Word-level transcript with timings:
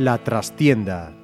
La 0.00 0.16
trastienda. 0.16 1.19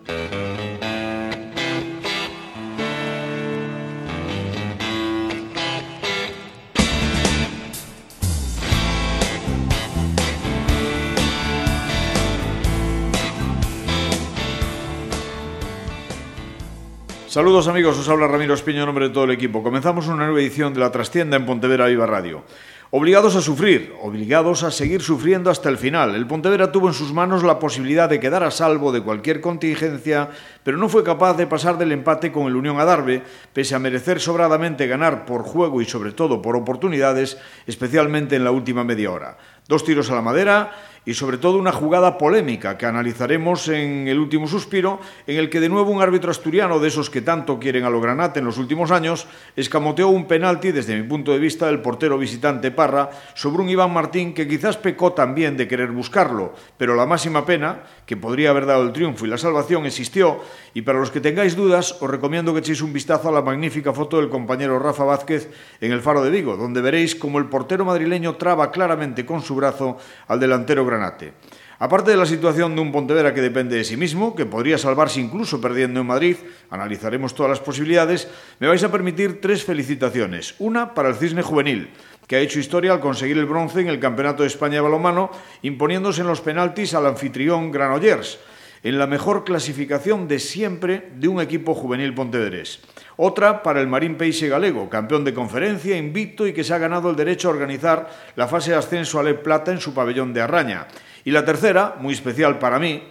Saludos 17.36 17.68
amigos, 17.68 17.98
os 17.98 18.08
habla 18.08 18.28
Ramiro 18.32 18.54
Espiño 18.54 18.80
en 18.80 18.86
nombre 18.86 19.08
de 19.08 19.12
todo 19.12 19.24
el 19.24 19.30
equipo. 19.30 19.62
Comenzamos 19.62 20.08
una 20.08 20.24
nueva 20.24 20.40
edición 20.40 20.72
de 20.72 20.80
La 20.80 20.90
Trastienda 20.90 21.36
en 21.36 21.44
Pontevedra 21.44 21.84
Viva 21.84 22.06
Radio. 22.06 22.44
Obligados 22.92 23.36
a 23.36 23.42
sufrir, 23.42 23.92
obligados 24.00 24.62
a 24.62 24.70
seguir 24.70 25.02
sufriendo 25.02 25.50
hasta 25.50 25.68
el 25.68 25.76
final. 25.76 26.14
El 26.14 26.26
Pontevedra 26.26 26.72
tuvo 26.72 26.88
en 26.88 26.94
sus 26.94 27.12
manos 27.12 27.42
la 27.42 27.58
posibilidad 27.58 28.08
de 28.08 28.20
quedar 28.20 28.42
a 28.42 28.50
salvo 28.50 28.90
de 28.90 29.02
cualquier 29.02 29.42
contingencia, 29.42 30.30
pero 30.62 30.78
no 30.78 30.88
fue 30.88 31.04
capaz 31.04 31.36
de 31.36 31.46
pasar 31.46 31.76
del 31.76 31.92
empate 31.92 32.32
con 32.32 32.46
el 32.46 32.56
Unión 32.56 32.80
Adarve, 32.80 33.22
pese 33.52 33.74
a 33.74 33.78
merecer 33.78 34.18
sobradamente 34.18 34.86
ganar 34.86 35.26
por 35.26 35.42
juego 35.42 35.82
y 35.82 35.84
sobre 35.84 36.12
todo 36.12 36.40
por 36.40 36.56
oportunidades, 36.56 37.36
especialmente 37.66 38.36
en 38.36 38.44
la 38.44 38.50
última 38.50 38.82
media 38.82 39.10
hora. 39.10 39.36
Dos 39.68 39.82
tiros 39.82 40.08
a 40.10 40.14
la 40.14 40.22
madera 40.22 40.70
y 41.06 41.14
sobre 41.14 41.38
todo 41.38 41.56
una 41.56 41.72
jugada 41.72 42.18
polémica 42.18 42.76
que 42.76 42.84
analizaremos 42.84 43.68
en 43.68 44.08
el 44.08 44.18
último 44.18 44.48
suspiro, 44.48 45.00
en 45.26 45.38
el 45.38 45.48
que 45.48 45.60
de 45.60 45.68
nuevo 45.68 45.92
un 45.92 46.02
árbitro 46.02 46.32
asturiano 46.32 46.80
de 46.80 46.88
esos 46.88 47.10
que 47.10 47.22
tanto 47.22 47.60
quieren 47.60 47.84
a 47.84 47.90
lo 47.90 48.00
granate 48.00 48.40
en 48.40 48.44
los 48.44 48.58
últimos 48.58 48.90
años, 48.90 49.28
escamoteó 49.54 50.08
un 50.08 50.26
penalti 50.26 50.72
desde 50.72 50.96
mi 50.96 51.04
punto 51.08 51.32
de 51.32 51.38
vista 51.38 51.66
del 51.66 51.80
portero 51.80 52.18
visitante 52.18 52.72
Parra 52.72 53.08
sobre 53.34 53.62
un 53.62 53.70
Iván 53.70 53.92
Martín 53.92 54.34
que 54.34 54.48
quizás 54.48 54.76
pecó 54.76 55.12
también 55.12 55.56
de 55.56 55.68
querer 55.68 55.92
buscarlo, 55.92 56.54
pero 56.76 56.96
la 56.96 57.06
máxima 57.06 57.46
pena, 57.46 57.84
que 58.04 58.16
podría 58.16 58.50
haber 58.50 58.66
dado 58.66 58.82
el 58.82 58.92
triunfo 58.92 59.26
y 59.26 59.28
la 59.28 59.38
salvación, 59.38 59.86
existió. 59.86 60.40
Y 60.74 60.82
para 60.82 60.98
los 60.98 61.12
que 61.12 61.20
tengáis 61.20 61.54
dudas 61.54 61.96
os 62.00 62.10
recomiendo 62.10 62.52
que 62.52 62.60
echéis 62.60 62.82
un 62.82 62.92
vistazo 62.92 63.28
a 63.28 63.32
la 63.32 63.42
magnífica 63.42 63.92
foto 63.92 64.16
del 64.18 64.28
compañero 64.28 64.78
Rafa 64.80 65.04
Vázquez 65.04 65.50
en 65.80 65.92
el 65.92 66.02
Faro 66.02 66.22
de 66.22 66.30
Vigo, 66.30 66.56
donde 66.56 66.80
veréis 66.80 67.14
cómo 67.14 67.38
el 67.38 67.46
portero 67.46 67.84
madrileño 67.84 68.34
traba 68.34 68.72
claramente 68.72 69.24
con 69.24 69.40
su 69.40 69.54
brazo 69.56 69.98
al 70.28 70.38
delantero 70.38 70.86
Granate. 70.86 71.32
Aparte 71.78 72.10
de 72.10 72.16
la 72.16 72.24
situación 72.24 72.74
de 72.74 72.80
un 72.80 72.90
Pontevedra 72.90 73.34
que 73.34 73.42
depende 73.42 73.76
de 73.76 73.84
sí 73.84 73.98
mismo, 73.98 74.34
que 74.34 74.46
podría 74.46 74.78
salvarse 74.78 75.20
incluso 75.20 75.60
perdiendo 75.60 76.00
en 76.00 76.06
Madrid, 76.06 76.36
analizaremos 76.70 77.34
todas 77.34 77.50
las 77.50 77.60
posibilidades, 77.60 78.28
me 78.60 78.68
vais 78.68 78.82
a 78.82 78.90
permitir 78.90 79.42
tres 79.42 79.62
felicitaciones. 79.62 80.54
Una 80.58 80.94
para 80.94 81.10
el 81.10 81.16
Cisne 81.16 81.42
Juvenil, 81.42 81.90
que 82.26 82.36
ha 82.36 82.40
hecho 82.40 82.60
historia 82.60 82.92
al 82.92 83.00
conseguir 83.00 83.36
el 83.36 83.44
bronce 83.44 83.80
en 83.80 83.88
el 83.88 84.00
Campeonato 84.00 84.42
de 84.42 84.48
España 84.48 84.76
de 84.76 84.80
balonmano, 84.80 85.30
imponiéndose 85.60 86.22
en 86.22 86.28
los 86.28 86.40
penaltis 86.40 86.94
al 86.94 87.06
anfitrión 87.06 87.70
Granollers, 87.70 88.38
en 88.86 89.00
la 89.00 89.08
mejor 89.08 89.42
clasificación 89.42 90.28
de 90.28 90.38
siempre 90.38 91.10
de 91.16 91.26
un 91.26 91.40
equipo 91.40 91.74
juvenil 91.74 92.14
pontevedrés. 92.14 92.78
Otra 93.16 93.64
para 93.64 93.80
el 93.80 93.88
Marín 93.88 94.14
Peixe 94.14 94.46
Galego, 94.46 94.88
campeón 94.88 95.24
de 95.24 95.34
conferencia, 95.34 95.96
invicto 95.96 96.46
y 96.46 96.52
que 96.52 96.62
se 96.62 96.72
ha 96.72 96.78
ganado 96.78 97.10
el 97.10 97.16
derecho 97.16 97.48
a 97.48 97.50
organizar 97.50 98.08
la 98.36 98.46
fase 98.46 98.70
de 98.70 98.76
ascenso 98.76 99.18
a 99.18 99.24
Le 99.24 99.34
Plata 99.34 99.72
en 99.72 99.80
su 99.80 99.92
pabellón 99.92 100.32
de 100.32 100.40
Arraña. 100.40 100.86
Y 101.24 101.32
la 101.32 101.44
tercera, 101.44 101.96
muy 101.98 102.14
especial 102.14 102.60
para 102.60 102.78
mí, 102.78 103.02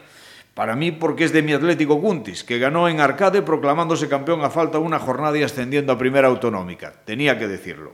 para 0.54 0.78
mí 0.78 0.94
porque 0.94 1.26
es 1.26 1.34
de 1.34 1.42
mi 1.42 1.52
Atlético 1.52 2.00
Cuntis, 2.00 2.46
que 2.46 2.58
ganó 2.58 2.88
en 2.88 3.02
Arcade 3.02 3.42
proclamándose 3.42 4.08
campeón 4.08 4.46
a 4.46 4.50
falta 4.50 4.80
una 4.80 5.00
jornada 5.00 5.38
y 5.38 5.44
ascendiendo 5.44 5.92
a 5.92 5.98
primera 5.98 6.30
autonómica. 6.30 6.94
Tenía 7.04 7.38
que 7.38 7.50
decirlo. 7.50 7.92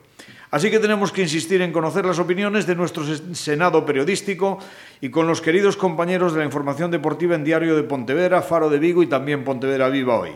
Así 0.51 0.69
que 0.69 0.79
tenemos 0.79 1.13
que 1.13 1.21
insistir 1.21 1.61
en 1.61 1.71
conocer 1.71 2.05
las 2.05 2.19
opiniones 2.19 2.67
de 2.67 2.75
nuestro 2.75 3.05
Senado 3.33 3.85
periodístico 3.85 4.59
y 4.99 5.09
con 5.09 5.25
los 5.25 5.39
queridos 5.39 5.77
compañeros 5.77 6.33
de 6.33 6.39
la 6.39 6.45
información 6.45 6.91
deportiva 6.91 7.35
en 7.35 7.45
Diario 7.45 7.73
de 7.73 7.83
Pontevedra, 7.83 8.41
Faro 8.41 8.69
de 8.69 8.77
Vigo 8.77 9.01
y 9.01 9.07
también 9.07 9.45
Pontevedra 9.45 9.87
Viva 9.87 10.19
hoy. 10.19 10.31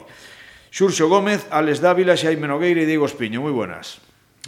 Xurxo 0.72 1.10
Gómez, 1.10 1.48
Alex 1.52 1.82
Dávila, 1.82 2.16
Xaime 2.16 2.48
Nogueira 2.48 2.82
y 2.82 2.86
Diego 2.86 3.06
Espiño. 3.06 3.42
Muy 3.42 3.52
buenas. 3.52 4.00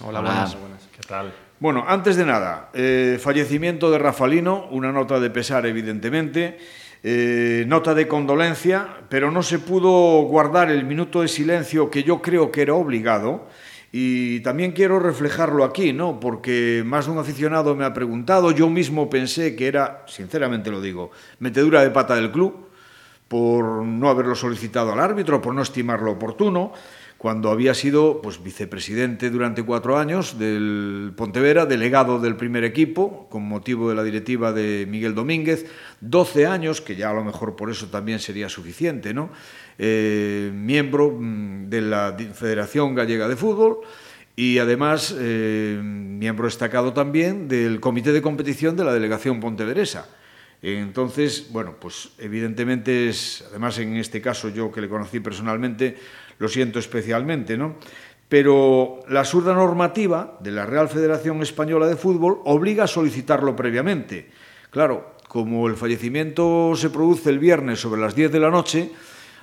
Hola, 0.01 0.21
buenas. 0.21 0.57
buenas. 0.57 0.87
¿Qué 0.95 1.05
tal? 1.05 1.33
Bueno, 1.59 1.83
antes 1.85 2.15
de 2.15 2.25
nada, 2.25 2.69
eh, 2.73 3.19
fallecimiento 3.21 3.91
de 3.91 3.97
Rafalino, 3.97 4.67
una 4.71 4.93
nota 4.93 5.19
de 5.19 5.29
pesar 5.29 5.65
evidentemente, 5.65 6.59
eh, 7.03 7.65
nota 7.67 7.93
de 7.93 8.07
condolencia, 8.07 8.87
pero 9.09 9.31
no 9.31 9.43
se 9.43 9.59
pudo 9.59 10.21
guardar 10.21 10.71
el 10.71 10.85
minuto 10.85 11.23
de 11.23 11.27
silencio 11.27 11.89
que 11.89 12.03
yo 12.03 12.21
creo 12.21 12.51
que 12.51 12.61
era 12.61 12.73
obligado. 12.73 13.47
Y 13.91 14.41
también 14.41 14.73
quiero 14.73 14.99
reflejarlo 14.99 15.63
aquí, 15.63 15.93
¿no? 15.93 16.19
Porque 16.19 16.83
más 16.85 17.05
de 17.05 17.11
un 17.13 17.19
aficionado 17.19 17.75
me 17.75 17.85
ha 17.85 17.93
preguntado, 17.93 18.51
yo 18.51 18.69
mismo 18.69 19.09
pensé 19.09 19.55
que 19.55 19.67
era, 19.67 20.03
sinceramente 20.07 20.71
lo 20.71 20.81
digo, 20.81 21.11
metedura 21.39 21.81
de 21.81 21.91
pata 21.91 22.15
del 22.15 22.31
club 22.31 22.67
por 23.27 23.83
no 23.83 24.09
haberlo 24.09 24.35
solicitado 24.35 24.93
al 24.93 24.99
árbitro, 24.99 25.41
por 25.41 25.53
no 25.53 25.61
estimarlo 25.61 26.11
oportuno, 26.11 26.71
cuando 27.17 27.49
había 27.49 27.73
sido 27.73 28.21
pues, 28.21 28.43
vicepresidente 28.43 29.29
durante 29.29 29.63
cuatro 29.63 29.97
años 29.97 30.37
del 30.37 31.13
Pontevera, 31.15 31.65
delegado 31.65 32.19
del 32.19 32.35
primer 32.35 32.63
equipo, 32.63 33.27
con 33.29 33.43
motivo 33.43 33.89
de 33.89 33.95
la 33.95 34.03
directiva 34.03 34.53
de 34.53 34.85
Miguel 34.87 35.15
Domínguez, 35.15 35.65
12 36.01 36.45
años, 36.45 36.79
que 36.79 36.95
ya 36.95 37.09
a 37.09 37.13
lo 37.13 37.23
mejor 37.23 37.55
por 37.55 37.71
eso 37.71 37.87
también 37.87 38.19
sería 38.19 38.49
suficiente, 38.49 39.13
¿no? 39.13 39.31
Eh, 39.79 40.51
miembro 40.53 41.11
mm, 41.11 41.69
de 41.69 41.81
la 41.81 42.17
Federación 42.33 42.95
Gallega 42.95 43.27
de 43.27 43.35
Fútbol 43.35 43.79
y 44.35 44.57
además 44.57 45.15
eh, 45.17 45.79
miembro 45.81 46.45
destacado 46.45 46.93
también 46.93 47.47
del 47.47 47.79
Comité 47.79 48.11
de 48.11 48.21
Competición 48.21 48.75
de 48.75 48.85
la 48.85 48.93
Delegación 48.93 49.39
Ponteveresa. 49.39 50.09
Entonces, 50.61 51.49
bueno, 51.51 51.75
pues 51.79 52.09
evidentemente 52.17 53.09
es, 53.09 53.45
además 53.49 53.77
en 53.77 53.95
este 53.97 54.21
caso 54.21 54.49
yo 54.49 54.71
que 54.71 54.81
le 54.81 54.89
conocí 54.89 55.19
personalmente, 55.19 55.95
lo 56.39 56.49
siento 56.49 56.79
especialmente, 56.79 57.57
¿no? 57.57 57.75
Pero 58.27 58.99
la 59.07 59.21
absurda 59.21 59.53
normativa 59.53 60.37
de 60.41 60.51
la 60.51 60.65
Real 60.65 60.89
Federación 60.89 61.41
Española 61.41 61.87
de 61.87 61.95
Fútbol 61.95 62.39
obliga 62.45 62.85
a 62.85 62.87
solicitarlo 62.87 63.55
previamente. 63.55 64.29
Claro, 64.69 65.15
como 65.27 65.67
el 65.67 65.75
fallecimiento 65.75 66.73
se 66.75 66.89
produce 66.89 67.29
el 67.29 67.39
viernes 67.39 67.79
sobre 67.79 68.01
las 68.01 68.15
10 68.15 68.31
de 68.31 68.39
la 68.39 68.49
noche, 68.49 68.91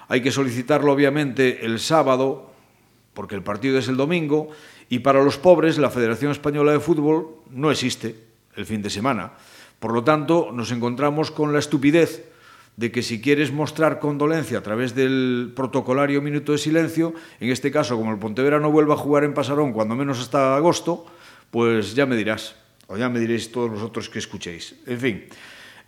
hay 0.09 0.23
que 0.23 0.31
solicitarlo 0.31 0.93
obviamente 0.93 1.65
el 1.65 1.79
sábado, 1.79 2.51
porque 3.15 3.35
el 3.35 3.43
partido 3.43 3.79
es 3.79 3.89
el 3.89 3.97
domingo, 3.97 4.51
y 4.89 5.01
para 5.01 5.23
los 5.23 5.39
pobres 5.39 5.79
la 5.79 5.91
Federación 5.91 6.31
Española 6.31 6.73
de 6.73 6.81
Fútbol 6.81 7.37
no 7.51 7.71
existe 7.71 8.17
el 8.57 8.67
fin 8.67 8.83
de 8.83 8.91
semana. 8.91 9.33
Por 9.79 9.93
lo 9.93 10.05
tanto, 10.05 10.51
nos 10.53 10.71
encontramos 10.71 11.31
con 11.31 11.53
la 11.53 11.59
estupidez 11.59 12.25
de 12.77 12.91
que 12.91 13.03
si 13.03 13.21
quieres 13.21 13.53
mostrar 13.53 14.01
condolencia 14.01 14.59
a 14.59 14.63
través 14.63 14.95
del 14.95 15.53
protocolario 15.55 16.21
minuto 16.23 16.53
de 16.53 16.59
silencio, 16.59 17.15
en 17.39 17.51
este 17.51 17.71
caso, 17.71 17.97
como 17.97 18.13
el 18.13 18.19
Pontevedra 18.19 18.59
no 18.59 18.71
vuelva 18.71 18.95
a 18.95 18.99
jugar 18.99 19.25
en 19.25 19.35
Pasarón 19.35 19.73
cuando 19.73 19.95
menos 19.95 20.21
hasta 20.21 20.57
agosto, 20.57 21.07
pues 21.51 21.95
ya 21.95 22.07
me 22.07 22.17
dirás, 22.17 22.57
o 22.89 22.97
ya 22.97 23.09
me 23.09 23.21
diréis 23.21 23.53
todos 23.53 23.71
vosotros 23.71 24.09
que 24.09 24.19
escuchéis. 24.19 24.75
En 24.87 24.99
fin, 24.99 25.25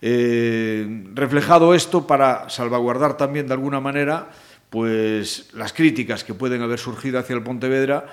eh, 0.01 1.05
reflejado 1.13 1.73
esto 1.73 2.05
para 2.05 2.49
salvaguardar 2.49 3.17
también 3.17 3.47
de 3.47 3.53
alguna 3.53 3.79
manera 3.79 4.29
pues 4.69 5.49
las 5.53 5.73
críticas 5.73 6.23
que 6.23 6.33
pueden 6.33 6.61
haber 6.61 6.79
surgido 6.79 7.19
hacia 7.19 7.35
el 7.35 7.43
Pontevedra 7.43 8.05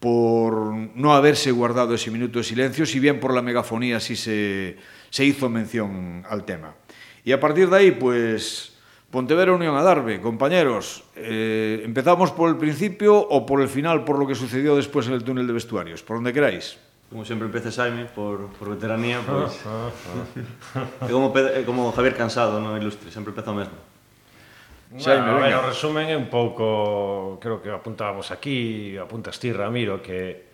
por 0.00 0.74
no 0.74 1.14
haberse 1.14 1.52
guardado 1.52 1.94
ese 1.94 2.10
minuto 2.10 2.40
de 2.40 2.44
silencio, 2.44 2.84
si 2.84 2.98
bien 2.98 3.20
por 3.20 3.32
la 3.32 3.40
megafonía 3.40 4.00
sí 4.00 4.16
se, 4.16 4.76
se 5.10 5.24
hizo 5.24 5.48
mención 5.48 6.24
al 6.28 6.44
tema. 6.44 6.74
Y 7.24 7.30
a 7.30 7.38
partir 7.38 7.70
de 7.70 7.76
ahí, 7.76 7.90
pues 7.92 8.72
Pontevedra 9.12 9.52
Unión 9.52 9.76
Adarve, 9.76 10.20
compañeros, 10.20 11.04
eh, 11.14 11.82
¿empezamos 11.84 12.32
por 12.32 12.48
el 12.48 12.56
principio 12.56 13.16
o 13.16 13.46
por 13.46 13.60
el 13.60 13.68
final, 13.68 14.04
por 14.04 14.18
lo 14.18 14.26
que 14.26 14.34
sucedió 14.34 14.74
después 14.74 15.06
en 15.06 15.12
el 15.12 15.22
túnel 15.22 15.46
de 15.46 15.52
vestuarios? 15.52 16.02
Por 16.02 16.16
donde 16.16 16.32
queráis 16.32 16.78
como 17.12 17.28
sempre 17.28 17.46
empece 17.46 17.68
Xaime 17.68 18.08
por, 18.08 18.48
por 18.56 18.72
veteranía, 18.72 19.20
pois... 19.28 19.60
É 21.04 21.12
como, 21.12 21.28
é 21.36 21.62
como 21.62 21.92
Javier 21.92 22.16
Cansado 22.16 22.56
no 22.58 22.74
Ilustre, 22.80 23.12
sempre 23.12 23.36
empeza 23.36 23.52
o 23.52 23.58
mesmo. 23.60 23.76
Xaime, 24.96 25.36
bueno, 25.36 25.44
venga. 25.44 25.60
o 25.60 25.68
resumen 25.68 26.08
é 26.08 26.16
un 26.16 26.32
pouco, 26.32 27.36
creo 27.40 27.60
que 27.60 27.68
apuntábamos 27.68 28.32
aquí, 28.32 28.96
apuntas 28.96 29.36
ti, 29.36 29.52
Ramiro, 29.52 30.00
que 30.00 30.52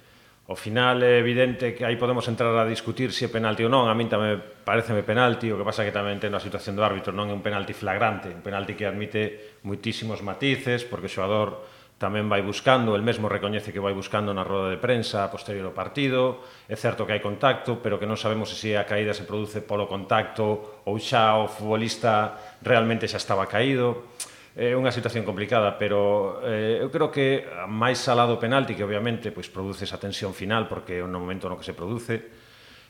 ao 0.49 0.57
final 0.57 1.03
é 1.03 1.19
evidente 1.19 1.75
que 1.75 1.85
aí 1.85 2.01
podemos 2.01 2.25
entrar 2.27 2.57
a 2.57 2.65
discutir 2.65 3.13
se 3.13 3.27
é 3.27 3.31
penalti 3.31 3.67
ou 3.67 3.71
non, 3.71 3.85
a 3.85 3.95
min 3.99 4.09
tamén 4.09 4.41
pareceme 4.65 5.05
penalti, 5.05 5.51
o 5.53 5.59
que 5.59 5.67
pasa 5.67 5.85
que 5.85 5.93
tamén 5.93 6.17
ten 6.23 6.33
a 6.33 6.41
situación 6.41 6.73
do 6.73 6.87
árbitro, 6.87 7.13
non 7.13 7.29
é 7.29 7.35
un 7.35 7.43
penalti 7.43 7.75
flagrante, 7.77 8.31
un 8.31 8.41
penalti 8.41 8.73
que 8.73 8.87
admite 8.87 9.61
muitísimos 9.67 10.25
matices, 10.25 10.87
porque 10.87 11.07
o 11.07 11.13
xogador 11.13 11.63
tamén 11.99 12.31
vai 12.31 12.47
buscando, 12.47 12.95
el 12.95 13.03
mesmo 13.03 13.27
recoñece 13.27 13.75
que 13.75 13.83
vai 13.83 13.91
buscando 13.91 14.31
na 14.31 14.47
roda 14.47 14.71
de 14.71 14.79
prensa 14.79 15.27
posterior 15.35 15.67
ao 15.67 15.75
partido, 15.75 16.47
é 16.71 16.79
certo 16.79 17.03
que 17.03 17.11
hai 17.11 17.19
contacto, 17.19 17.83
pero 17.83 17.99
que 17.99 18.07
non 18.07 18.15
sabemos 18.15 18.55
se 18.55 18.79
a 18.79 18.87
caída 18.87 19.11
se 19.11 19.27
produce 19.27 19.59
polo 19.59 19.91
contacto 19.91 20.87
ou 20.87 20.95
xa 21.03 21.35
o 21.35 21.51
futbolista 21.51 22.39
realmente 22.63 23.11
xa 23.11 23.19
estaba 23.19 23.51
caído. 23.51 24.15
É 24.55 24.79
unha 24.79 24.95
situación 24.95 25.27
complicada, 25.27 25.75
pero 25.75 26.39
eh, 26.47 26.79
eu 26.79 26.91
creo 26.91 27.11
que 27.11 27.43
máis 27.67 27.99
salado 27.99 28.39
penalti, 28.39 28.79
que 28.79 28.87
obviamente 28.87 29.35
pois, 29.35 29.51
produce 29.51 29.83
esa 29.83 29.99
tensión 29.99 30.31
final, 30.35 30.71
porque 30.71 30.99
é 30.99 31.03
un 31.03 31.11
momento 31.11 31.51
no 31.51 31.59
que 31.59 31.67
se 31.67 31.75
produce, 31.75 32.38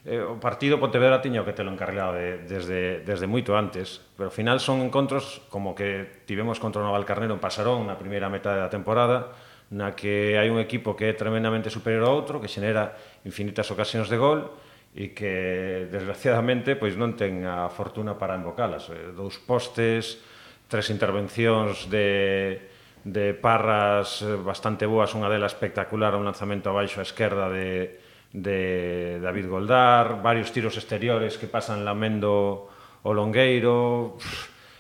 eh, 0.07 0.23
o 0.23 0.39
partido 0.39 0.79
Pontevedra 0.79 1.25
tiño 1.25 1.43
que 1.43 1.57
telo 1.57 1.75
encarrilado 1.75 2.15
de, 2.15 2.45
desde, 2.47 3.03
desde 3.03 3.27
moito 3.27 3.59
antes, 3.59 4.05
pero 4.15 4.31
ao 4.31 4.35
final 4.35 4.63
son 4.63 4.85
encontros 4.85 5.43
como 5.51 5.75
que 5.75 6.23
tivemos 6.29 6.63
contra 6.63 6.83
o 6.83 6.87
Navalcarnero 6.87 7.35
en 7.35 7.43
Pasarón 7.43 7.87
na 7.87 7.99
primeira 7.99 8.31
metade 8.31 8.63
da 8.63 8.71
temporada, 8.71 9.35
na 9.69 9.93
que 9.93 10.39
hai 10.39 10.49
un 10.49 10.63
equipo 10.63 10.95
que 10.95 11.11
é 11.11 11.15
tremendamente 11.17 11.69
superior 11.69 12.07
ao 12.07 12.15
outro, 12.15 12.39
que 12.39 12.49
xenera 12.49 12.95
infinitas 13.27 13.69
ocasións 13.69 14.09
de 14.09 14.17
gol, 14.17 14.41
e 14.97 15.13
que 15.13 15.87
desgraciadamente 15.93 16.75
pois 16.75 16.97
non 16.97 17.15
ten 17.15 17.45
a 17.45 17.69
fortuna 17.69 18.17
para 18.17 18.35
embocalas. 18.35 18.89
Eh, 18.89 19.13
dous 19.13 19.37
postes, 19.37 20.19
tres 20.67 20.89
intervencións 20.89 21.87
de, 21.93 22.59
de 23.05 23.37
parras 23.37 24.25
eh, 24.25 24.35
bastante 24.41 24.89
boas, 24.89 25.13
unha 25.13 25.29
dela 25.29 25.47
espectacular, 25.47 26.17
un 26.17 26.25
lanzamento 26.25 26.73
abaixo 26.73 26.99
á 26.99 27.05
esquerda 27.05 27.53
de, 27.53 28.01
de 28.33 29.19
David 29.21 29.49
Goldar, 29.49 30.21
varios 30.23 30.53
tiros 30.53 30.77
exteriores 30.77 31.39
que 31.39 31.49
pasan 31.49 31.85
lamendo 31.85 32.69
o 33.03 33.11
longueiro, 33.13 34.19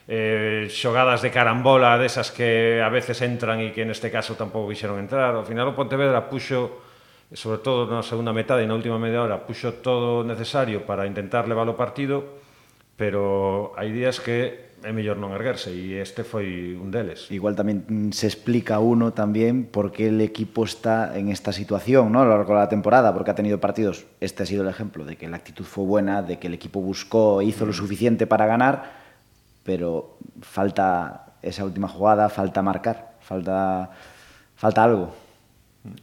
eh, 0.08 0.68
xogadas 0.68 1.20
de 1.20 1.32
carambola 1.32 1.96
desas 1.96 2.32
que 2.32 2.80
a 2.80 2.88
veces 2.88 3.20
entran 3.24 3.60
e 3.60 3.72
que 3.72 3.88
neste 3.88 4.12
caso 4.12 4.36
tampouco 4.36 4.72
quixeron 4.72 5.00
entrar. 5.00 5.32
Ao 5.32 5.48
final 5.48 5.72
o 5.72 5.76
Pontevedra 5.76 6.28
puxo, 6.28 6.84
sobre 7.32 7.60
todo 7.64 7.88
na 7.88 8.04
segunda 8.04 8.36
metade 8.36 8.64
e 8.64 8.68
na 8.68 8.76
última 8.76 9.00
media 9.00 9.24
hora, 9.24 9.40
puxo 9.44 9.80
todo 9.80 10.24
necesario 10.24 10.84
para 10.84 11.08
intentar 11.08 11.48
levar 11.48 11.68
o 11.68 11.76
partido, 11.76 12.40
pero 12.96 13.72
hai 13.80 13.92
días 13.92 14.20
que 14.20 14.67
é 14.82 14.92
mellor 14.94 15.19
non 15.19 15.34
erguerse 15.34 15.75
e 15.75 15.98
este 15.98 16.22
foi 16.22 16.78
un 16.78 16.94
deles. 16.94 17.26
Igual 17.34 17.58
tamén 17.58 18.10
se 18.14 18.30
explica 18.30 18.78
uno 18.78 19.10
tamén 19.10 19.66
por 19.66 19.90
que 19.90 20.08
el 20.08 20.22
equipo 20.22 20.62
está 20.62 21.16
en 21.19 21.28
esta 21.28 21.50
situación 21.50 22.14
¿no? 22.14 22.22
a 22.22 22.26
lo 22.26 22.34
largo 22.34 22.54
da 22.54 22.66
la 22.66 22.72
temporada, 22.72 23.10
porque 23.10 23.34
ha 23.34 23.38
tenido 23.38 23.58
partidos, 23.58 24.06
este 24.22 24.42
ha 24.42 24.46
sido 24.46 24.62
el 24.62 24.70
ejemplo 24.70 25.04
de 25.04 25.19
que 25.19 25.26
la 25.26 25.38
actitud 25.38 25.66
fue 25.66 25.84
buena, 25.84 26.22
de 26.22 26.38
que 26.38 26.46
el 26.46 26.54
equipo 26.54 26.80
buscó 26.80 27.40
e 27.40 27.50
hizo 27.50 27.66
lo 27.66 27.72
mm. 27.72 27.80
suficiente 27.80 28.25
para 28.26 28.46
ganar, 28.46 28.90
pero 29.66 30.19
falta 30.40 31.34
esa 31.42 31.64
última 31.64 31.88
jugada, 31.88 32.28
falta 32.28 32.62
marcar, 32.62 33.19
falta, 33.20 33.90
falta 34.56 34.84
algo. 34.84 35.27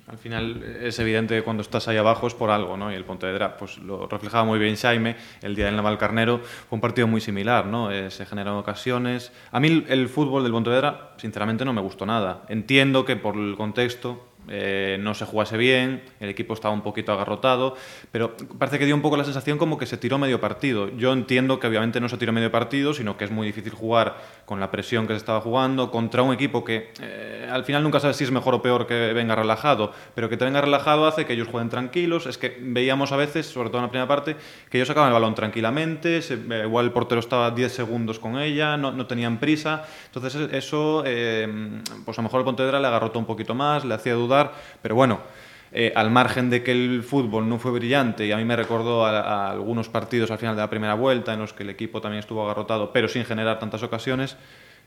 Al 0.08 0.18
final 0.18 0.64
es 0.82 0.98
evidente 1.00 1.36
que 1.36 1.44
cuando 1.44 1.62
estás 1.62 1.88
ahí 1.88 1.98
abajo 1.98 2.28
es 2.28 2.34
por 2.34 2.50
algo, 2.50 2.78
¿no? 2.78 2.92
Y 2.92 2.96
el 2.96 3.06
Pontevedra 3.06 3.58
pues 3.58 3.78
lo 3.80 4.08
reflejaba 4.08 4.44
muy 4.44 4.60
bien 4.60 4.76
Jaime, 4.76 5.16
el 5.42 5.56
día 5.56 5.66
del 5.66 5.76
Navalcarnero 5.76 6.40
fue 6.40 6.78
un 6.78 6.82
partido 6.82 7.08
muy 7.08 7.22
similar, 7.22 7.66
¿no? 7.66 7.92
Eh, 7.92 8.12
se 8.12 8.26
generaron 8.26 8.60
ocasiones. 8.60 9.32
A 9.52 9.60
mí 9.60 9.86
el 9.88 10.10
fútbol 10.10 10.44
del 10.44 10.52
Pontevedra, 10.52 11.14
sinceramente, 11.18 11.66
no 11.66 11.74
me 11.74 11.82
gustó 11.82 12.06
nada. 12.06 12.44
Entiendo 12.50 13.06
que 13.06 13.16
por 13.16 13.36
el 13.36 13.56
contexto 13.56 14.35
eh, 14.47 14.97
no 15.00 15.13
se 15.13 15.25
jugase 15.25 15.57
bien, 15.57 16.03
el 16.19 16.30
equipo 16.30 16.53
estaba 16.53 16.74
un 16.74 16.81
poquito 16.81 17.12
agarrotado, 17.12 17.75
pero 18.12 18.36
parece 18.59 18.80
que 18.80 18.86
dio 18.86 18.95
un 18.95 19.01
poco 19.01 19.18
la 19.18 19.24
sensación 19.24 19.57
como 19.57 19.77
que 19.77 19.86
se 19.86 19.97
tiró 19.97 20.18
medio 20.18 20.39
partido. 20.39 20.89
Yo 20.97 21.13
entiendo 21.13 21.59
que 21.59 21.68
obviamente 21.68 22.00
no 22.00 22.09
se 22.09 22.18
tiró 22.18 22.31
medio 22.31 22.51
partido, 22.51 22.94
sino 22.94 23.18
que 23.18 23.25
es 23.25 23.31
muy 23.31 23.47
difícil 23.47 23.74
jugar 23.74 24.18
con 24.45 24.59
la 24.59 24.71
presión 24.71 25.07
que 25.07 25.13
se 25.13 25.18
estaba 25.18 25.42
jugando 25.42 25.89
contra 25.89 26.21
un 26.21 26.33
equipo 26.33 26.63
que 26.63 26.92
eh, 27.01 27.50
al 27.51 27.63
final 27.63 27.83
nunca 27.83 28.00
sabes 28.00 28.18
si 28.18 28.24
es 28.24 28.31
mejor 28.31 28.53
o 28.53 28.62
peor 28.62 28.86
que 28.86 29.13
venga 29.13 29.36
relajado, 29.36 29.92
pero 30.13 30.30
que 30.30 30.38
te 30.38 30.45
venga 30.45 30.62
relajado 30.62 31.07
hace 31.07 31.25
que 31.25 31.33
ellos 31.33 31.48
jueguen 31.48 31.69
tranquilos. 31.69 32.25
Es 32.27 32.38
que 32.38 32.57
veíamos 32.62 33.12
a 33.12 33.18
veces, 33.18 33.48
sobre 33.48 33.69
todo 33.69 33.80
en 33.80 33.86
la 33.86 33.89
primera 33.89 34.07
parte, 34.07 34.36
que 34.69 34.77
ellos 34.77 34.88
sacaban 34.88 35.09
el 35.09 35.13
balón 35.13 35.36
tranquilamente, 35.36 36.19
eh, 36.19 36.62
igual 36.65 36.86
el 36.86 36.91
portero 36.91 37.19
estaba 37.19 37.51
10 37.51 37.71
segundos 37.71 38.19
con 38.19 38.39
ella, 38.39 38.77
no, 38.77 38.91
no 38.91 39.07
tenían 39.07 39.39
prisa. 39.39 39.83
Entonces 40.06 40.36
eso, 40.51 41.03
pues 41.03 42.18
a 42.18 42.21
lo 42.21 42.24
mejor 42.24 42.41
el 42.41 42.45
Pontevedra 42.45 42.80
le 42.80 42.88
agarrotó 42.88 43.19
un 43.19 43.25
poquito 43.25 43.56
más, 43.56 43.83
le 43.86 43.94
hacía 43.94 44.13
dudar 44.13 44.35
pero 44.82 44.96
bueno, 44.96 45.20
eh, 45.72 45.92
al 45.96 46.10
margen 46.12 46.50
de 46.50 46.64
que 46.64 46.72
el 46.72 47.04
fútbol 47.04 47.50
no 47.50 47.60
fue 47.60 47.72
brillante 47.72 48.26
y 48.26 48.32
a 48.32 48.38
mí 48.38 48.46
me 48.46 48.56
recordó 48.56 49.06
a, 49.06 49.20
a, 49.20 49.52
algunos 49.52 49.90
partidos 49.90 50.32
al 50.32 50.38
final 50.38 50.56
de 50.56 50.62
la 50.62 50.70
primera 50.70 50.94
vuelta 50.94 51.34
en 51.34 51.40
los 51.40 51.54
que 51.54 51.64
el 51.64 51.70
equipo 51.70 52.02
también 52.02 52.20
estuvo 52.20 52.44
agarrotado, 52.44 52.94
pero 52.94 53.08
sin 53.08 53.26
generar 53.26 53.60
tantas 53.60 53.84
ocasiones, 53.84 54.38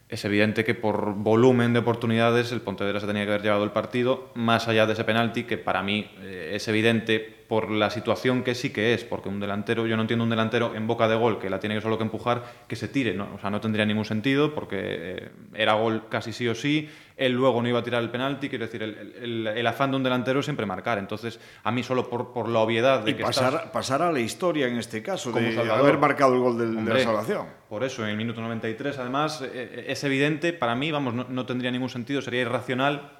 es 0.08 0.24
evidente 0.24 0.64
que 0.64 0.74
por 0.74 1.14
volumen 1.14 1.74
de 1.74 1.80
oportunidades 1.80 2.50
el 2.52 2.62
Pontevedra 2.62 2.98
se 2.98 3.06
tenía 3.06 3.24
que 3.24 3.30
haber 3.30 3.42
llevado 3.42 3.64
el 3.64 3.72
partido, 3.72 4.30
más 4.34 4.66
allá 4.66 4.86
de 4.86 4.94
ese 4.94 5.04
penalti, 5.04 5.44
que 5.44 5.58
para 5.58 5.82
mí 5.82 6.10
eh, 6.22 6.52
es 6.54 6.66
evidente 6.68 7.18
por 7.18 7.70
la 7.70 7.90
situación 7.90 8.42
que 8.42 8.54
sí 8.54 8.70
que 8.70 8.94
es, 8.94 9.04
porque 9.04 9.28
un 9.28 9.38
delantero, 9.38 9.86
yo 9.86 9.96
no 9.96 10.02
entiendo 10.02 10.24
un 10.24 10.30
delantero 10.30 10.74
en 10.74 10.86
boca 10.86 11.08
de 11.08 11.16
gol 11.16 11.38
que 11.38 11.50
la 11.50 11.60
tiene 11.60 11.80
solo 11.82 11.98
que 11.98 12.04
empujar, 12.04 12.42
que 12.66 12.76
se 12.76 12.88
tire, 12.88 13.12
¿no? 13.14 13.28
o 13.34 13.38
sea, 13.38 13.50
no 13.50 13.60
tendría 13.60 13.84
ningún 13.84 14.06
sentido 14.06 14.54
porque 14.54 14.78
eh, 14.80 15.28
era 15.54 15.74
gol 15.74 16.04
casi 16.08 16.32
sí 16.32 16.48
o 16.48 16.54
sí, 16.54 16.88
él 17.18 17.32
luego 17.32 17.60
no 17.60 17.68
iba 17.68 17.80
a 17.80 17.82
tirar 17.82 18.02
el 18.02 18.10
penalti, 18.10 18.48
quiero 18.48 18.64
decir, 18.64 18.82
el, 18.82 19.14
el, 19.20 19.46
el 19.48 19.66
afán 19.66 19.90
de 19.90 19.96
un 19.96 20.02
delantero 20.02 20.40
es 20.40 20.46
siempre 20.46 20.64
marcar, 20.66 20.98
entonces 20.98 21.38
a 21.64 21.70
mí 21.72 21.82
solo 21.82 22.08
por, 22.08 22.32
por 22.32 22.48
la 22.48 22.60
obviedad 22.60 23.00
de 23.00 23.10
y 23.10 23.14
que 23.14 23.22
pasar, 23.24 23.54
estás, 23.54 23.70
pasar 23.70 24.02
a 24.02 24.12
la 24.12 24.20
historia 24.20 24.68
en 24.68 24.76
este 24.78 25.02
caso, 25.02 25.32
Como 25.32 25.44
de 25.46 25.54
Salvador. 25.54 25.80
haber 25.86 25.98
marcado 25.98 26.34
el 26.34 26.40
gol 26.40 26.56
del- 26.58 26.84
de 26.84 26.94
la 26.94 27.00
salvación. 27.00 27.46
Por 27.68 27.84
eso, 27.84 28.04
en 28.04 28.10
el 28.10 28.16
minuto 28.16 28.40
93, 28.40 28.98
además, 28.98 29.42
eh, 29.44 29.84
es 29.88 30.02
evidente, 30.04 30.52
para 30.52 30.74
mí, 30.74 30.90
vamos, 30.92 31.12
no, 31.12 31.26
no 31.28 31.44
tendría 31.44 31.70
ningún 31.70 31.90
sentido, 31.90 32.22
sería 32.22 32.40
irracional 32.42 33.12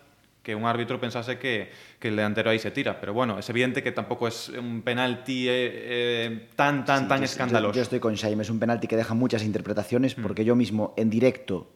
que 0.42 0.54
un 0.54 0.64
árbitro 0.64 0.98
pensase 0.98 1.38
que, 1.38 1.70
que 1.98 2.08
el 2.08 2.16
delantero 2.16 2.48
ahí 2.48 2.58
se 2.58 2.70
tira. 2.70 2.98
Pero 3.00 3.12
bueno, 3.12 3.38
es 3.38 3.50
evidente 3.50 3.82
que 3.82 3.92
tampoco 3.92 4.28
es 4.28 4.48
un 4.48 4.80
penalti 4.80 5.46
eh, 5.48 5.52
eh, 5.74 6.48
tan, 6.56 6.86
tan, 6.86 7.02
Sí, 7.02 7.08
tan 7.08 7.18
yo- 7.18 7.24
escandaloso. 7.24 7.72
Yo, 7.74 7.76
yo 7.78 7.82
estoy 7.82 8.00
con 8.00 8.16
Jaime, 8.16 8.42
es 8.42 8.48
un 8.48 8.58
penalti 8.58 8.86
que 8.86 8.96
deja 8.96 9.12
muchas 9.12 9.42
interpretaciones 9.44 10.14
porque 10.14 10.44
yo 10.46 10.54
mismo 10.56 10.94
en 10.96 11.10
directo 11.10 11.68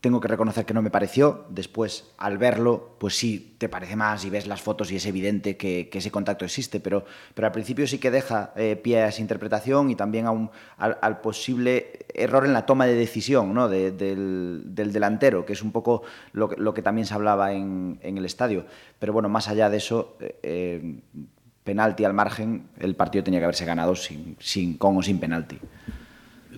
tengo 0.00 0.18
que 0.20 0.28
reconocer 0.28 0.64
que 0.64 0.72
no 0.72 0.80
me 0.82 0.90
pareció. 0.90 1.44
Después, 1.50 2.10
al 2.16 2.38
verlo, 2.38 2.96
pues 2.98 3.16
sí 3.16 3.54
te 3.58 3.68
parece 3.68 3.96
más 3.96 4.24
y 4.24 4.30
ves 4.30 4.46
las 4.46 4.62
fotos 4.62 4.90
y 4.90 4.96
es 4.96 5.04
evidente 5.04 5.56
que, 5.58 5.88
que 5.90 5.98
ese 5.98 6.10
contacto 6.10 6.44
existe, 6.46 6.80
pero, 6.80 7.04
pero 7.34 7.46
al 7.46 7.52
principio 7.52 7.86
sí 7.86 7.98
que 7.98 8.10
deja 8.10 8.52
eh, 8.56 8.76
pie 8.82 9.02
a 9.02 9.08
esa 9.08 9.20
interpretación 9.20 9.90
y 9.90 9.96
también 9.96 10.26
a 10.26 10.30
un- 10.30 10.50
al, 10.78 10.96
al 11.02 11.20
posible 11.20 12.06
error 12.14 12.46
en 12.46 12.54
la 12.54 12.64
toma 12.64 12.86
de 12.86 12.94
decisión 12.94 13.52
¿no? 13.52 13.68
de- 13.68 13.92
del, 13.92 14.62
del 14.66 14.92
delantero, 14.92 15.44
que 15.44 15.52
es 15.52 15.62
un 15.62 15.70
poco 15.70 16.02
lo, 16.32 16.48
lo 16.56 16.72
que 16.72 16.80
también 16.82 17.06
se 17.06 17.12
hablaba 17.14 17.52
en, 17.52 17.98
en 18.02 18.16
el 18.16 18.24
estadio. 18.24 18.64
Pero 18.98 19.12
bueno, 19.12 19.28
más 19.28 19.48
allá 19.48 19.68
de 19.68 19.76
eso, 19.76 20.16
eh, 20.20 20.38
eh, 20.42 20.94
penalti 21.62 22.04
al 22.06 22.14
margen, 22.14 22.68
el 22.78 22.94
partido 22.96 23.22
tenía 23.22 23.38
que 23.40 23.44
haberse 23.44 23.66
ganado 23.66 23.94
sin, 23.94 24.36
sin, 24.40 24.78
con 24.78 24.96
o 24.96 25.02
sin 25.02 25.20
penalti. 25.20 25.58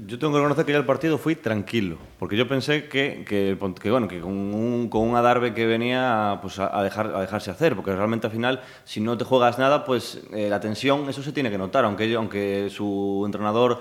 Yo 0.05 0.19
tengo 0.19 0.33
que 0.33 0.39
reconocer 0.39 0.65
que 0.65 0.73
yo 0.73 0.79
el 0.79 0.85
partido 0.85 1.17
fui 1.17 1.37
tranquilo, 1.37 1.97
porque 2.19 2.37
yo 2.37 2.49
pensé 2.49 2.89
que, 2.89 3.25
que, 3.25 3.57
bueno, 3.91 4.09
que 4.09 4.21
con 4.21 4.33
un, 4.33 4.89
con 4.89 5.03
un 5.03 5.15
adarve 5.15 5.55
que 5.55 5.65
venía 5.65 6.41
pues, 6.43 6.59
a, 6.59 6.77
a 6.77 6.83
dejar, 6.83 7.15
a 7.15 7.21
dejarse 7.21 7.53
hacer, 7.53 7.77
porque 7.77 7.95
realmente 7.95 8.27
al 8.27 8.33
final, 8.33 8.63
si 8.85 9.01
no 9.01 9.17
te 9.17 9.25
juegas 9.25 9.61
nada, 9.61 9.85
pues 9.85 10.21
eh, 10.33 10.49
la 10.49 10.59
tensión, 10.59 11.09
eso 11.09 11.23
se 11.23 11.31
tiene 11.31 11.51
que 11.51 11.59
notar, 11.59 11.85
aunque, 11.85 12.13
aunque 12.15 12.69
su 12.71 13.23
entrenador 13.27 13.81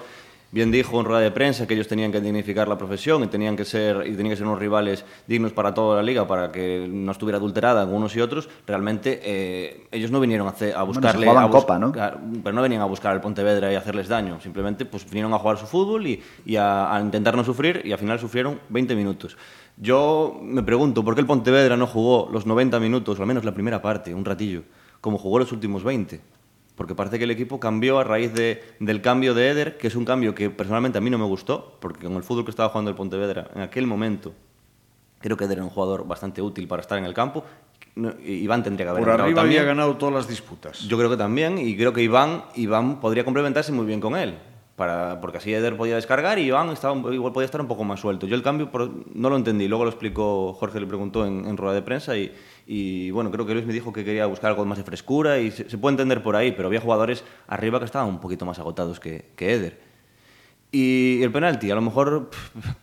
bien 0.52 0.70
dijo 0.72 1.00
en 1.00 1.06
rueda 1.06 1.22
de 1.22 1.32
prensa 1.32 1.66
que 1.66 1.74
ellos 1.76 1.88
tenían 1.88 2.12
que 2.12 2.20
dignificar 2.20 2.68
la 2.68 2.78
profesión 2.78 3.24
y 3.24 3.28
tenían 3.28 3.56
que 3.56 3.64
ser 3.66 4.06
y 4.06 4.12
tenían 4.16 4.32
que 4.32 4.36
ser 4.38 4.46
unos 4.46 4.60
rivales 4.60 5.06
dignos 5.28 5.54
para 5.54 5.74
toda 5.74 5.96
la 5.98 6.04
liga 6.04 6.28
para 6.28 6.52
que 6.52 6.88
no 6.90 7.12
estuviera 7.12 7.38
adulterada 7.38 7.84
en 7.84 7.94
unos 7.94 8.16
y 8.16 8.22
otros 8.22 8.50
realmente 8.68 9.20
eh, 9.24 9.88
ellos 9.92 10.12
no 10.12 10.20
vinieron 10.20 10.48
a, 10.48 10.52
hacer, 10.52 10.76
a 10.76 10.84
buscarle 10.84 11.26
jugaban 11.28 11.44
a 11.44 11.48
bus- 11.48 11.62
Copa, 11.62 11.80
¿no? 11.80 11.92
Pero 12.44 12.54
no 12.54 12.62
venían 12.62 12.82
a 12.82 12.86
buscar 12.86 13.14
al 13.14 13.22
Pontevedra 13.22 13.72
y 13.72 13.76
a 13.76 13.80
hacerles 13.80 14.08
daño, 14.10 14.40
simplemente 14.42 14.86
pues 14.86 15.06
vinieron 15.06 15.34
a 15.34 15.40
jugar 15.40 15.58
su 15.58 15.66
fútbol 15.68 16.06
y, 16.08 16.22
y 16.46 16.58
a, 16.58 16.94
a 16.96 17.00
intentar 17.02 17.36
no 17.36 17.44
sufrir 17.44 17.82
y 17.86 17.92
al 17.94 18.00
final 18.00 18.20
sufrieron 18.20 18.60
20 18.70 18.96
minutos. 18.96 19.38
Yo 19.78 20.38
me 20.44 20.64
pregunto, 20.64 21.04
¿por 21.04 21.16
qué 21.16 21.22
el 21.22 21.28
Pontevedra 21.28 21.78
no 21.78 21.88
jugó 21.88 22.30
los 22.32 22.46
90 22.46 22.80
minutos, 22.80 23.18
o 23.18 23.22
al 23.22 23.28
menos 23.28 23.46
la 23.46 23.54
primera 23.54 23.82
parte, 23.82 24.14
un 24.14 24.26
ratillo, 24.26 24.64
como 25.00 25.18
jugó 25.18 25.40
los 25.40 25.52
últimos 25.54 25.84
20? 25.84 26.20
Porque 26.76 26.96
parece 26.96 27.18
que 27.18 27.26
el 27.26 27.32
equipo 27.32 27.60
cambió 27.60 28.00
a 28.00 28.04
raíz 28.04 28.34
de, 28.34 28.64
del 28.80 29.02
cambio 29.02 29.34
de 29.34 29.50
Eder, 29.50 29.78
que 29.78 29.88
es 29.88 29.96
un 29.96 30.06
cambio 30.06 30.34
que 30.34 30.50
personalmente 30.50 30.98
a 30.98 31.02
mí 31.02 31.10
no 31.10 31.18
me 31.18 31.26
gustó, 31.26 31.78
porque 31.80 32.06
con 32.06 32.16
el 32.16 32.24
fútbol 32.24 32.46
que 32.46 32.52
estaba 32.52 32.70
jugando 32.70 32.90
el 32.90 32.96
Pontevedra 32.96 33.50
en 33.54 33.62
aquel 33.62 33.86
momento, 33.88 34.34
creo 35.20 35.38
que 35.38 35.46
Eder 35.46 35.58
era 35.58 35.66
un 35.66 35.70
jugador 35.70 36.08
bastante 36.08 36.42
útil 36.42 36.68
para 36.68 36.82
estar 36.82 36.98
en 36.98 37.06
el 37.06 37.14
campo. 37.14 37.44
Iván 37.96 38.64
tendría 38.64 38.86
que 38.86 38.90
haber 38.92 39.04
Por 39.04 39.12
arriba 39.12 39.42
también. 39.42 39.60
había 39.60 39.64
ganado 39.64 39.98
todas 39.98 40.16
las 40.16 40.28
disputas. 40.28 40.80
Yo 40.88 40.98
creo 40.98 41.10
que 41.10 41.18
también, 41.18 41.58
y 41.58 41.76
creo 41.76 41.92
que 41.92 42.02
Iván, 42.02 42.46
Iván 42.56 43.02
podría 43.02 43.26
complementarse 43.26 43.72
muy 43.72 43.86
bien 43.86 44.00
con 44.00 44.16
él. 44.16 44.38
Para, 44.78 45.20
porque 45.20 45.38
así 45.38 45.54
Eder 45.54 45.76
podía 45.76 45.96
descargar 45.96 46.40
y 46.40 46.44
Iván 46.44 46.70
estaba, 46.70 46.96
igual 47.14 47.34
podía 47.34 47.46
estar 47.46 47.62
un 47.62 47.68
poco 47.68 47.84
más 47.84 48.00
suelto. 48.00 48.26
Yo 48.26 48.36
el 48.36 48.42
cambio 48.42 48.72
no 49.14 49.30
lo 49.30 49.36
entendí, 49.36 49.68
luego 49.68 49.84
lo 49.84 49.92
explicó, 49.92 50.54
Jorge 50.54 50.80
le 50.80 50.88
preguntó 50.88 51.26
en, 51.28 51.46
en 51.46 51.58
rueda 51.58 51.76
de 51.76 51.82
prensa 51.82 52.18
y, 52.18 52.32
y, 52.74 53.12
bueno, 53.12 53.32
creo 53.32 53.46
que 53.46 53.54
Luis 53.54 53.66
me 53.66 53.74
dijo 53.74 53.92
que 53.92 54.06
quería 54.06 54.26
buscar 54.28 54.52
algo 54.52 54.64
más 54.64 54.78
de 54.78 54.86
frescura 54.86 55.40
y 55.40 55.52
se, 55.52 55.70
se 55.70 55.78
puede 55.78 55.94
entender 55.96 56.24
por 56.24 56.38
ahí, 56.38 56.54
pero 56.54 56.68
había 56.70 56.80
jugadores 56.80 57.26
arriba 57.48 57.80
que 57.80 57.86
estaban 57.86 58.08
un 58.08 58.22
poquito 58.22 58.46
más 58.46 58.60
agotados 58.60 59.00
que, 59.02 59.26
que 59.36 59.54
Eder. 59.54 59.80
Y 60.72 61.22
el 61.22 61.34
penalti, 61.34 61.70
a 61.70 61.76
lo 61.76 61.82
mejor 61.82 62.30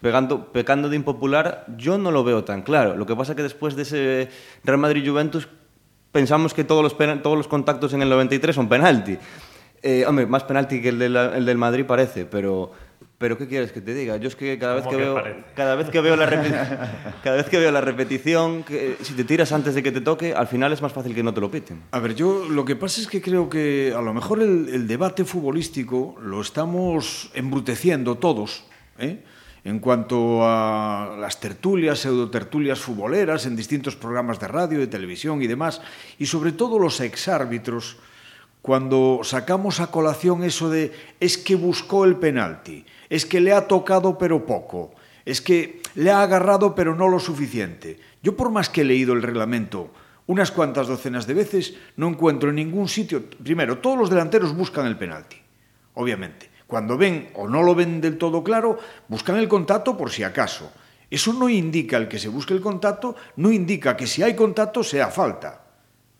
pegando, 0.02 0.52
pecando 0.52 0.90
de 0.90 0.96
impopular, 0.96 1.64
yo 1.78 1.96
no 1.96 2.10
lo 2.10 2.22
veo 2.22 2.44
tan 2.44 2.60
claro. 2.60 2.96
Lo 2.96 3.06
que 3.06 3.16
pasa 3.16 3.34
que 3.34 3.42
después 3.42 3.76
de 3.76 3.82
ese 3.82 4.28
Real 4.62 4.76
Madrid-Juventus 4.78 5.48
pensamos 6.12 6.52
que 6.52 6.64
todos 6.64 6.82
los, 6.82 6.98
todos 7.22 7.38
los 7.38 7.48
contactos 7.48 7.94
en 7.94 8.02
el 8.02 8.10
93 8.10 8.54
son 8.54 8.68
penalti. 8.68 9.16
Eh, 9.80 10.04
hombre, 10.06 10.26
más 10.26 10.44
penalti 10.44 10.82
que 10.82 10.90
el, 10.90 10.98
de 10.98 11.08
la- 11.08 11.34
el 11.34 11.46
del 11.46 11.56
Madrid 11.56 11.86
parece, 11.86 12.26
pero 12.26 12.72
Pero 13.18 13.36
¿qué 13.36 13.48
quieres 13.48 13.72
que 13.72 13.80
te 13.80 13.94
diga? 13.94 14.16
Yo 14.16 14.28
es 14.28 14.36
que 14.36 14.56
cada 14.58 14.76
vez 14.76 14.86
que, 14.86 14.94
veo 14.94 15.20
cada 15.56 15.74
vez 15.74 15.90
que 15.90 16.00
veo 16.00 16.14
la 16.14 16.28
cada 17.24 17.36
vez 17.36 17.48
que 17.48 17.58
veo 17.58 17.72
la 17.72 17.80
repetición, 17.80 18.62
que 18.62 18.96
si 19.02 19.14
te 19.14 19.24
tiras 19.24 19.50
antes 19.50 19.74
de 19.74 19.82
que 19.82 19.90
te 19.90 20.00
toque, 20.00 20.34
al 20.34 20.46
final 20.46 20.72
es 20.72 20.80
más 20.80 20.92
fácil 20.92 21.16
que 21.16 21.24
no 21.24 21.34
te 21.34 21.40
lo 21.40 21.50
piten. 21.50 21.82
A 21.90 21.98
ver, 21.98 22.14
yo 22.14 22.48
lo 22.48 22.64
que 22.64 22.76
pasa 22.76 23.00
es 23.00 23.08
que 23.08 23.20
creo 23.20 23.50
que 23.50 23.92
a 23.94 24.00
lo 24.00 24.14
mejor 24.14 24.40
el, 24.40 24.68
el 24.68 24.86
debate 24.86 25.24
futbolístico 25.24 26.16
lo 26.22 26.40
estamos 26.40 27.32
embruteciendo 27.34 28.18
todos, 28.18 28.64
¿eh? 28.98 29.18
en 29.64 29.80
cuanto 29.80 30.40
a 30.44 31.16
las 31.18 31.40
tertulias, 31.40 31.98
pseudotertulias 31.98 32.78
futboleras 32.78 33.46
en 33.46 33.56
distintos 33.56 33.96
programas 33.96 34.38
de 34.38 34.46
radio, 34.46 34.78
de 34.78 34.86
televisión 34.86 35.42
y 35.42 35.48
demás, 35.48 35.82
y 36.18 36.26
sobre 36.26 36.52
todo 36.52 36.78
los 36.78 37.00
exárbitros, 37.00 37.96
cuando 38.62 39.20
sacamos 39.24 39.80
a 39.80 39.90
colación 39.90 40.44
eso 40.44 40.70
de 40.70 40.92
es 41.20 41.36
que 41.36 41.54
buscó 41.54 42.04
el 42.04 42.16
penalti, 42.16 42.84
es 43.10 43.26
que 43.26 43.40
le 43.40 43.52
ha 43.52 43.66
tocado 43.66 44.18
pero 44.18 44.44
poco, 44.46 44.92
es 45.24 45.40
que 45.40 45.82
le 45.94 46.10
ha 46.10 46.22
agarrado 46.22 46.74
pero 46.74 46.94
no 46.94 47.08
lo 47.08 47.18
suficiente. 47.18 47.98
Yo 48.22 48.36
por 48.36 48.50
más 48.50 48.68
que 48.68 48.82
he 48.82 48.84
leído 48.84 49.12
el 49.12 49.22
reglamento 49.22 49.90
unas 50.28 50.52
cuantas 50.52 50.86
docenas 50.86 51.26
de 51.26 51.34
veces, 51.34 51.74
no 51.96 52.06
encuentro 52.06 52.50
en 52.50 52.56
ningún 52.56 52.86
sitio, 52.86 53.24
primero, 53.42 53.78
todos 53.78 53.98
los 53.98 54.10
delanteros 54.10 54.54
buscan 54.54 54.86
el 54.86 54.98
penalti, 54.98 55.36
obviamente. 55.94 56.50
Cuando 56.66 56.98
ven 56.98 57.30
o 57.34 57.48
no 57.48 57.62
lo 57.62 57.74
ven 57.74 58.02
del 58.02 58.18
todo 58.18 58.44
claro, 58.44 58.78
buscan 59.08 59.36
el 59.36 59.48
contacto 59.48 59.96
por 59.96 60.10
si 60.10 60.22
acaso. 60.22 60.70
Eso 61.10 61.32
no 61.32 61.48
indica 61.48 61.96
el 61.96 62.08
que 62.08 62.18
se 62.18 62.28
busque 62.28 62.52
el 62.52 62.60
contacto, 62.60 63.16
no 63.36 63.50
indica 63.50 63.96
que 63.96 64.06
si 64.06 64.22
hay 64.22 64.36
contacto 64.36 64.84
sea 64.84 65.08
falta, 65.08 65.64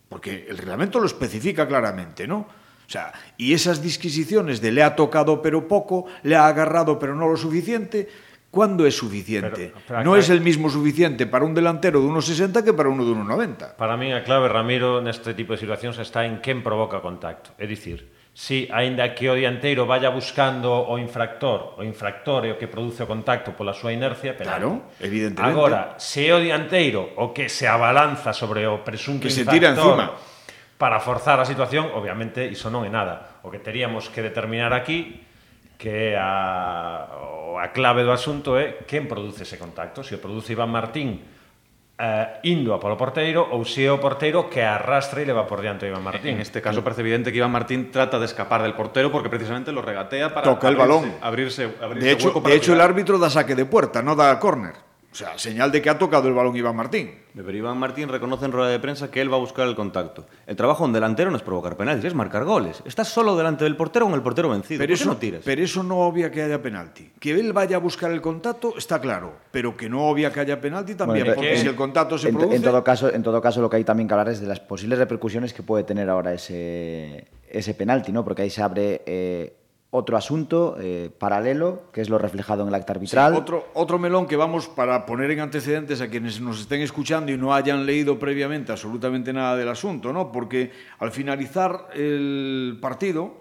porque 0.08 0.46
el 0.48 0.56
reglamento 0.56 0.98
lo 0.98 1.06
especifica 1.06 1.68
claramente, 1.68 2.26
¿no? 2.26 2.48
O 2.88 2.90
sea, 2.90 3.12
y 3.36 3.52
esas 3.52 3.82
disquisiciones 3.82 4.62
de 4.62 4.72
le 4.72 4.82
ha 4.82 4.96
tocado 4.96 5.42
pero 5.42 5.68
poco, 5.68 6.06
le 6.22 6.36
ha 6.36 6.46
agarrado 6.46 6.98
pero 6.98 7.14
no 7.14 7.28
lo 7.28 7.36
suficiente, 7.36 8.08
¿Cuándo 8.50 8.86
es 8.86 8.96
suficiente? 8.96 9.74
Pero, 9.74 9.82
pero 9.86 10.04
no 10.04 10.16
es 10.16 10.30
el 10.30 10.40
mismo 10.40 10.70
suficiente 10.70 11.26
para 11.26 11.44
un 11.44 11.52
delantero 11.52 12.00
de 12.00 12.08
1,60 12.08 12.64
que 12.64 12.72
para 12.72 12.88
uno 12.88 13.04
de 13.04 13.12
1,90. 13.12 13.76
Para 13.76 13.98
mí 13.98 14.10
a 14.10 14.24
clave, 14.24 14.48
Ramiro, 14.48 15.04
neste 15.04 15.36
tipo 15.36 15.52
de 15.52 15.60
situacións 15.60 16.00
está 16.00 16.24
en 16.24 16.40
quen 16.40 16.64
provoca 16.64 17.04
contacto. 17.04 17.52
É 17.60 17.68
dicir, 17.68 18.08
si 18.32 18.64
aínda 18.72 19.12
que 19.12 19.28
o 19.28 19.36
dianteiro 19.36 19.84
vaya 19.84 20.08
buscando 20.08 20.72
o 20.72 20.96
infractor, 20.96 21.76
o 21.76 21.84
infractor 21.84 22.48
é 22.48 22.50
o 22.50 22.56
que 22.56 22.72
produce 22.72 23.04
o 23.04 23.06
contacto 23.06 23.52
pola 23.52 23.76
súa 23.76 23.92
inercia, 23.92 24.32
penalti. 24.32 24.64
Claro, 24.64 24.96
evidentemente. 24.96 25.44
Agora, 25.44 26.00
se 26.00 26.24
é 26.24 26.32
o 26.32 26.40
dianteiro 26.40 27.20
o 27.20 27.36
que 27.36 27.52
se 27.52 27.68
abalanza 27.68 28.32
sobre 28.32 28.64
o 28.64 28.80
presunto 28.80 29.28
que 29.28 29.28
infractor... 29.28 29.44
Que 29.44 29.60
se 29.60 29.60
tira 29.60 29.76
encima 29.76 30.37
para 30.78 31.02
forzar 31.02 31.42
a 31.42 31.44
situación, 31.44 31.90
obviamente 31.92 32.46
iso 32.46 32.70
non 32.70 32.86
é 32.86 32.90
nada. 32.90 33.42
O 33.42 33.50
que 33.50 33.58
teríamos 33.58 34.08
que 34.14 34.22
determinar 34.22 34.70
aquí 34.70 35.26
que 35.74 36.14
a, 36.14 37.10
a 37.58 37.66
clave 37.74 38.06
do 38.06 38.14
asunto 38.14 38.54
é 38.54 38.86
quen 38.86 39.10
produce 39.10 39.42
ese 39.42 39.58
contacto. 39.58 40.06
Se 40.06 40.14
o 40.14 40.22
produce 40.22 40.54
Iván 40.54 40.70
Martín 40.70 41.18
eh, 41.98 42.46
indo 42.46 42.70
a 42.70 42.78
polo 42.78 42.94
porteiro 42.94 43.42
ou 43.42 43.66
se 43.66 43.82
é 43.82 43.90
o 43.90 43.98
porteiro 43.98 44.46
que 44.46 44.62
arrastra 44.62 45.18
e 45.18 45.26
leva 45.26 45.50
por 45.50 45.58
diante 45.58 45.86
a 45.86 45.90
Iván 45.90 46.06
Martín. 46.06 46.38
En 46.38 46.42
este 46.46 46.62
caso 46.62 46.86
parece 46.86 47.02
evidente 47.02 47.34
que 47.34 47.42
Iván 47.42 47.50
Martín 47.50 47.90
trata 47.90 48.22
de 48.22 48.30
escapar 48.30 48.62
del 48.62 48.78
portero 48.78 49.10
porque 49.10 49.26
precisamente 49.26 49.74
lo 49.74 49.82
regatea 49.82 50.30
para 50.30 50.46
Toca 50.46 50.70
abrirse, 50.70 50.70
el 50.70 50.78
balón. 50.78 51.04
abrirse, 51.18 51.62
abrirse 51.82 52.06
de 52.06 52.12
hecho, 52.14 52.30
de 52.38 52.54
hecho 52.54 52.70
el 52.74 52.80
árbitro 52.80 53.18
da 53.18 53.26
saque 53.26 53.58
de 53.58 53.66
puerta, 53.66 53.98
no 53.98 54.14
da 54.14 54.30
córner. 54.38 54.87
O 55.18 55.20
sea, 55.20 55.36
señal 55.36 55.72
de 55.72 55.82
que 55.82 55.90
ha 55.90 55.98
tocado 55.98 56.28
el 56.28 56.34
balón 56.34 56.54
Iván 56.54 56.76
Martín. 56.76 57.10
Pero 57.34 57.52
Iván 57.52 57.76
Martín 57.76 58.08
reconoce 58.08 58.44
en 58.44 58.52
rueda 58.52 58.70
de 58.70 58.78
prensa 58.78 59.10
que 59.10 59.20
él 59.20 59.32
va 59.32 59.34
a 59.34 59.40
buscar 59.40 59.66
el 59.66 59.74
contacto. 59.74 60.26
El 60.46 60.54
trabajo 60.54 60.84
de 60.84 60.90
un 60.90 60.92
delantero 60.92 61.28
no 61.32 61.36
es 61.36 61.42
provocar 61.42 61.76
penaltis, 61.76 62.04
es 62.04 62.14
marcar 62.14 62.44
goles. 62.44 62.80
Estás 62.84 63.08
solo 63.08 63.36
delante 63.36 63.64
del 63.64 63.74
portero 63.74 64.04
con 64.04 64.14
el 64.14 64.22
portero 64.22 64.48
vencido. 64.48 64.78
Pero 64.78 64.92
¿Por 64.92 64.94
eso, 64.94 65.08
no 65.08 65.16
tiras? 65.16 65.42
Pero 65.44 65.60
eso 65.60 65.82
no 65.82 65.98
obvia 66.02 66.30
que 66.30 66.42
haya 66.42 66.62
penalti. 66.62 67.10
Que 67.18 67.32
él 67.32 67.52
vaya 67.52 67.78
a 67.78 67.80
buscar 67.80 68.12
el 68.12 68.20
contacto 68.20 68.74
está 68.78 69.00
claro, 69.00 69.32
pero 69.50 69.76
que 69.76 69.88
no 69.88 70.06
obvia 70.06 70.32
que 70.32 70.38
haya 70.38 70.60
penalti 70.60 70.94
también, 70.94 71.24
bueno, 71.24 71.34
porque 71.34 71.50
que... 71.50 71.58
si 71.58 71.66
el 71.66 71.74
contacto 71.74 72.16
se 72.16 72.28
en, 72.28 72.36
produce... 72.36 72.54
En 72.54 72.62
todo, 72.62 72.84
caso, 72.84 73.12
en 73.12 73.22
todo 73.24 73.42
caso, 73.42 73.60
lo 73.60 73.68
que 73.68 73.78
hay 73.78 73.84
también 73.84 74.06
que 74.06 74.14
hablar 74.14 74.28
es 74.28 74.40
de 74.40 74.46
las 74.46 74.60
posibles 74.60 75.00
repercusiones 75.00 75.52
que 75.52 75.64
puede 75.64 75.82
tener 75.82 76.08
ahora 76.08 76.32
ese, 76.32 77.26
ese 77.50 77.74
penalti, 77.74 78.12
¿no? 78.12 78.22
Porque 78.22 78.42
ahí 78.42 78.50
se 78.50 78.62
abre... 78.62 79.02
Eh, 79.04 79.57
otro 79.90 80.18
asunto 80.18 80.76
eh, 80.78 81.10
paralelo, 81.18 81.84
que 81.92 82.02
es 82.02 82.10
lo 82.10 82.18
reflejado 82.18 82.62
en 82.62 82.68
el 82.68 82.74
acta 82.74 82.92
arbitral. 82.92 83.32
Sí, 83.32 83.40
otro, 83.40 83.68
otro 83.72 83.98
melón 83.98 84.26
que 84.26 84.36
vamos 84.36 84.68
para 84.68 85.06
poner 85.06 85.30
en 85.30 85.40
antecedentes 85.40 86.00
a 86.02 86.08
quienes 86.08 86.40
nos 86.40 86.60
estén 86.60 86.82
escuchando 86.82 87.32
y 87.32 87.38
no 87.38 87.54
hayan 87.54 87.86
leído 87.86 88.18
previamente 88.18 88.70
absolutamente 88.70 89.32
nada 89.32 89.56
del 89.56 89.68
asunto, 89.68 90.12
¿no? 90.12 90.30
Porque 90.30 90.70
al 90.98 91.10
finalizar 91.10 91.88
el 91.94 92.78
partido, 92.82 93.40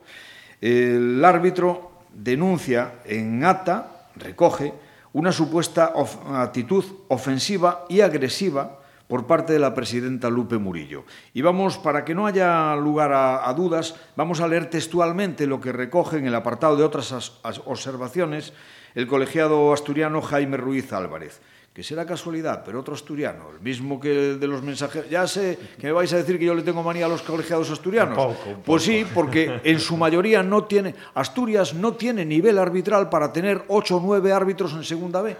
el 0.62 1.24
árbitro 1.24 1.92
denuncia 2.13 2.96
en 3.06 3.44
acta, 3.44 4.08
recoge, 4.16 4.74
una 5.13 5.32
supuesta 5.32 5.92
of 5.96 6.16
actitud 6.32 6.84
ofensiva 7.10 7.86
y 7.89 8.01
agresiva 8.01 8.80
por 9.08 9.26
parte 9.26 9.54
de 9.54 9.60
la 9.60 9.74
presidenta 9.74 10.30
Lupe 10.30 10.58
Murillo. 10.58 11.06
Y 11.34 11.42
vamos, 11.42 11.78
para 11.78 12.04
que 12.04 12.14
no 12.14 12.28
haya 12.28 12.76
lugar 12.76 13.14
a, 13.14 13.50
a 13.50 13.54
dudas, 13.54 13.96
vamos 14.16 14.42
a 14.42 14.48
leer 14.48 14.70
textualmente 14.70 15.48
lo 15.48 15.60
que 15.60 15.72
recoge 15.72 16.18
en 16.18 16.28
el 16.28 16.36
apartado 16.36 16.76
de 16.76 16.84
otras 16.84 17.12
as, 17.12 17.40
as 17.44 17.62
observaciones 17.66 18.54
el 18.96 19.08
colegiado 19.08 19.74
asturiano 19.74 20.22
Jaime 20.22 20.58
Ruiz 20.58 20.92
Álvarez 20.94 21.42
que 21.78 21.84
será 21.84 22.08
casualidad, 22.08 22.64
pero 22.66 22.80
otro 22.80 22.96
asturiano, 22.96 23.52
el 23.54 23.62
mismo 23.62 24.00
que 24.00 24.32
el 24.32 24.40
de 24.40 24.48
los 24.48 24.64
mensajeros. 24.64 25.12
Ya 25.12 25.28
sé 25.28 25.60
que 25.78 25.86
me 25.86 25.94
vais 25.94 26.12
a 26.12 26.18
decir 26.18 26.40
que 26.40 26.46
yo 26.46 26.56
le 26.56 26.64
tengo 26.64 26.82
manía 26.82 27.06
a 27.06 27.08
los 27.08 27.22
colegiados 27.22 27.70
asturianos. 27.70 28.18
Un 28.18 28.34
poco, 28.34 28.50
un 28.50 28.56
poco. 28.56 28.66
Pues 28.66 28.82
sí, 28.82 29.06
porque 29.14 29.62
en 29.64 29.80
su 29.80 29.96
mayoría 29.96 30.42
no 30.42 30.64
tiene, 30.64 30.96
Asturias 31.14 31.76
no 31.76 31.94
tiene 31.94 32.26
nivel 32.26 32.58
arbitral 32.58 33.10
para 33.10 33.32
tener 33.32 33.64
ocho 33.68 33.98
o 33.98 34.00
nueve 34.00 34.34
árbitros 34.34 34.74
en 34.74 34.84
segunda 34.84 35.22
B. 35.22 35.38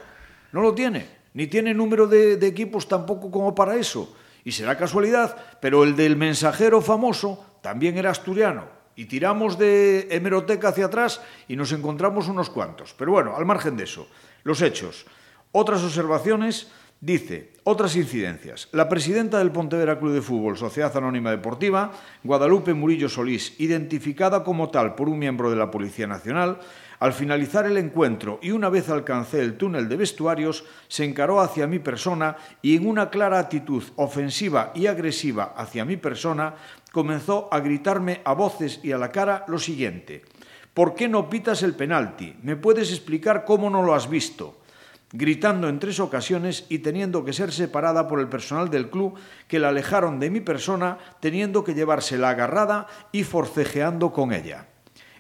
No 0.51 0.62
lo 0.62 0.75
tiene 0.75 1.16
ni 1.38 1.46
tiene 1.46 1.72
número 1.72 2.08
de, 2.08 2.34
equipos 2.48 2.88
tampoco 2.88 3.29
como 3.29 3.53
para 3.53 3.75
eso. 3.75 4.12
Y 4.44 4.53
será 4.53 4.75
casualidad, 4.75 5.38
pero 5.62 5.84
el 5.84 5.96
del 5.96 6.15
mensajero 6.15 6.82
famoso 6.82 7.46
también 7.62 7.96
era 7.96 8.10
asturiano. 8.10 8.65
Y 8.96 9.06
tiramos 9.06 9.60
de 9.60 10.08
hemeroteca 10.10 10.70
hacia 10.70 10.88
atrás 10.88 11.22
y 11.48 11.56
nos 11.56 11.72
encontramos 11.74 12.27
unos 12.27 12.50
cuantos. 12.50 12.96
Pero 12.98 13.12
bueno, 13.12 13.38
al 13.38 13.46
margen 13.46 13.77
de 13.77 13.84
eso, 13.84 14.08
los 14.41 14.63
hechos. 14.63 15.06
Otras 15.51 15.84
observaciones, 15.84 16.72
dice, 17.01 17.53
otras 17.65 17.96
incidencias. 17.96 18.67
La 18.72 18.89
presidenta 18.89 19.38
del 19.38 19.51
Pontevedra 19.51 20.00
Club 20.00 20.13
de 20.13 20.24
Fútbol, 20.24 20.58
Sociedad 20.58 20.98
Anónima 20.98 21.29
Deportiva, 21.29 21.91
Guadalupe 22.24 22.74
Murillo 22.74 23.10
Solís, 23.10 23.53
identificada 23.60 24.44
como 24.44 24.72
tal 24.72 24.96
por 24.96 25.08
un 25.08 25.20
miembro 25.20 25.51
de 25.51 25.58
la 25.58 25.70
Policía 25.70 26.08
Nacional, 26.08 26.58
Al 26.99 27.13
finalizar 27.13 27.67
el 27.67 27.77
encuentro 27.77 28.39
y 28.41 28.51
una 28.51 28.69
vez 28.69 28.89
alcancé 28.89 29.41
el 29.41 29.55
túnel 29.55 29.87
de 29.87 29.97
vestuarios, 29.97 30.65
se 30.87 31.05
encaró 31.05 31.41
hacia 31.41 31.67
mi 31.67 31.77
persona 31.77 32.37
y 32.63 32.75
en 32.75 32.87
una 32.87 33.11
clara 33.11 33.37
actitud 33.37 33.83
ofensiva 33.97 34.71
y 34.73 34.87
agresiva 34.87 35.53
hacia 35.55 35.85
mi 35.85 35.97
persona, 35.97 36.55
comenzó 36.91 37.49
a 37.51 37.59
gritarme 37.59 38.21
a 38.25 38.33
voces 38.33 38.79
y 38.81 38.93
a 38.93 38.97
la 38.97 39.11
cara 39.11 39.45
lo 39.47 39.59
siguiente. 39.59 40.23
¿Por 40.73 40.95
qué 40.95 41.07
no 41.07 41.29
pitas 41.29 41.61
el 41.61 41.75
penalti? 41.75 42.35
¿Me 42.41 42.55
puedes 42.55 42.89
explicar 42.91 43.45
cómo 43.45 43.69
no 43.69 43.83
lo 43.83 43.93
has 43.93 44.09
visto? 44.09 44.57
gritando 45.13 45.69
en 45.69 45.79
tres 45.79 45.99
ocasiones 45.99 46.65
y 46.69 46.79
teniendo 46.79 47.23
que 47.23 47.31
ser 47.31 47.51
separada 47.53 48.07
por 48.07 48.19
el 48.19 48.27
personal 48.27 48.69
del 48.69 48.89
club 48.89 49.17
que 49.47 49.59
la 49.59 49.69
alejaron 49.69 50.19
de 50.19 50.29
mi 50.29 50.41
persona, 50.41 50.97
teniendo 51.21 51.63
que 51.63 51.73
llevársela 51.73 52.29
agarrada 52.29 52.87
y 53.11 53.23
forcejeando 53.23 54.11
con 54.11 54.33
ella. 54.33 54.67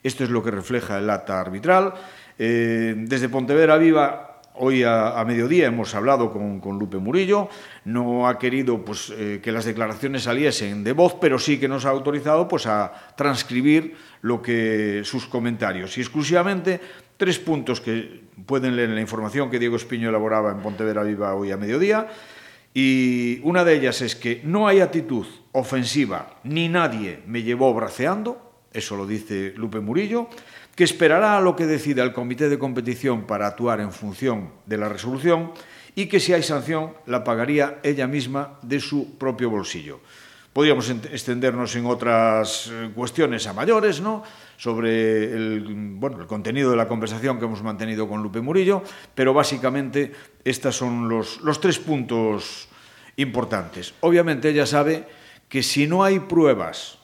Esto 0.03 0.23
es 0.23 0.29
lo 0.29 0.43
que 0.43 0.51
refleja 0.51 0.97
el 0.97 1.09
acta 1.09 1.39
arbitral. 1.39 1.93
Eh, 2.37 2.93
desde 2.97 3.29
Pontevedra 3.29 3.77
Viva, 3.77 4.41
hoy 4.55 4.83
a, 4.83 5.23
mediodía 5.25 5.67
hemos 5.67 5.93
hablado 5.95 6.31
con, 6.31 6.59
con, 6.59 6.79
Lupe 6.79 6.97
Murillo. 6.97 7.49
No 7.85 8.27
ha 8.27 8.37
querido 8.37 8.83
pues, 8.83 9.11
eh, 9.15 9.39
que 9.41 9.51
las 9.51 9.65
declaraciones 9.65 10.23
saliesen 10.23 10.83
de 10.83 10.93
voz, 10.93 11.15
pero 11.19 11.39
sí 11.39 11.59
que 11.59 11.67
nos 11.67 11.85
ha 11.85 11.89
autorizado 11.89 12.47
pues, 12.47 12.65
a 12.67 12.91
transcribir 13.15 13.95
lo 14.21 14.41
que, 14.41 15.01
sus 15.03 15.27
comentarios. 15.27 15.97
Y 15.97 16.01
exclusivamente 16.01 16.79
tres 17.17 17.39
puntos 17.39 17.81
que 17.81 18.21
pueden 18.45 18.75
leer 18.75 18.89
en 18.89 18.95
la 18.95 19.01
información 19.01 19.49
que 19.49 19.59
Diego 19.59 19.75
Espiño 19.75 20.09
elaboraba 20.09 20.51
en 20.51 20.59
Pontevedra 20.59 21.03
Viva 21.03 21.35
hoy 21.35 21.51
a 21.51 21.57
mediodía. 21.57 22.07
Y 22.73 23.39
una 23.43 23.63
de 23.63 23.75
ellas 23.75 24.01
es 24.01 24.15
que 24.15 24.41
no 24.43 24.67
hay 24.67 24.81
actitud 24.81 25.25
ofensiva, 25.51 26.37
ni 26.43 26.69
nadie 26.69 27.21
me 27.25 27.41
llevó 27.41 27.73
braceando, 27.73 28.46
eso 28.77 28.95
lo 28.95 29.07
dice 29.07 29.53
Lupe 29.55 29.79
Murillo, 29.79 30.29
que 30.75 30.83
esperará 30.83 31.37
a 31.37 31.41
lo 31.41 31.55
que 31.55 31.65
decida 31.65 32.03
el 32.03 32.13
comité 32.13 32.49
de 32.49 32.59
competición 32.59 33.25
para 33.25 33.47
actuar 33.47 33.81
en 33.81 33.91
función 33.91 34.51
de 34.65 34.77
la 34.77 34.89
resolución 34.89 35.51
y 35.95 36.05
que 36.05 36.19
si 36.19 36.33
hay 36.33 36.43
sanción 36.43 36.93
la 37.07 37.23
pagaría 37.23 37.79
ella 37.81 38.05
misma 38.05 38.59
de 38.61 38.79
su 38.79 39.17
propio 39.17 39.49
bolsillo. 39.49 39.99
Podríamos 40.53 40.89
extendernos 40.89 41.75
en 41.75 41.85
otras 41.85 42.71
eh, 42.71 42.91
cuestiones 42.93 43.45
a 43.47 43.53
mayores, 43.53 44.01
¿no? 44.01 44.23
sobre 44.57 45.23
el, 45.25 45.63
bueno, 45.97 46.19
el 46.19 46.27
contenido 46.27 46.71
de 46.71 46.77
la 46.77 46.87
conversación 46.87 47.39
que 47.39 47.45
hemos 47.45 47.61
mantenido 47.61 48.07
con 48.07 48.23
Lupe 48.23 48.41
Murillo, 48.41 48.83
pero 49.13 49.33
básicamente 49.33 50.11
estos 50.43 50.75
son 50.75 51.07
los, 51.07 51.41
los 51.41 51.61
tres 51.61 51.77
puntos 51.79 52.67
importantes. 53.17 53.93
Obviamente 54.01 54.49
ella 54.49 54.65
sabe 54.65 55.05
que 55.47 55.63
si 55.63 55.87
no 55.87 56.03
hay 56.03 56.19
pruebas 56.19 56.96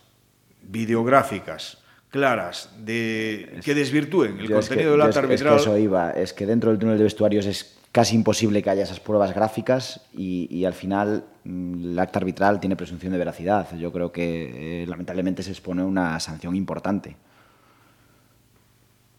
videográficas 0.67 1.77
claras 2.09 2.69
de 2.79 3.59
que 3.63 3.73
desvirtúen 3.73 4.39
el 4.39 4.47
Yo 4.47 4.59
es 4.59 4.65
que- 4.69 4.75
contenido 4.75 4.91
del 4.91 5.01
acta 5.01 5.09
es, 5.09 5.15
es 5.17 5.21
que 5.21 5.33
arbitral. 5.47 5.55
eso 5.59 5.77
iba, 5.77 6.11
es 6.11 6.33
que 6.33 6.45
dentro 6.45 6.69
del 6.69 6.79
túnel 6.79 6.97
de 6.97 7.03
vestuarios 7.03 7.45
es 7.45 7.77
casi 7.91 8.15
imposible 8.15 8.61
que 8.63 8.69
haya 8.69 8.83
esas 8.83 8.99
pruebas 8.99 9.33
gráficas 9.33 10.01
y, 10.13 10.47
y 10.55 10.65
al 10.65 10.73
final 10.73 11.23
mm, 11.43 11.91
el 11.91 11.99
acta 11.99 12.19
arbitral 12.19 12.59
tiene 12.59 12.75
presunción 12.75 13.11
de 13.13 13.17
veracidad. 13.19 13.75
Yo 13.77 13.91
creo 13.91 14.11
que 14.11 14.83
eh, 14.83 14.87
lamentablemente 14.87 15.41
se 15.43 15.51
expone 15.51 15.81
a 15.81 15.85
una 15.85 16.19
sanción 16.19 16.55
importante. 16.55 17.15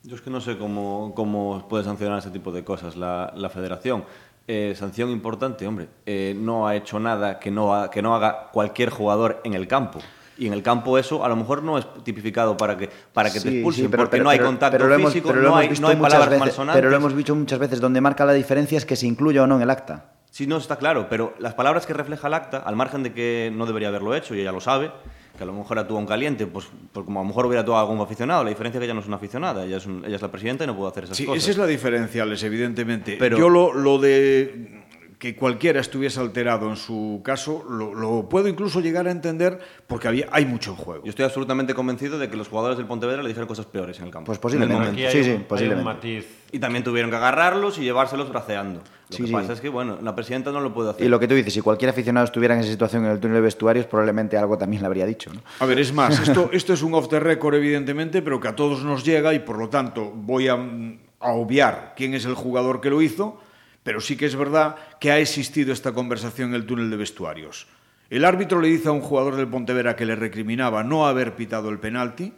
Yo 0.02 0.16
es 0.16 0.20
que 0.20 0.30
no 0.30 0.40
sé 0.40 0.58
cómo, 0.58 1.12
cómo 1.16 1.66
puede 1.68 1.82
sancionar 1.84 2.18
este 2.18 2.30
tipo 2.30 2.52
de 2.52 2.62
cosas 2.62 2.94
la, 2.96 3.32
la 3.36 3.48
federación. 3.48 4.04
Eh, 4.46 4.74
sanción 4.76 5.08
importante, 5.10 5.66
hombre, 5.66 5.88
eh, 6.04 6.34
no 6.36 6.66
ha 6.68 6.76
hecho 6.76 7.00
nada 7.00 7.38
que 7.40 7.50
no, 7.50 7.74
ha- 7.74 7.90
que 7.90 8.02
no 8.02 8.14
haga 8.14 8.50
cualquier 8.52 8.90
jugador 8.90 9.40
en 9.44 9.54
el 9.54 9.66
campo. 9.66 10.00
Y 10.36 10.46
en 10.46 10.52
el 10.52 10.62
campo 10.62 10.98
eso 10.98 11.24
a 11.24 11.28
lo 11.28 11.36
mejor 11.36 11.62
no 11.62 11.78
es 11.78 11.86
tipificado 12.02 12.56
para 12.56 12.76
que, 12.76 12.88
para 13.12 13.28
que 13.30 13.40
te 13.40 13.48
Sí, 13.48 13.54
expulsen, 13.56 13.84
sí, 13.84 13.88
pero- 13.88 14.02
porque 14.02 14.10
pero- 14.12 14.24
no 14.24 14.30
hay 14.30 14.38
contacto 14.40 14.78
pero 14.78 14.92
hemos- 14.94 15.12
físico, 15.12 15.32
no 15.32 15.56
hay, 15.56 15.68
no 15.68 15.88
hay 15.88 15.96
muchas 15.96 16.00
palabras 16.00 16.28
veces- 16.30 16.40
malsonantes. 16.40 16.80
Pero 16.80 16.90
lo 16.90 16.96
hemos 16.96 17.14
visto 17.14 17.34
muchas 17.34 17.58
veces, 17.58 17.80
donde 17.80 18.00
marca 18.00 18.24
la 18.24 18.32
diferencia 18.32 18.76
es 18.78 18.84
que 18.84 18.96
se 18.96 19.06
incluya 19.06 19.42
o 19.42 19.46
no 19.46 19.56
en 19.56 19.62
el 19.62 19.70
acta. 19.70 20.12
Sí, 20.30 20.48
no, 20.48 20.56
está 20.56 20.76
claro, 20.76 21.06
pero 21.08 21.34
las 21.38 21.54
palabras 21.54 21.86
que 21.86 21.92
refleja 21.94 22.26
el 22.26 22.34
acta, 22.34 22.58
al 22.58 22.74
margen 22.74 23.04
de 23.04 23.12
que 23.12 23.52
no 23.54 23.66
debería 23.66 23.88
haberlo 23.88 24.14
hecho 24.16 24.34
y 24.34 24.40
ella 24.40 24.50
lo 24.50 24.60
sabe, 24.60 24.90
que 25.36 25.42
a 25.44 25.46
lo 25.46 25.52
mejor 25.52 25.78
actúa 25.78 25.98
un 25.98 26.06
caliente, 26.06 26.46
pues, 26.48 26.66
pues 26.92 27.04
como 27.06 27.20
a 27.20 27.22
lo 27.22 27.28
mejor 27.28 27.46
hubiera 27.46 27.60
actuado 27.60 27.80
algún 27.80 28.00
aficionado, 28.00 28.42
la 28.42 28.50
diferencia 28.50 28.78
es 28.78 28.80
que 28.80 28.84
ella 28.86 28.94
no 28.94 29.00
es 29.00 29.06
una 29.06 29.16
aficionada, 29.16 29.64
ella 29.64 29.76
es, 29.76 29.86
un- 29.86 30.04
ella 30.04 30.16
es 30.16 30.22
la 30.22 30.30
presidenta 30.32 30.64
y 30.64 30.66
no 30.66 30.76
puede 30.76 30.90
hacer 30.90 31.04
esas 31.04 31.16
Sí, 31.16 31.24
cosas. 31.24 31.42
esa 31.44 31.50
es 31.52 31.58
la 31.58 31.66
diferencia, 31.66 32.24
Alex, 32.24 32.42
evidentemente. 32.42 33.16
Pero- 33.18 33.38
Yo 33.38 33.48
lo, 33.48 33.72
lo 33.72 33.98
de 33.98 34.83
que 35.18 35.36
cualquiera 35.36 35.80
estuviese 35.80 36.20
alterado 36.20 36.68
en 36.68 36.76
su 36.76 37.20
caso, 37.24 37.64
lo, 37.68 37.94
lo 37.94 38.28
puedo 38.28 38.48
incluso 38.48 38.80
llegar 38.80 39.06
a 39.06 39.10
entender 39.10 39.58
porque 39.86 40.08
había, 40.08 40.26
hay 40.32 40.44
mucho 40.46 40.70
en 40.70 40.76
juego. 40.76 41.04
Yo 41.04 41.10
estoy 41.10 41.24
absolutamente 41.24 41.74
convencido 41.74 42.18
de 42.18 42.28
que 42.28 42.36
los 42.36 42.48
jugadores 42.48 42.76
del 42.78 42.86
Pontevedra 42.86 43.22
le 43.22 43.28
dijeron 43.28 43.46
cosas 43.48 43.66
peores 43.66 43.98
en 43.98 44.06
el 44.06 44.10
campo. 44.10 44.26
Pues 44.26 44.38
posiblemente. 44.38 44.88
Aquí 44.90 45.04
hay, 45.04 45.12
Sí, 45.12 45.18
un, 45.18 45.24
sí, 45.24 45.30
hay 45.30 45.36
un 45.36 45.42
posiblemente. 45.44 45.84
matiz. 45.84 46.26
Y 46.52 46.58
también 46.58 46.84
tuvieron 46.84 47.10
que 47.10 47.16
agarrarlos 47.16 47.78
y 47.78 47.82
llevárselos 47.82 48.28
braceando. 48.28 48.80
Lo 49.10 49.16
Sí, 49.16 49.22
que 49.22 49.26
sí. 49.28 49.32
pasa 49.34 49.52
es 49.52 49.60
que, 49.60 49.68
bueno, 49.68 49.98
la 50.02 50.14
presidenta 50.14 50.50
no 50.52 50.60
lo 50.60 50.72
puede 50.72 50.90
hacer. 50.90 51.04
Y 51.04 51.08
lo 51.08 51.18
que 51.20 51.26
tú 51.28 51.34
dices, 51.34 51.52
si 51.52 51.60
cualquier 51.60 51.90
aficionado 51.90 52.24
estuviera 52.24 52.54
en 52.54 52.60
esa 52.60 52.70
situación 52.70 53.04
en 53.04 53.10
el 53.10 53.18
túnel 53.20 53.36
de 53.36 53.40
vestuarios, 53.42 53.86
probablemente 53.86 54.36
algo 54.38 54.56
también 54.56 54.82
le 54.82 54.86
habría 54.86 55.04
dicho. 55.06 55.32
¿no? 55.34 55.40
A 55.60 55.66
ver, 55.66 55.78
es 55.80 55.92
más, 55.92 56.20
esto, 56.28 56.50
esto 56.52 56.72
es 56.72 56.82
un 56.82 56.94
off 56.94 57.08
the 57.08 57.18
record, 57.20 57.54
evidentemente, 57.54 58.22
pero 58.22 58.40
que 58.40 58.48
a 58.48 58.56
todos 58.56 58.82
nos 58.84 59.04
llega 59.04 59.34
y 59.34 59.40
por 59.40 59.58
lo 59.58 59.68
tanto 59.68 60.10
voy 60.14 60.48
a, 60.48 60.54
a 60.54 61.32
obviar 61.32 61.94
quién 61.96 62.14
es 62.14 62.24
el 62.24 62.34
jugador 62.34 62.80
que 62.80 62.90
lo 62.90 63.02
hizo, 63.02 63.38
pero 63.84 64.00
sí 64.00 64.16
que 64.16 64.26
es 64.26 64.34
verdad 64.34 64.76
que 64.98 65.12
ha 65.12 65.18
existido 65.18 65.72
esta 65.72 65.92
conversación 65.92 66.48
en 66.48 66.54
el 66.56 66.66
túnel 66.66 66.90
de 66.90 66.96
vestuarios. 66.96 67.68
El 68.10 68.24
árbitro 68.24 68.60
le 68.60 68.68
dice 68.68 68.88
a 68.88 68.92
un 68.92 69.00
jugador 69.00 69.36
del 69.36 69.48
Pontevedra 69.48 69.94
que 69.94 70.06
le 70.06 70.16
recriminaba 70.16 70.82
no 70.82 71.06
haber 71.06 71.36
pitado 71.36 71.68
el 71.68 71.78
penalti, 71.78 72.32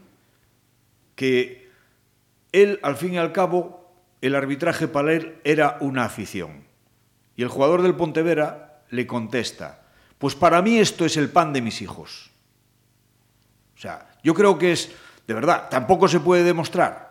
que 1.15 1.71
él, 2.53 2.79
al 2.83 2.97
fin 2.97 3.15
y 3.15 3.19
al 3.19 3.33
cabo, 3.33 3.95
el 4.21 4.35
arbitraje 4.35 4.88
para 4.88 5.12
él 5.12 5.37
era 5.45 5.79
una 5.81 6.05
afición. 6.05 6.65
Y 7.37 7.43
el 7.43 7.49
jugador 7.49 7.83
del 7.83 7.95
Pontevedra 7.95 8.83
le 8.91 9.07
contesta, 9.07 9.83
pues 10.19 10.35
para 10.35 10.62
mí 10.62 10.79
esto 10.79 11.05
es 11.05 11.17
el 11.17 11.31
pan 11.31 11.53
de 11.53 11.62
mis 11.62 11.81
hijos. 11.81 12.31
O 13.76 13.79
sea, 13.79 14.09
yo 14.25 14.35
creo 14.35 14.59
que 14.59 14.73
es, 14.73 14.91
de 15.26 15.35
verdad, 15.35 15.69
tampoco 15.71 16.09
se 16.09 16.21
puede 16.21 16.43
demostrar. 16.43 17.06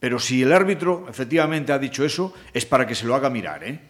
Pero 0.00 0.18
si 0.18 0.42
el 0.42 0.52
árbitro 0.52 1.06
efectivamente 1.08 1.72
ha 1.72 1.78
dicho 1.78 2.04
eso, 2.04 2.32
es 2.52 2.64
para 2.64 2.86
que 2.86 2.94
se 2.94 3.06
lo 3.06 3.14
haga 3.14 3.30
mirar, 3.30 3.64
¿eh? 3.64 3.80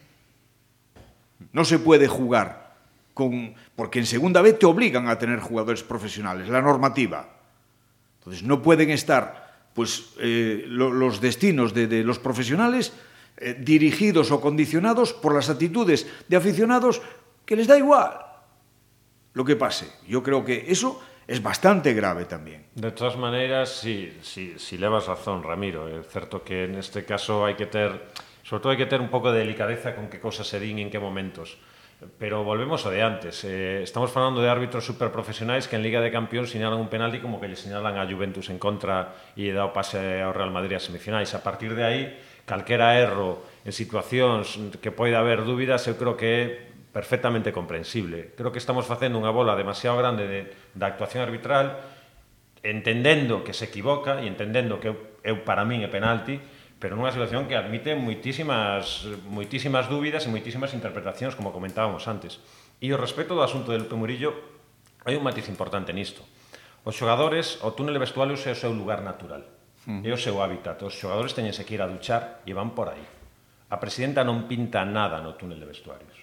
No 1.53 1.65
se 1.65 1.79
puede 1.79 2.09
jugar 2.09 2.77
con... 3.15 3.55
Porque 3.77 3.99
en 3.99 4.07
segunda 4.07 4.43
vez 4.43 4.59
te 4.59 4.67
obligan 4.67 5.09
a 5.09 5.19
tener 5.19 5.39
jugadores 5.41 5.83
profesionales, 5.83 6.49
la 6.49 6.63
normativa. 6.63 7.29
Entonces 8.19 8.43
no 8.43 8.63
pueden 8.63 8.91
estar 8.91 9.69
pues, 9.75 10.11
eh, 10.19 10.65
lo- 10.67 10.93
los 10.93 11.21
destinos 11.21 11.75
de, 11.75 11.87
de 11.87 12.03
los 12.05 12.19
profesionales 12.19 12.93
eh, 13.37 13.55
dirigidos 13.59 14.31
o 14.33 14.41
condicionados 14.41 15.13
por 15.13 15.35
las 15.35 15.49
actitudes 15.51 16.07
de 16.27 16.37
aficionados 16.37 17.01
que 17.45 17.55
les 17.57 17.67
da 17.67 17.79
igual 17.79 18.19
lo 19.35 19.45
que 19.45 19.55
pase. 19.57 19.87
Yo 20.09 20.23
creo 20.23 20.45
que 20.45 20.67
eso 20.69 21.01
es 21.29 21.43
bastante 21.43 21.93
grave 21.93 22.25
también. 22.25 22.65
De 22.75 22.91
todas 22.91 23.17
maneiras, 23.17 23.69
sí, 23.69 24.17
sí, 24.23 24.55
sí 24.57 24.79
levas 24.79 25.07
razón, 25.07 25.45
Ramiro. 25.45 25.85
É 25.87 26.01
certo 26.01 26.41
que 26.41 26.65
en 26.65 26.81
este 26.81 27.05
caso 27.05 27.45
hai 27.45 27.53
que 27.53 27.69
ter, 27.69 27.93
sobre 28.41 28.65
todo 28.65 28.73
hai 28.73 28.81
que 28.81 28.89
ter 28.89 29.05
un 29.05 29.13
pouco 29.13 29.29
de 29.29 29.45
delicadeza 29.45 29.93
con 29.93 30.09
que 30.09 30.19
cosas 30.19 30.49
se 30.49 30.57
din 30.57 30.81
en 30.81 30.89
que 30.89 30.97
momentos. 30.97 31.61
Pero 32.17 32.49
volvemos 32.49 32.89
ao 32.89 32.95
de 32.97 33.05
antes. 33.05 33.45
Eh, 33.45 33.85
estamos 33.85 34.09
falando 34.09 34.41
de 34.41 34.49
árbitros 34.49 34.89
superprofesionais 34.89 35.69
que 35.69 35.77
en 35.77 35.85
Liga 35.85 36.01
de 36.01 36.09
Campeóns 36.09 36.49
sinalan 36.49 36.81
un 36.81 36.89
penalti 36.89 37.21
como 37.21 37.37
que 37.37 37.51
le 37.51 37.61
sinalan 37.61 38.01
a 38.01 38.09
Juventus 38.09 38.49
en 38.49 38.57
contra 38.57 39.13
e 39.37 39.53
dá 39.53 39.69
o 39.69 39.75
pase 39.77 40.25
ao 40.25 40.33
Real 40.33 40.49
Madrid 40.49 40.81
a 40.81 40.83
semifinais. 40.83 41.37
A 41.37 41.45
partir 41.45 41.77
de 41.77 41.85
aí, 41.85 42.03
calquera 42.49 42.97
erro 42.97 43.45
en 43.69 43.77
situacións 43.77 44.57
que 44.81 44.89
poida 44.97 45.21
haber 45.21 45.45
dúbidas, 45.45 45.85
eu 45.85 46.01
creo 46.01 46.17
que 46.17 46.25
é 46.25 46.68
perfectamente 46.93 47.53
comprensible. 47.53 48.33
Creo 48.37 48.53
que 48.53 48.59
estamos 48.59 48.87
facendo 48.89 49.21
unha 49.21 49.33
bola 49.33 49.59
demasiado 49.59 50.01
grande 50.01 50.25
de, 50.25 50.41
da 50.75 50.89
actuación 50.89 51.23
arbitral, 51.23 51.79
entendendo 52.63 53.45
que 53.45 53.55
se 53.55 53.69
equivoca 53.69 54.19
e 54.21 54.27
entendendo 54.27 54.81
que 54.81 54.91
eu, 54.91 54.97
eu 55.23 55.45
para 55.45 55.69
min 55.69 55.85
é 55.85 55.91
penalti, 55.91 56.41
pero 56.79 56.95
nunha 56.95 57.11
situación 57.11 57.51
que 57.51 57.59
admite 57.59 57.99
moitísimas, 57.99 59.07
moitísimas 59.27 59.91
dúbidas 59.91 60.25
e 60.27 60.33
moitísimas 60.33 60.71
interpretacións, 60.73 61.35
como 61.35 61.51
comentábamos 61.51 62.07
antes. 62.07 62.39
E 62.79 62.95
o 62.95 62.99
respecto 62.99 63.35
do 63.35 63.43
asunto 63.43 63.75
de 63.75 63.83
Lupe 63.83 63.99
Murillo, 63.99 64.31
hai 65.03 65.19
un 65.19 65.27
matiz 65.27 65.51
importante 65.51 65.91
nisto. 65.91 66.23
Os 66.87 66.95
xogadores, 66.95 67.59
o 67.67 67.75
túnel 67.75 67.99
vestuario 67.99 68.39
é 68.39 68.55
o 68.55 68.59
seu 68.59 68.71
lugar 68.71 69.03
natural, 69.03 69.43
hmm. 69.91 70.07
é 70.07 70.11
o 70.15 70.19
seu 70.19 70.39
hábitat. 70.39 70.79
Os 70.87 70.95
xogadores 70.95 71.35
teñense 71.35 71.67
que 71.67 71.75
ir 71.75 71.83
a 71.83 71.91
duchar 71.91 72.47
e 72.47 72.55
van 72.55 72.73
por 72.73 72.95
aí. 72.95 73.03
A 73.69 73.77
presidenta 73.83 74.23
non 74.23 74.47
pinta 74.47 74.87
nada 74.87 75.19
no 75.19 75.35
túnel 75.35 75.59
de 75.59 75.67
vestuarios 75.67 76.17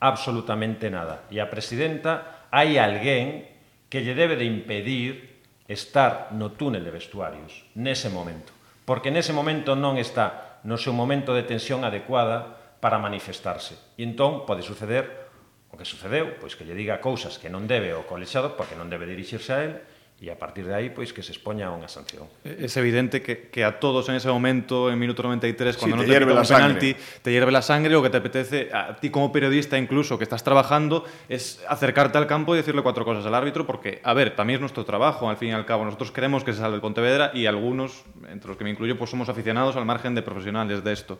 absolutamente 0.00 0.90
nada. 0.90 1.24
E 1.32 1.40
a 1.40 1.48
presidenta, 1.48 2.46
hai 2.52 2.76
alguén 2.76 3.48
que 3.88 4.02
lle 4.02 4.16
debe 4.18 4.36
de 4.36 4.44
impedir 4.44 5.40
estar 5.66 6.30
no 6.36 6.54
túnel 6.54 6.86
de 6.86 6.94
vestuarios, 6.94 7.66
nese 7.74 8.10
momento. 8.12 8.54
Porque 8.86 9.10
nese 9.10 9.34
momento 9.34 9.74
non 9.74 9.98
está 9.98 10.62
no 10.62 10.78
seu 10.78 10.94
momento 10.94 11.34
de 11.34 11.46
tensión 11.46 11.82
adecuada 11.82 12.78
para 12.78 13.02
manifestarse. 13.02 13.98
E 13.98 14.06
entón 14.06 14.46
pode 14.46 14.62
suceder 14.62 15.26
o 15.70 15.74
que 15.74 15.88
sucedeu, 15.88 16.38
pois 16.38 16.54
que 16.54 16.62
lle 16.62 16.78
diga 16.78 17.02
cousas 17.02 17.42
que 17.42 17.50
non 17.50 17.66
debe 17.66 17.92
o 17.94 18.06
colexado, 18.06 18.54
porque 18.54 18.78
non 18.78 18.86
debe 18.86 19.10
dirixirse 19.10 19.50
a 19.52 19.60
él, 19.66 19.72
e 20.16 20.32
a 20.32 20.38
partir 20.40 20.64
de 20.64 20.72
aí 20.72 20.88
pois 20.88 21.12
que 21.12 21.20
se 21.20 21.28
expoña 21.28 21.68
a 21.68 21.76
unha 21.76 21.92
sanción. 21.92 22.24
Es 22.40 22.72
evidente 22.80 23.20
que, 23.20 23.52
que 23.52 23.68
a 23.68 23.76
todos 23.76 24.08
en 24.08 24.16
ese 24.16 24.32
momento, 24.32 24.88
en 24.88 24.96
minuto 24.96 25.20
93, 25.20 25.76
cuando 25.76 26.00
te 26.00 26.00
no 26.00 26.08
te 26.08 26.08
hierve 26.08 26.32
pitan 26.32 26.40
la 26.40 26.40
un 26.40 26.48
penalti, 26.48 26.96
te 27.20 27.28
hierve 27.36 27.52
la 27.52 27.60
sangre, 27.60 27.92
lo 27.92 28.00
que 28.00 28.08
te 28.08 28.16
apetece, 28.24 28.72
a 28.72 28.96
ti 28.96 29.12
como 29.12 29.28
periodista 29.28 29.76
incluso, 29.76 30.16
que 30.16 30.24
estás 30.24 30.40
trabajando, 30.40 31.04
es 31.28 31.60
acercarte 31.68 32.16
al 32.16 32.24
campo 32.26 32.56
y 32.56 32.64
decirle 32.64 32.80
cuatro 32.80 33.04
cosas 33.04 33.28
al 33.28 33.34
árbitro, 33.36 33.68
porque, 33.68 34.00
a 34.02 34.16
ver, 34.16 34.32
también 34.34 34.56
es 34.56 34.60
nuestro 34.64 34.88
trabajo, 34.88 35.28
al 35.28 35.36
fin 35.36 35.50
y 35.50 35.52
al 35.52 35.68
cabo. 35.68 35.84
Nosotros 35.84 36.08
queremos 36.16 36.44
que 36.48 36.54
se 36.56 36.60
salve 36.64 36.76
el 36.76 36.80
Pontevedra 36.80 37.30
y 37.36 37.44
algunos, 37.44 38.04
entre 38.32 38.48
los 38.48 38.56
que 38.56 38.64
me 38.64 38.70
incluyo, 38.70 38.96
pues 38.96 39.10
somos 39.12 39.28
aficionados 39.28 39.76
al 39.76 39.84
margen 39.84 40.14
de 40.16 40.22
profesionales 40.24 40.80
de 40.82 40.92
esto. 40.96 41.18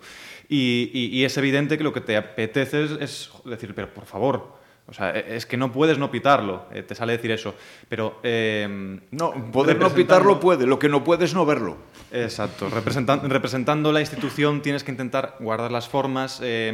Y, 0.49 0.89
y- 0.95 1.21
y 1.21 1.25
es 1.29 1.37
evidente 1.37 1.77
que 1.77 1.85
lo 1.85 1.93
que 1.93 2.01
te 2.01 2.17
apetece 2.17 2.85
es, 2.85 2.91
es 2.93 3.31
decir, 3.45 3.75
pero 3.75 3.93
por 3.93 4.07
favor, 4.07 4.57
o 4.89 4.93
sea, 4.93 5.11
e- 5.11 5.37
es 5.37 5.47
que 5.47 5.57
no 5.57 5.73
puedes 5.73 5.99
no 5.99 6.11
pitarlo, 6.11 6.67
eh, 6.73 6.83
te 6.83 6.95
sale 6.95 7.13
decir 7.17 7.31
eso. 7.31 7.55
Pero. 7.89 8.21
eh, 8.23 8.99
No, 9.11 9.33
poder 9.53 9.79
no 9.79 9.91
pitarlo 9.91 10.39
puede, 10.41 10.67
lo 10.67 10.79
que 10.79 10.89
no 10.89 11.03
puede 11.05 11.25
es 11.25 11.35
no 11.35 11.45
verlo. 11.47 11.77
Exacto. 12.13 12.69
Representan- 12.71 13.23
representando 13.29 13.91
la 13.93 14.01
institución 14.01 14.63
tienes 14.63 14.85
que 14.85 14.93
intentar 14.93 15.37
guardar 15.41 15.73
las 15.73 15.89
formas, 15.89 16.41
eh, 16.43 16.73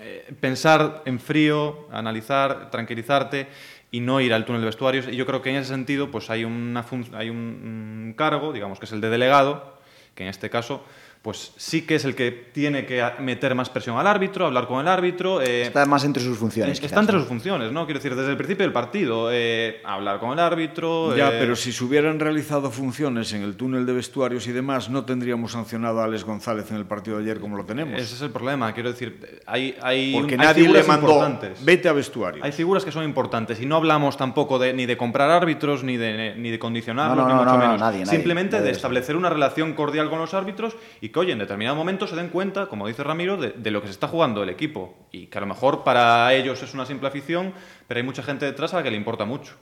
eh, 0.00 0.32
pensar 0.40 1.02
en 1.04 1.20
frío, 1.20 1.86
analizar, 1.92 2.70
tranquilizarte 2.70 3.48
y 3.90 4.00
no 4.00 4.20
ir 4.20 4.32
al 4.34 4.44
túnel 4.44 4.62
de 4.62 4.66
vestuarios. 4.66 5.06
Y 5.08 5.16
yo 5.16 5.26
creo 5.26 5.42
que 5.42 5.50
en 5.50 5.56
ese 5.56 5.68
sentido 5.68 6.10
pues 6.10 6.30
hay, 6.30 6.44
una 6.44 6.84
hay 7.14 7.30
un, 7.30 7.36
un 7.36 8.14
cargo, 8.16 8.52
digamos 8.52 8.78
que 8.78 8.86
es 8.86 8.92
el 8.92 9.00
de 9.00 9.10
delegado, 9.10 9.76
que 10.14 10.22
en 10.22 10.30
este 10.30 10.48
caso 10.50 10.82
pues 11.26 11.50
sí 11.56 11.82
que 11.82 11.96
es 11.96 12.04
el 12.04 12.14
que 12.14 12.30
tiene 12.30 12.86
que 12.86 13.04
meter 13.18 13.56
más 13.56 13.68
presión 13.68 13.98
al 13.98 14.06
árbitro, 14.06 14.46
hablar 14.46 14.68
con 14.68 14.78
el 14.80 14.86
árbitro. 14.86 15.42
eh, 15.42 15.62
Está 15.62 15.84
más 15.84 16.04
entre 16.04 16.22
sus 16.22 16.38
funciones. 16.38 16.78
eh, 16.78 16.80
quizás, 16.80 16.92
Está 16.92 17.00
entre 17.00 17.14
¿no? 17.16 17.18
sus 17.22 17.28
funciones, 17.28 17.72
¿no? 17.72 17.84
Quiero 17.84 17.98
decir, 17.98 18.14
desde 18.14 18.30
el 18.30 18.36
principio 18.36 18.62
del 18.64 18.72
partido, 18.72 19.30
eh, 19.32 19.80
hablar 19.84 20.20
con 20.20 20.30
el 20.30 20.38
árbitro. 20.38 21.16
Ya, 21.16 21.30
eh, 21.30 21.36
pero 21.40 21.56
si 21.56 21.72
se 21.72 21.82
hubieran 21.82 22.20
realizado 22.20 22.70
funciones 22.70 23.32
en 23.32 23.42
el 23.42 23.56
túnel 23.56 23.84
de 23.86 23.92
vestuarios 23.94 24.46
y 24.46 24.52
demás, 24.52 24.88
no 24.88 25.04
tendríamos 25.04 25.50
sancionado 25.50 26.00
a 26.00 26.04
Alex 26.04 26.22
González 26.22 26.70
en 26.70 26.76
el 26.76 26.84
partido 26.84 27.16
de 27.16 27.24
ayer 27.24 27.40
como 27.40 27.56
lo 27.56 27.64
tenemos. 27.64 28.00
Ese 28.00 28.14
es 28.14 28.22
el 28.22 28.30
problema, 28.30 28.72
quiero 28.72 28.90
decir, 28.92 29.40
hay, 29.46 29.76
hay, 29.82 30.12
Porque 30.14 30.34
hay 30.34 30.38
nadie 30.38 30.62
le 30.62 30.68
figuras 30.84 30.86
mandó, 30.86 31.06
importantes. 31.08 31.64
vete 31.64 31.88
a 31.88 31.92
vestuarios. 31.92 32.44
Hay 32.44 32.52
figuras 32.52 32.84
que 32.84 32.92
son 32.92 33.02
importantes 33.02 33.60
y 33.60 33.66
no 33.66 33.74
hablamos 33.74 34.16
tampoco 34.16 34.60
de, 34.60 34.72
ni 34.72 34.86
de 34.86 34.96
comprar 34.96 35.28
árbitros 35.30 35.82
ni 35.82 35.96
de, 35.96 36.36
ni 36.36 36.52
de 36.52 36.58
condicionarlos, 36.60 37.16
No, 37.16 37.22
no, 37.24 37.28
ni 37.28 37.34
no, 37.34 37.40
mucho 37.40 37.50
no, 37.52 37.58
no, 37.58 37.64
menos. 37.64 37.80
nadie, 37.80 37.98
nadie, 38.04 38.12
Simplemente 38.12 38.56
nadie 38.58 38.66
de 38.66 38.72
establecer 38.76 39.16
una 39.16 39.28
relación 39.28 39.72
cordial 39.72 40.08
con 40.08 40.20
los 40.20 40.32
árbitros 40.32 40.76
y 41.00 41.08
que, 41.16 41.20
oye, 41.20 41.32
en 41.32 41.38
determinado 41.38 41.74
momento 41.74 42.06
se 42.06 42.14
den 42.14 42.28
cuenta, 42.28 42.66
como 42.66 42.86
dice 42.86 43.02
Ramiro, 43.02 43.38
de, 43.38 43.52
de 43.52 43.70
lo 43.70 43.80
que 43.80 43.86
se 43.86 43.92
está 43.92 44.06
jugando 44.06 44.42
el 44.42 44.50
equipo. 44.50 45.08
Y 45.12 45.28
que 45.28 45.38
a 45.38 45.40
lo 45.40 45.46
mejor 45.46 45.82
para 45.82 46.34
ellos 46.34 46.62
es 46.62 46.74
una 46.74 46.84
simple 46.84 47.08
afición, 47.08 47.54
pero 47.88 47.96
hay 47.96 48.04
mucha 48.04 48.22
gente 48.22 48.44
detrás 48.44 48.74
a 48.74 48.76
la 48.76 48.82
que 48.82 48.90
le 48.90 48.98
importa 48.98 49.24
mucho. 49.24 49.54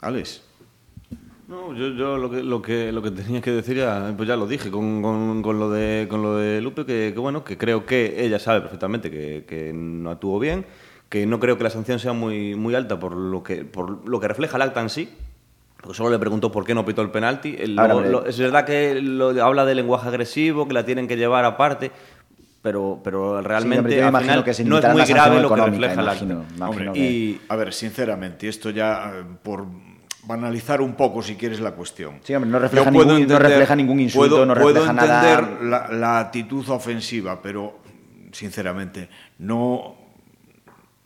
Alex. 0.00 0.44
No, 1.48 1.74
yo, 1.74 1.88
yo 1.88 2.18
lo, 2.18 2.30
que, 2.30 2.40
lo, 2.44 2.62
que, 2.62 2.92
lo 2.92 3.02
que 3.02 3.10
tenía 3.10 3.40
que 3.40 3.50
decir 3.50 3.78
ya, 3.78 4.14
pues 4.16 4.28
ya 4.28 4.36
lo 4.36 4.46
dije 4.46 4.70
con, 4.70 5.02
con, 5.02 5.42
con 5.42 5.58
lo, 5.58 5.70
de, 5.70 6.06
con 6.08 6.22
lo 6.22 6.36
de 6.36 6.60
Lupe, 6.60 6.86
que, 6.86 7.10
que, 7.12 7.18
bueno, 7.18 7.42
que 7.42 7.58
creo 7.58 7.84
que 7.84 8.24
ella 8.24 8.38
sabe 8.38 8.60
perfectamente 8.60 9.10
que, 9.10 9.44
que 9.44 9.72
no 9.74 10.08
actuó 10.10 10.38
bien, 10.38 10.64
que 11.08 11.26
no 11.26 11.40
creo 11.40 11.58
que 11.58 11.64
la 11.64 11.70
sanción 11.70 11.98
sea 11.98 12.12
muy, 12.12 12.54
muy 12.54 12.76
alta 12.76 13.00
por 13.00 13.16
lo, 13.16 13.42
que, 13.42 13.64
por 13.64 14.08
lo 14.08 14.20
que 14.20 14.28
refleja 14.28 14.56
el 14.56 14.62
acta 14.62 14.80
en 14.80 14.88
sí, 14.88 15.08
porque 15.82 15.96
solo 15.96 16.08
le 16.10 16.18
preguntó 16.18 16.50
por 16.50 16.64
qué 16.64 16.74
no 16.74 16.84
pitó 16.86 17.02
el 17.02 17.10
penalti. 17.10 17.54
El, 17.58 17.74
lo- 17.74 17.82
lo- 18.10 18.26
es 18.26 18.38
verdad 18.38 18.64
que 18.64 19.00
lo, 19.02 19.44
habla 19.44 19.64
de 19.66 19.74
lenguaje 19.74 20.08
agresivo, 20.08 20.66
que 20.66 20.72
la 20.74 20.84
tienen 20.84 21.06
que 21.08 21.16
llevar 21.16 21.44
aparte, 21.44 21.90
pero, 22.62 23.00
pero 23.02 23.40
realmente 23.42 23.78
hombre, 23.80 23.96
yo 23.96 24.02
al 24.04 24.08
imagino 24.10 24.30
final 24.32 24.44
que 24.44 24.54
se 24.54 24.64
no 24.64 24.78
es 24.78 24.88
muy 24.88 25.02
grave 25.04 25.40
lo 25.42 25.48
que 25.54 25.60
refleja 25.60 26.00
el 26.00 26.08
Hombre, 26.62 26.92
que- 26.92 26.98
Y, 27.00 27.40
A 27.48 27.56
ver, 27.56 27.72
sinceramente, 27.72 28.48
esto 28.48 28.70
ya 28.70 29.12
eh, 29.14 29.24
por 29.42 29.66
banalizar 30.24 30.80
un 30.80 30.92
poco, 30.94 31.20
si 31.20 31.34
quieres, 31.34 31.58
la 31.58 31.72
cuestión. 31.72 32.20
Sí, 32.22 32.32
hombre, 32.32 32.48
no 32.48 32.60
refleja 32.60 32.92
puedo 32.92 33.18
ningún- 33.18 33.32
no 33.32 33.38
refleja 33.40 33.74
ningún 33.74 33.98
insulto, 33.98 34.28
puedo, 34.36 34.46
no 34.46 34.54
puedo 34.54 34.74
refleja 34.86 34.92
nada- 34.92 35.38
entender 35.40 35.62
la, 35.64 35.88
la 35.88 36.18
actitud 36.20 36.68
ofensiva, 36.68 37.42
pero 37.42 37.80
sinceramente, 38.30 39.08
no, 39.38 39.96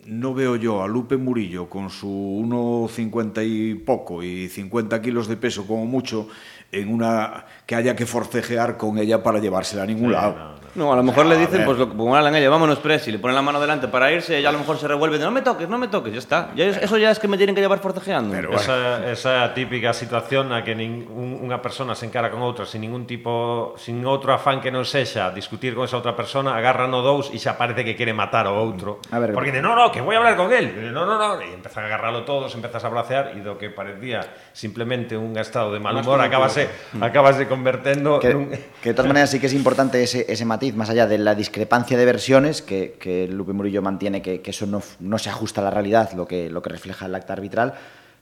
no 0.07 0.35
veo 0.35 0.57
yo 0.57 0.83
a 0.83 0.89
Lupe 0.89 1.17
Murillo 1.17 1.69
con 1.69 1.91
su 1.91 2.09
1,50 2.09 3.47
y 3.47 3.75
poco 3.75 4.23
y 4.23 4.49
50 4.49 5.03
kilos 5.03 5.29
de 5.29 5.37
peso 5.37 5.67
como 5.67 5.87
mucho 5.87 6.29
en 6.73 6.93
una 6.93 7.47
que 7.67 7.75
haya 7.75 7.97
que 7.97 8.07
forcejear 8.07 8.77
con 8.77 8.99
ella 8.99 9.23
para 9.23 9.39
llevársela 9.41 9.83
a 9.83 9.87
ningún 9.87 10.13
lado. 10.13 10.57
No, 10.77 10.93
a 10.93 10.97
lo 10.97 11.03
mejor 11.03 11.25
le 11.25 11.37
A 11.37 11.39
dicen, 11.39 11.65
pues 11.65 11.79
lo 11.79 11.89
que 11.89 11.97
como 11.97 12.15
hablan 12.15 12.37
ella, 12.37 12.51
vámonos 12.51 12.81
presi, 12.81 13.11
le 13.11 13.19
ponen 13.19 13.35
la 13.35 13.41
mano 13.41 13.59
delante 13.59 13.89
para 13.89 14.13
irse, 14.13 14.37
ella 14.37 14.51
a 14.51 14.53
lo 14.53 14.59
mejor 14.59 14.77
se 14.77 14.87
revuelve, 14.87 15.17
de, 15.17 15.25
no 15.25 15.31
me 15.31 15.41
toques, 15.41 15.67
no 15.71 15.79
me 15.79 15.89
toques, 15.89 16.13
ya 16.13 16.19
está. 16.19 16.51
Ya 16.55 16.67
es- 16.67 16.77
eso 16.77 16.99
ya 16.99 17.11
es 17.11 17.19
que 17.19 17.27
me 17.29 17.39
tienen 17.39 17.55
que 17.57 17.63
llevar 17.63 17.79
forcejeando. 17.79 18.31
Pero 18.31 18.53
Esa, 18.53 19.11
esa 19.11 19.55
típica 19.55 19.95
situación 19.97 20.51
na 20.53 20.61
que 20.69 20.77
nin, 20.77 21.09
un, 21.09 21.49
unha 21.49 21.65
persona 21.65 21.97
se 21.97 22.05
encara 22.05 22.29
con 22.29 22.45
outra 22.45 22.69
sin 22.69 22.85
ningún 22.85 23.09
tipo, 23.09 23.73
sin 23.81 24.05
outro 24.05 24.37
afán 24.37 24.61
que 24.61 24.69
non 24.69 24.85
sexa 24.85 25.33
discutir 25.33 25.73
con 25.73 25.89
esa 25.89 25.97
outra 25.97 26.13
persona, 26.13 26.53
agarran 26.61 26.93
o 26.93 27.01
dous 27.01 27.33
e 27.33 27.41
xa 27.41 27.57
parece 27.57 27.81
que 27.81 27.97
quere 27.97 28.13
matar 28.13 28.45
outro. 28.45 29.01
A 29.09 29.17
ver, 29.17 29.33
Porque 29.33 29.57
de, 29.57 29.65
no, 29.65 29.73
no, 29.73 29.89
que 29.89 30.05
voy 30.05 30.13
a 30.13 30.21
hablar 30.21 30.37
con 30.37 30.53
él. 30.53 30.77
E, 30.77 30.93
No, 30.93 31.09
no, 31.09 31.17
no, 31.17 31.41
e 31.41 31.57
empezan 31.57 31.89
a 31.89 31.89
agarralo 31.89 32.29
todos, 32.29 32.53
empezas 32.53 32.85
a 32.85 32.93
abracear 32.93 33.33
e 33.33 33.41
do 33.41 33.57
que 33.57 33.73
parecía 33.73 34.21
simplemente 34.53 35.17
un 35.17 35.41
estado 35.41 35.73
de 35.73 35.81
mal 35.81 35.97
humor 35.97 36.21
acabase, 36.21 36.69
acabase 37.01 37.49
convertendo 37.57 38.21
Que, 38.21 38.37
nun... 38.37 38.53
que 38.53 38.93
de 38.93 38.95
todas 38.95 39.09
maneras 39.09 39.33
sí 39.33 39.41
que 39.41 39.49
es 39.49 39.57
importante 39.57 40.05
ese, 40.05 40.29
ese 40.29 40.45
matiz, 40.45 40.77
más 40.77 40.93
allá 40.93 41.09
de 41.09 41.17
la 41.17 41.35
discrepancia 41.35 41.97
de 41.97 42.05
versiones, 42.05 42.61
que, 42.61 42.97
que 43.01 43.27
Lupe 43.27 43.57
Murillo 43.57 43.81
mantiene 43.81 44.21
que, 44.21 44.45
que 44.45 44.51
eso 44.53 44.67
no, 44.67 44.83
no 45.01 45.17
se 45.17 45.31
ajusta 45.31 45.61
a 45.61 45.65
la 45.65 45.71
realidad, 45.71 46.13
lo 46.13 46.29
que, 46.29 46.51
lo 46.51 46.61
que 46.61 46.71
refleja 46.71 47.07
el 47.07 47.15
acta 47.15 47.33
arbitral, 47.33 47.75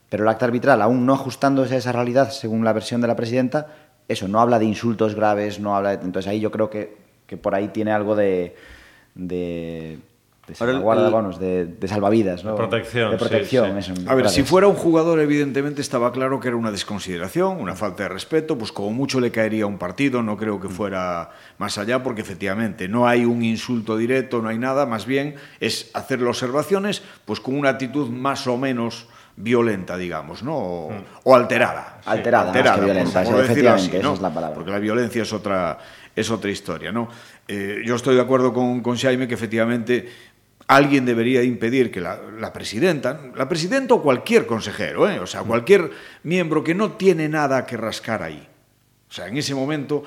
pero 0.09 0.23
el 0.23 0.29
acta 0.31 0.47
arbitral, 0.47 0.81
aún 0.81 1.05
no 1.05 1.12
ajustándose 1.12 1.75
a 1.75 1.79
esa 1.79 1.92
realidad 1.92 2.31
según 2.31 2.64
la 2.64 2.73
versión 2.73 3.01
de 3.01 3.09
la 3.09 3.16
presidenta, 3.16 3.66
eso 4.07 4.29
no 4.29 4.40
habla 4.40 4.59
de 4.59 4.66
insultos 4.66 5.14
graves, 5.14 5.59
no 5.59 5.75
habla 5.75 5.97
de... 5.97 6.05
Entonces 6.05 6.31
ahí 6.31 6.38
yo 6.38 6.51
creo 6.51 6.70
que, 6.70 6.97
que 7.27 7.37
por 7.37 7.55
ahí 7.55 7.68
tiene 7.68 7.90
algo 7.90 8.14
de... 8.14 8.55
de 9.14 9.99
de 10.46 10.54
salvaguarda, 10.54 11.09
vamos, 11.09 11.38
de, 11.40 11.64
de 11.66 11.88
salvavidas, 11.88 12.44
¿no? 12.44 12.50
De 12.52 12.57
protección, 12.59 13.11
De 13.12 13.16
protección, 13.16 13.83
sí. 13.83 13.92
eso, 13.92 14.11
A 14.11 14.14
ver, 14.14 14.28
si 14.28 14.42
fuera 14.42 14.66
un 14.66 14.74
jugador, 14.74 15.18
evidentemente 15.20 15.80
estaba 15.80 16.12
claro 16.12 16.38
que 16.40 16.48
era 16.48 16.57
una 16.57 16.70
desconsideración, 16.70 17.59
una 17.61 17.74
falta 17.74 18.02
de 18.02 18.11
respeto, 18.11 18.59
pues 18.59 18.70
como 18.70 18.90
mucho 18.90 19.20
le 19.20 19.30
caería 19.30 19.66
un 19.66 19.78
partido, 19.78 20.22
no 20.22 20.37
creo 20.37 20.61
que 20.61 20.68
fuera 20.68 21.30
más 21.59 21.78
allá, 21.78 22.02
porque 22.02 22.20
efectivamente 22.20 22.88
no 22.88 23.07
hay 23.09 23.24
un 23.24 23.42
insulto 23.42 23.96
directo, 23.96 24.42
no 24.42 24.48
hay 24.50 24.59
nada, 24.59 24.85
más 24.85 25.07
bien 25.07 25.37
es 25.61 25.90
hacer 25.94 26.20
las 26.20 26.28
observaciones 26.42 27.02
pues 27.24 27.40
con 27.40 27.57
una 27.59 27.70
actitud 27.70 28.09
más 28.11 28.46
o 28.46 28.59
menos 28.59 29.09
violenta, 29.37 29.96
digamos, 29.96 30.42
¿no? 30.42 30.57
O, 30.57 30.92
o 31.24 31.35
alterada. 31.35 32.00
Alterada, 32.04 32.52
más 32.52 32.62
que 32.62 32.68
por- 32.70 32.85
violenta, 32.85 33.22
por 33.24 33.33
sí, 33.33 33.33
decirlo 33.33 33.40
efectivamente, 33.42 33.96
así, 33.96 34.02
¿no? 34.04 34.09
esa 34.11 34.14
es 34.14 34.20
la 34.20 34.35
palabra. 34.35 34.54
Porque 34.54 34.70
la 34.70 34.78
violencia 34.78 35.22
es 35.22 35.33
otra, 35.33 35.78
es 36.14 36.30
otra 36.30 36.50
historia, 36.50 36.92
¿no? 36.92 37.09
Eh, 37.48 37.83
yo 37.85 37.96
estoy 37.96 38.14
de 38.14 38.20
acuerdo 38.20 38.52
con, 38.52 38.80
con 38.80 38.96
Xaime 38.96 39.26
que 39.26 39.35
efectivamente 39.35 40.09
alguien 40.66 41.05
debería 41.05 41.42
impedir 41.42 41.90
que 41.90 42.00
la, 42.00 42.20
la 42.38 42.53
presidenta, 42.53 43.20
la 43.35 43.48
presidenta 43.48 43.94
o 43.94 44.03
cualquier 44.03 44.46
consejero, 44.46 45.09
¿eh? 45.09 45.18
o 45.18 45.27
sea, 45.27 45.42
cualquier 45.42 45.90
miembro 46.22 46.64
que 46.64 46.74
no 46.74 46.92
tiene 46.92 47.29
nada 47.29 47.66
que 47.66 47.77
rascar 47.77 48.22
ahí. 48.22 48.48
O 49.14 49.16
sea, 49.16 49.29
en 49.29 49.37
ese 49.37 49.55
momento, 49.55 50.03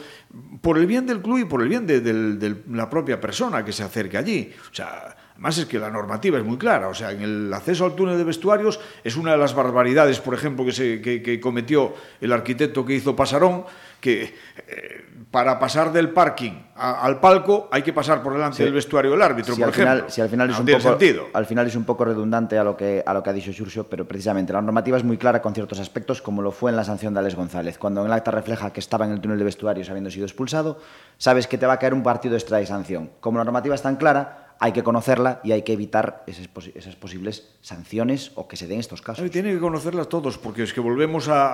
por 0.59 0.77
el 0.77 0.85
bien 0.85 1.05
del 1.05 1.21
club 1.21 1.37
y 1.37 1.45
por 1.45 1.61
el 1.61 1.69
bien 1.69 1.87
de, 1.87 2.55
la 2.71 2.89
propia 2.89 3.21
persona 3.21 3.63
que 3.63 3.71
se 3.71 3.81
acerque 3.81 4.17
allí. 4.17 4.51
O 4.69 4.75
sea, 4.75 5.15
además 5.31 5.57
es 5.59 5.65
que 5.65 5.79
la 5.79 5.89
normativa 5.89 6.37
es 6.37 6.43
muy 6.43 6.57
clara. 6.57 6.89
O 6.89 6.93
sea, 6.93 7.11
en 7.11 7.21
el 7.21 7.53
acceso 7.53 7.85
al 7.85 7.95
túnel 7.95 8.17
de 8.17 8.25
vestuarios 8.25 8.81
es 9.05 9.15
una 9.15 9.31
de 9.31 9.37
las 9.37 9.55
barbaridades, 9.55 10.19
por 10.19 10.33
ejemplo, 10.33 10.65
que, 10.65 10.73
se, 10.73 11.01
que, 11.01 11.21
que 11.21 11.39
cometió 11.39 11.93
el 12.19 12.33
arquitecto 12.33 12.85
que 12.85 12.95
hizo 12.95 13.15
Pasarón, 13.15 13.63
que 13.99 14.35
eh, 14.67 15.05
para 15.31 15.59
pasar 15.59 15.91
del 15.91 16.09
parking 16.11 16.51
a- 16.75 17.01
al 17.05 17.19
palco 17.19 17.67
hay 17.71 17.81
que 17.81 17.91
pasar 17.93 18.21
por 18.21 18.33
delante 18.33 18.57
Sí. 18.57 18.63
del 18.63 18.73
vestuario 18.73 19.11
del 19.11 19.21
árbitro, 19.21 19.53
si 19.55 19.59
por 19.61 19.69
al 19.69 19.73
final, 19.73 19.97
ejemplo. 19.97 20.13
si 20.13 20.21
al 20.21 20.29
final 20.29 20.49
es 20.49 20.55
No 20.55 20.59
un 20.61 20.65
poco, 20.67 20.79
sentido. 20.81 21.23
al 21.33 21.45
final 21.45 21.67
es 21.67 21.75
un 21.75 21.83
poco 21.85 22.05
redundante 22.05 22.57
a 22.57 22.63
lo 22.63 22.77
que 22.77 23.03
a 23.05 23.13
lo 23.13 23.23
que 23.23 23.29
ha 23.29 23.33
dicho 23.33 23.51
Xurxo, 23.51 23.87
pero 23.87 24.07
precisamente 24.07 24.53
la 24.53 24.61
normativa 24.61 24.97
es 24.97 25.03
muy 25.03 25.17
clara 25.17 25.41
con 25.41 25.53
ciertos 25.53 25.79
aspectos, 25.79 26.21
como 26.21 26.41
lo 26.41 26.51
fue 26.51 26.71
en 26.71 26.77
la 26.77 26.83
sanción 26.83 27.13
de 27.13 27.19
Alex 27.21 27.35
González. 27.35 27.77
Cuando 27.77 28.01
en 28.01 28.07
el 28.07 28.13
acta 28.13 28.31
refleja 28.31 28.71
que 28.71 28.79
estaba 28.79 29.05
en 29.05 29.11
el 29.11 29.21
túnel 29.21 29.37
de 29.39 29.45
vestuarios 29.45 29.89
habiendo 29.89 30.09
sido 30.11 30.25
expulsado, 30.25 30.79
sabes 31.17 31.47
que 31.47 31.57
te 31.57 31.65
va 31.65 31.73
a 31.73 31.79
caer 31.79 31.93
un 31.93 32.03
partido 32.03 32.35
extra 32.35 32.57
de 32.59 32.65
sanción. 32.65 33.09
Como 33.19 33.37
la 33.39 33.43
normativa 33.43 33.75
es 33.75 33.81
tan 33.81 33.95
clara, 33.95 34.46
hay 34.59 34.71
que 34.71 34.83
conocerla 34.83 35.39
y 35.43 35.51
hay 35.51 35.61
que 35.61 35.73
evitar 35.73 36.23
esas, 36.27 36.49
posi- 36.53 36.71
esas 36.75 36.95
posibles 36.95 37.49
sanciones 37.61 38.31
o 38.35 38.47
que 38.47 38.57
se 38.57 38.67
den 38.67 38.79
estos 38.79 39.01
casos. 39.01 39.23
Ay, 39.23 39.29
Tiene 39.29 39.53
que 39.53 39.59
conocerlas 39.59 40.09
todos, 40.09 40.37
porque 40.37 40.63
es 40.63 40.73
que 40.73 40.79
volvemos 40.81 41.27
a, 41.27 41.47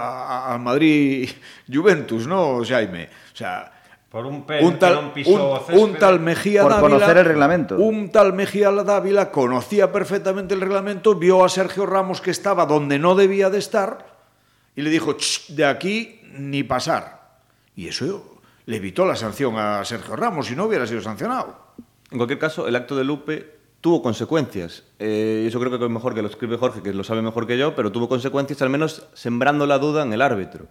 a- 0.50 0.54
a 0.54 0.58
Madrid 0.58 1.30
Juventus, 1.72 2.28
¿no, 2.28 2.64
Jaime? 2.66 3.10
O 3.34 3.36
sea, 3.36 3.72
Por 4.10 4.26
un 4.28 4.46
pen 4.46 4.64
un 4.66 4.78
tal, 4.80 5.12
un, 5.26 5.80
un 5.80 5.96
tal 5.96 6.20
Mejía 6.20 6.62
Por 6.62 6.72
Dávila, 6.72 6.90
conocer 6.98 7.18
el 7.18 7.26
reglamento. 7.26 7.76
Un 7.78 8.12
tal 8.12 8.34
Mejía 8.34 8.72
Dávila 8.72 9.32
conocía 9.32 9.92
perfectamente 9.92 10.54
el 10.54 10.62
reglamento, 10.62 11.16
vio 11.16 11.44
a 11.44 11.50
Sergio 11.50 11.86
Ramos 11.86 12.22
que 12.22 12.30
estaba 12.32 12.66
donde 12.66 13.00
no 13.00 13.16
debía 13.16 13.50
de 13.50 13.58
estar 13.60 14.06
y 14.76 14.82
le 14.82 14.90
dijo, 14.92 15.14
"Ch, 15.18 15.48
de 15.56 15.66
aquí 15.66 16.22
ni 16.38 16.64
pasar. 16.64 17.40
Y 17.76 17.88
eso 17.88 18.40
le 18.66 18.78
evitó 18.78 19.06
la 19.06 19.16
sanción 19.16 19.58
a 19.58 19.84
Sergio 19.84 20.16
Ramos 20.16 20.46
si 20.48 20.56
no 20.56 20.66
hubiera 20.66 20.86
sido 20.88 21.02
sancionado. 21.02 21.63
En 22.14 22.20
cualquier 22.20 22.38
caso, 22.38 22.68
el 22.68 22.76
acto 22.76 22.96
de 22.96 23.04
Lupe 23.04 23.56
tuvo 23.82 24.04
consecuencias. 24.04 24.84
Eh, 25.00 25.46
eso 25.48 25.60
creo 25.60 25.78
que 25.78 25.84
es 25.84 25.92
mejor 25.92 26.14
que 26.14 26.22
lo 26.22 26.28
escribe 26.28 26.58
Jorge, 26.58 26.84
que 26.84 26.94
lo 26.94 27.04
sabe 27.04 27.24
mejor 27.24 27.48
que 27.48 27.58
yo, 27.58 27.76
pero 27.76 27.92
tuvo 27.92 28.08
consecuencias 28.08 28.62
al 28.62 28.70
menos 28.70 29.08
sembrando 29.14 29.66
la 29.66 29.80
duda 29.80 30.04
en 30.04 30.14
el 30.14 30.22
árbitro. 30.22 30.68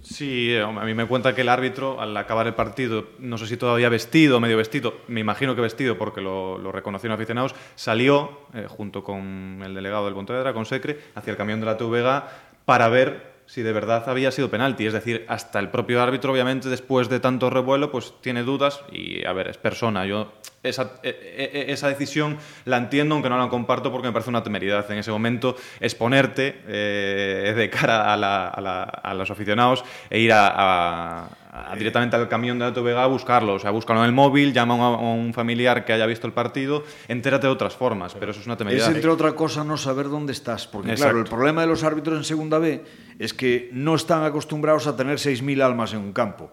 Sí, 0.00 0.52
eh, 0.52 0.62
a 0.62 0.70
mí 0.70 0.94
me 0.94 1.06
cuenta 1.06 1.34
que 1.34 1.42
el 1.42 1.50
árbitro, 1.50 2.00
al 2.00 2.16
acabar 2.16 2.46
el 2.46 2.54
partido, 2.54 3.08
no 3.18 3.36
sé 3.36 3.46
si 3.46 3.58
todavía 3.58 3.90
vestido 3.90 4.40
medio 4.40 4.56
vestido, 4.56 4.94
me 5.06 5.20
imagino 5.20 5.54
que 5.54 5.60
vestido 5.60 5.98
porque 5.98 6.22
lo, 6.22 6.56
lo 6.56 6.72
reconocieron 6.72 7.14
aficionados, 7.14 7.54
salió 7.74 8.40
eh, 8.54 8.64
junto 8.66 9.04
con 9.04 9.60
el 9.62 9.74
delegado 9.74 10.06
del 10.06 10.14
Pontevedra, 10.14 10.54
con 10.54 10.64
Secre, 10.64 10.98
hacia 11.14 11.30
el 11.30 11.36
camión 11.36 11.60
de 11.60 11.66
la 11.66 11.76
TVG 11.76 12.22
para 12.64 12.88
ver 12.88 13.33
si 13.46 13.62
de 13.62 13.72
verdad 13.72 14.08
había 14.08 14.30
sido 14.30 14.50
penalti. 14.50 14.86
Es 14.86 14.92
decir, 14.92 15.24
hasta 15.28 15.58
el 15.58 15.68
propio 15.70 16.02
árbitro, 16.02 16.32
obviamente, 16.32 16.68
después 16.68 17.08
de 17.08 17.20
tanto 17.20 17.50
revuelo, 17.50 17.90
pues 17.90 18.14
tiene 18.20 18.42
dudas 18.42 18.80
y, 18.90 19.24
a 19.26 19.32
ver, 19.32 19.48
es 19.48 19.58
persona. 19.58 20.06
Yo 20.06 20.32
esa, 20.62 20.92
e- 21.02 21.52
e- 21.68 21.72
esa 21.72 21.88
decisión 21.88 22.38
la 22.64 22.78
entiendo, 22.78 23.14
aunque 23.14 23.28
no 23.28 23.36
la 23.38 23.48
comparto, 23.48 23.92
porque 23.92 24.08
me 24.08 24.12
parece 24.12 24.30
una 24.30 24.42
temeridad 24.42 24.90
en 24.90 24.98
ese 24.98 25.10
momento 25.10 25.56
exponerte 25.80 26.62
eh, 26.66 27.52
de 27.54 27.70
cara 27.70 28.12
a, 28.12 28.16
la- 28.16 28.48
a 28.48 28.60
la- 28.60 28.82
a 28.84 29.12
los 29.14 29.30
aficionados 29.30 29.84
e 30.08 30.20
ir 30.20 30.32
a- 30.32 31.28
a- 31.56 31.76
directamente 31.76 32.16
al 32.16 32.28
camión 32.28 32.58
de 32.58 32.64
la 32.64 32.72
TVG 32.72 32.96
a 32.98 33.06
buscarlo. 33.06 33.54
O 33.54 33.58
sea, 33.58 33.70
búscalo 33.70 34.00
en 34.00 34.06
el 34.06 34.12
móvil, 34.12 34.52
llama 34.52 34.74
a 34.74 34.76
un, 34.76 34.82
a 34.82 35.12
un 35.12 35.32
familiar 35.32 35.84
que 35.84 35.92
haya 35.92 36.04
visto 36.06 36.26
el 36.26 36.32
partido, 36.32 36.82
entérate 37.08 37.46
de 37.46 37.52
otras 37.52 37.76
formas, 37.76 38.14
pero 38.18 38.32
eso 38.32 38.40
es 38.40 38.46
una 38.46 38.54
Es 38.54 38.58
temeridad. 38.58 38.90
entre 38.92 39.08
otra 39.10 39.32
cosa 39.34 39.62
no 39.62 39.76
saber 39.76 40.08
dónde 40.08 40.32
estás, 40.32 40.66
porque 40.66 40.94
claro, 40.94 41.18
el 41.20 41.24
problema 41.26 41.60
de 41.60 41.68
los 41.68 41.84
árbitros 41.84 42.18
en 42.18 42.24
segunda 42.24 42.58
B 42.58 42.82
es 43.18 43.32
que 43.32 43.70
no 43.72 43.94
están 43.94 44.24
acostumbrados 44.24 44.86
a 44.88 44.96
tener 44.96 45.18
6.000 45.18 45.62
almas 45.62 45.92
en 45.92 46.00
un 46.00 46.12
campo. 46.12 46.50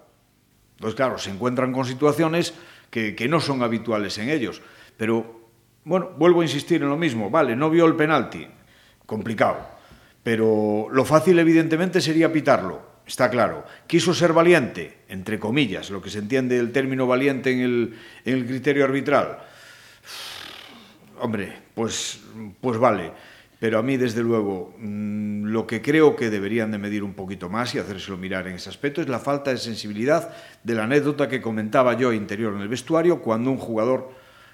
Entonces, 0.76 0.96
claro, 0.96 1.18
se 1.18 1.30
encuentran 1.32 1.72
con 1.74 1.86
situaciones 1.86 2.54
que, 2.90 3.16
que 3.16 3.28
no 3.28 3.40
son 3.40 3.64
habituales 3.64 4.18
en 4.18 4.30
ellos. 4.30 4.62
Pero, 4.98 5.42
bueno, 5.84 6.10
vuelvo 6.18 6.42
a 6.42 6.44
insistir 6.44 6.82
en 6.84 6.90
lo 6.90 6.98
mismo. 6.98 7.30
Vale, 7.30 7.56
no 7.56 7.70
vio 7.70 7.86
el 7.86 7.96
penalti. 7.96 8.48
Complicado. 9.06 9.58
Pero 10.24 10.88
lo 10.92 11.06
fácil, 11.06 11.38
evidentemente, 11.40 12.02
sería 12.02 12.32
pitarlo. 12.32 12.91
Está 13.12 13.30
claro. 13.30 13.66
Quiso 13.88 14.14
ser 14.14 14.32
valiente, 14.32 15.00
entre 15.10 15.38
comillas, 15.38 15.90
lo 15.90 16.02
que 16.02 16.10
se 16.10 16.20
entiende 16.20 16.58
el 16.58 16.72
término 16.72 17.06
valiente 17.06 17.52
en 17.52 17.94
el, 18.24 18.46
criterio 18.46 18.86
arbitral. 18.86 19.38
Hombre, 21.20 21.52
pues, 21.76 22.22
pues 22.62 22.80
vale. 22.80 23.12
Pero 23.60 23.80
a 23.80 23.84
mí, 23.84 23.98
desde 23.98 24.24
luego, 24.24 24.74
mm, 24.78 25.44
lo 25.44 25.68
que 25.68 25.82
creo 25.82 26.16
que 26.16 26.30
deberían 26.30 26.72
de 26.72 26.78
medir 26.78 27.04
un 27.04 27.14
poquito 27.14 27.50
más 27.50 27.76
y 27.76 27.80
hacérselo 27.80 28.18
mirar 28.18 28.48
en 28.48 28.56
ese 28.56 28.70
aspecto 28.70 29.02
es 29.02 29.10
la 29.10 29.20
falta 29.20 29.52
de 29.52 29.58
sensibilidad 29.58 30.34
de 30.64 30.74
la 30.74 30.86
anécdota 30.86 31.28
que 31.28 31.42
comentaba 31.42 31.98
yo 31.98 32.14
interior 32.14 32.56
en 32.56 32.62
el 32.62 32.70
vestuario 32.70 33.22
cuando 33.22 33.52
un 33.52 33.58
jugador 33.58 34.10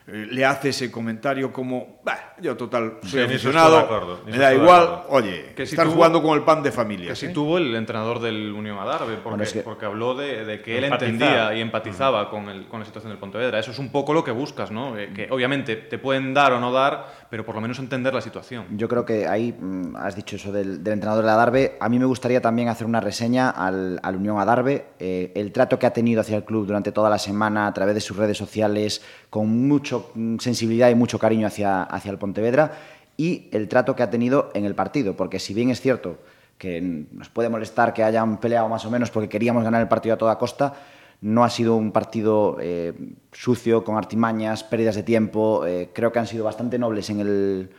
eh, 0.08 0.26
le 0.32 0.46
hace 0.46 0.70
ese 0.70 0.90
comentario 0.90 1.52
como, 1.52 2.00
"Bah, 2.04 2.36
yo 2.40 2.56
total, 2.56 3.00
soy 3.04 3.24
aficionado, 3.24 4.22
me 4.26 4.38
da 4.38 4.54
igual, 4.54 5.04
oye, 5.10 5.54
que 5.54 5.66
si 5.66 5.76
estar 5.76 5.88
jugando 5.88 6.22
con 6.22 6.38
el 6.38 6.44
pan 6.44 6.64
de 6.64 6.72
familia. 6.72 7.10
Que 7.10 7.16
si 7.16 7.34
tuvo 7.34 7.58
el 7.58 7.76
entrenador 7.76 8.20
del 8.20 8.54
Unión 8.54 8.78
Adarve, 8.80 9.18
porque, 9.18 9.62
porque 9.64 9.86
habló 9.86 10.16
de, 10.16 10.62
que 10.64 10.78
él 10.78 10.86
entendía 10.86 11.54
y 11.54 11.60
empatizaba 11.62 12.30
con, 12.30 12.48
el, 12.48 12.68
con 12.68 12.80
la 12.80 12.86
situación 12.86 13.12
del 13.12 13.20
Pontevedra. 13.20 13.60
Eso 13.60 13.72
es 13.72 13.80
un 13.80 13.92
poco 13.92 14.14
lo 14.14 14.24
que 14.24 14.32
buscas, 14.32 14.72
¿no? 14.72 14.98
Eh, 14.98 15.12
que 15.14 15.28
obviamente 15.30 15.76
te 15.76 15.98
pueden 15.98 16.34
dar 16.34 16.54
o 16.54 16.60
no 16.60 16.72
dar, 16.72 17.27
pero 17.30 17.46
por 17.46 17.56
lo 17.56 17.62
menos 17.62 17.80
entender 17.80 18.14
la 18.14 18.22
situación. 18.22 18.66
Yo 18.78 18.88
creo 18.88 19.06
que 19.06 19.28
ahí 19.28 19.54
mm, 19.54 19.96
has 19.98 20.16
dicho 20.16 20.36
eso 20.36 20.52
del, 20.52 20.76
entrenador 20.88 21.26
de 21.26 21.32
Adarve. 21.32 21.78
A 21.80 21.90
mí 21.90 22.00
me 22.00 22.06
gustaría 22.06 22.42
también 22.42 22.70
hacer 22.70 22.88
una 22.88 23.00
reseña 23.00 23.50
al, 23.50 24.00
al 24.02 24.16
Unión 24.16 24.40
Adarve. 24.40 24.86
Eh, 25.00 25.32
el 25.36 25.52
trato 25.52 25.78
que 25.78 25.86
ha 25.86 25.94
tenido 25.94 26.22
hacia 26.22 26.38
el 26.38 26.44
club 26.44 26.66
durante 26.66 26.92
toda 26.92 27.10
la 27.10 27.20
semana 27.20 27.68
a 27.68 27.74
través 27.74 27.96
de 27.96 28.02
sus 28.02 28.18
redes 28.18 28.38
sociales, 28.38 29.02
con 29.30 29.68
mucha 29.68 29.98
mm, 30.14 30.38
sensibilidad 30.40 30.90
y 30.90 30.96
mucho 30.96 31.20
cariño 31.20 31.48
hacia, 31.48 31.84
hacia 31.84 32.12
el 32.12 32.18
Pontevedra 32.18 32.72
y 33.18 33.50
el 33.52 33.68
trato 33.68 33.96
que 33.96 34.04
ha 34.04 34.10
tenido 34.10 34.52
en 34.54 34.66
el 34.66 34.76
partido, 34.76 35.16
porque 35.16 35.40
si 35.40 35.54
bien 35.54 35.72
es 35.72 35.82
cierto 35.82 36.20
que 36.58 36.82
nos 36.82 37.30
puede 37.30 37.50
molestar 37.50 37.94
que 37.94 38.04
hayan 38.04 38.38
peleado 38.38 38.70
más 38.70 38.86
o 38.86 38.92
menos 38.92 39.12
porque 39.12 39.30
queríamos 39.30 39.64
ganar 39.64 39.82
el 39.82 39.88
partido 39.88 40.16
a 40.16 40.18
toda 40.18 40.38
costa, 40.38 40.74
no 41.22 41.44
ha 41.44 41.50
sido 41.50 41.76
un 41.76 41.92
partido 41.92 42.58
eh, 42.60 42.94
sucio, 43.32 43.84
con 43.84 43.98
artimañas, 43.98 44.64
pérdidas 44.64 44.96
de 44.96 45.04
tiempo. 45.04 45.66
Eh, 45.66 45.90
creo 45.94 46.12
que 46.12 46.20
han 46.20 46.28
sido 46.28 46.44
bastante 46.44 46.78
nobles 46.78 47.10
en 47.10 47.20
el, 47.20 47.70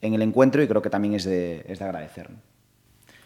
en 0.00 0.14
el 0.14 0.22
encuentro 0.22 0.62
y 0.62 0.68
creo 0.68 0.82
que 0.82 0.90
tamén 0.90 1.14
es 1.14 1.24
de, 1.24 1.62
es 1.68 1.78
de 1.78 1.84
agradecer. 1.84 2.30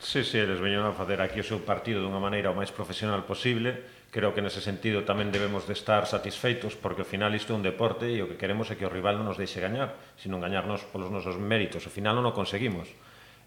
Sí, 0.03 0.25
sí, 0.25 0.37
eles 0.37 0.61
veñen 0.61 0.83
a 0.83 0.91
facer 0.91 1.23
aquí 1.23 1.39
o 1.39 1.47
seu 1.47 1.63
partido 1.63 2.03
dunha 2.03 2.19
maneira 2.19 2.51
o 2.51 2.59
máis 2.59 2.75
profesional 2.75 3.23
posible. 3.23 4.03
Creo 4.11 4.35
que 4.35 4.43
nese 4.43 4.61
sentido 4.61 5.07
tamén 5.07 5.31
debemos 5.31 5.65
de 5.65 5.79
estar 5.79 6.05
satisfeitos 6.11 6.75
porque 6.75 7.07
ao 7.07 7.09
final 7.09 7.33
isto 7.33 7.55
é 7.55 7.57
un 7.57 7.65
deporte 7.65 8.11
e 8.11 8.19
o 8.21 8.27
que 8.27 8.37
queremos 8.37 8.69
é 8.69 8.77
que 8.77 8.85
o 8.85 8.91
rival 8.91 9.17
non 9.17 9.31
nos 9.31 9.39
deixe 9.39 9.63
gañar, 9.63 9.95
sino 10.19 10.43
gañarnos 10.43 10.85
polos 10.91 11.09
nosos 11.09 11.39
méritos. 11.39 11.87
Ao 11.87 11.95
final 11.95 12.19
non 12.19 12.27
o 12.27 12.35
conseguimos 12.35 12.91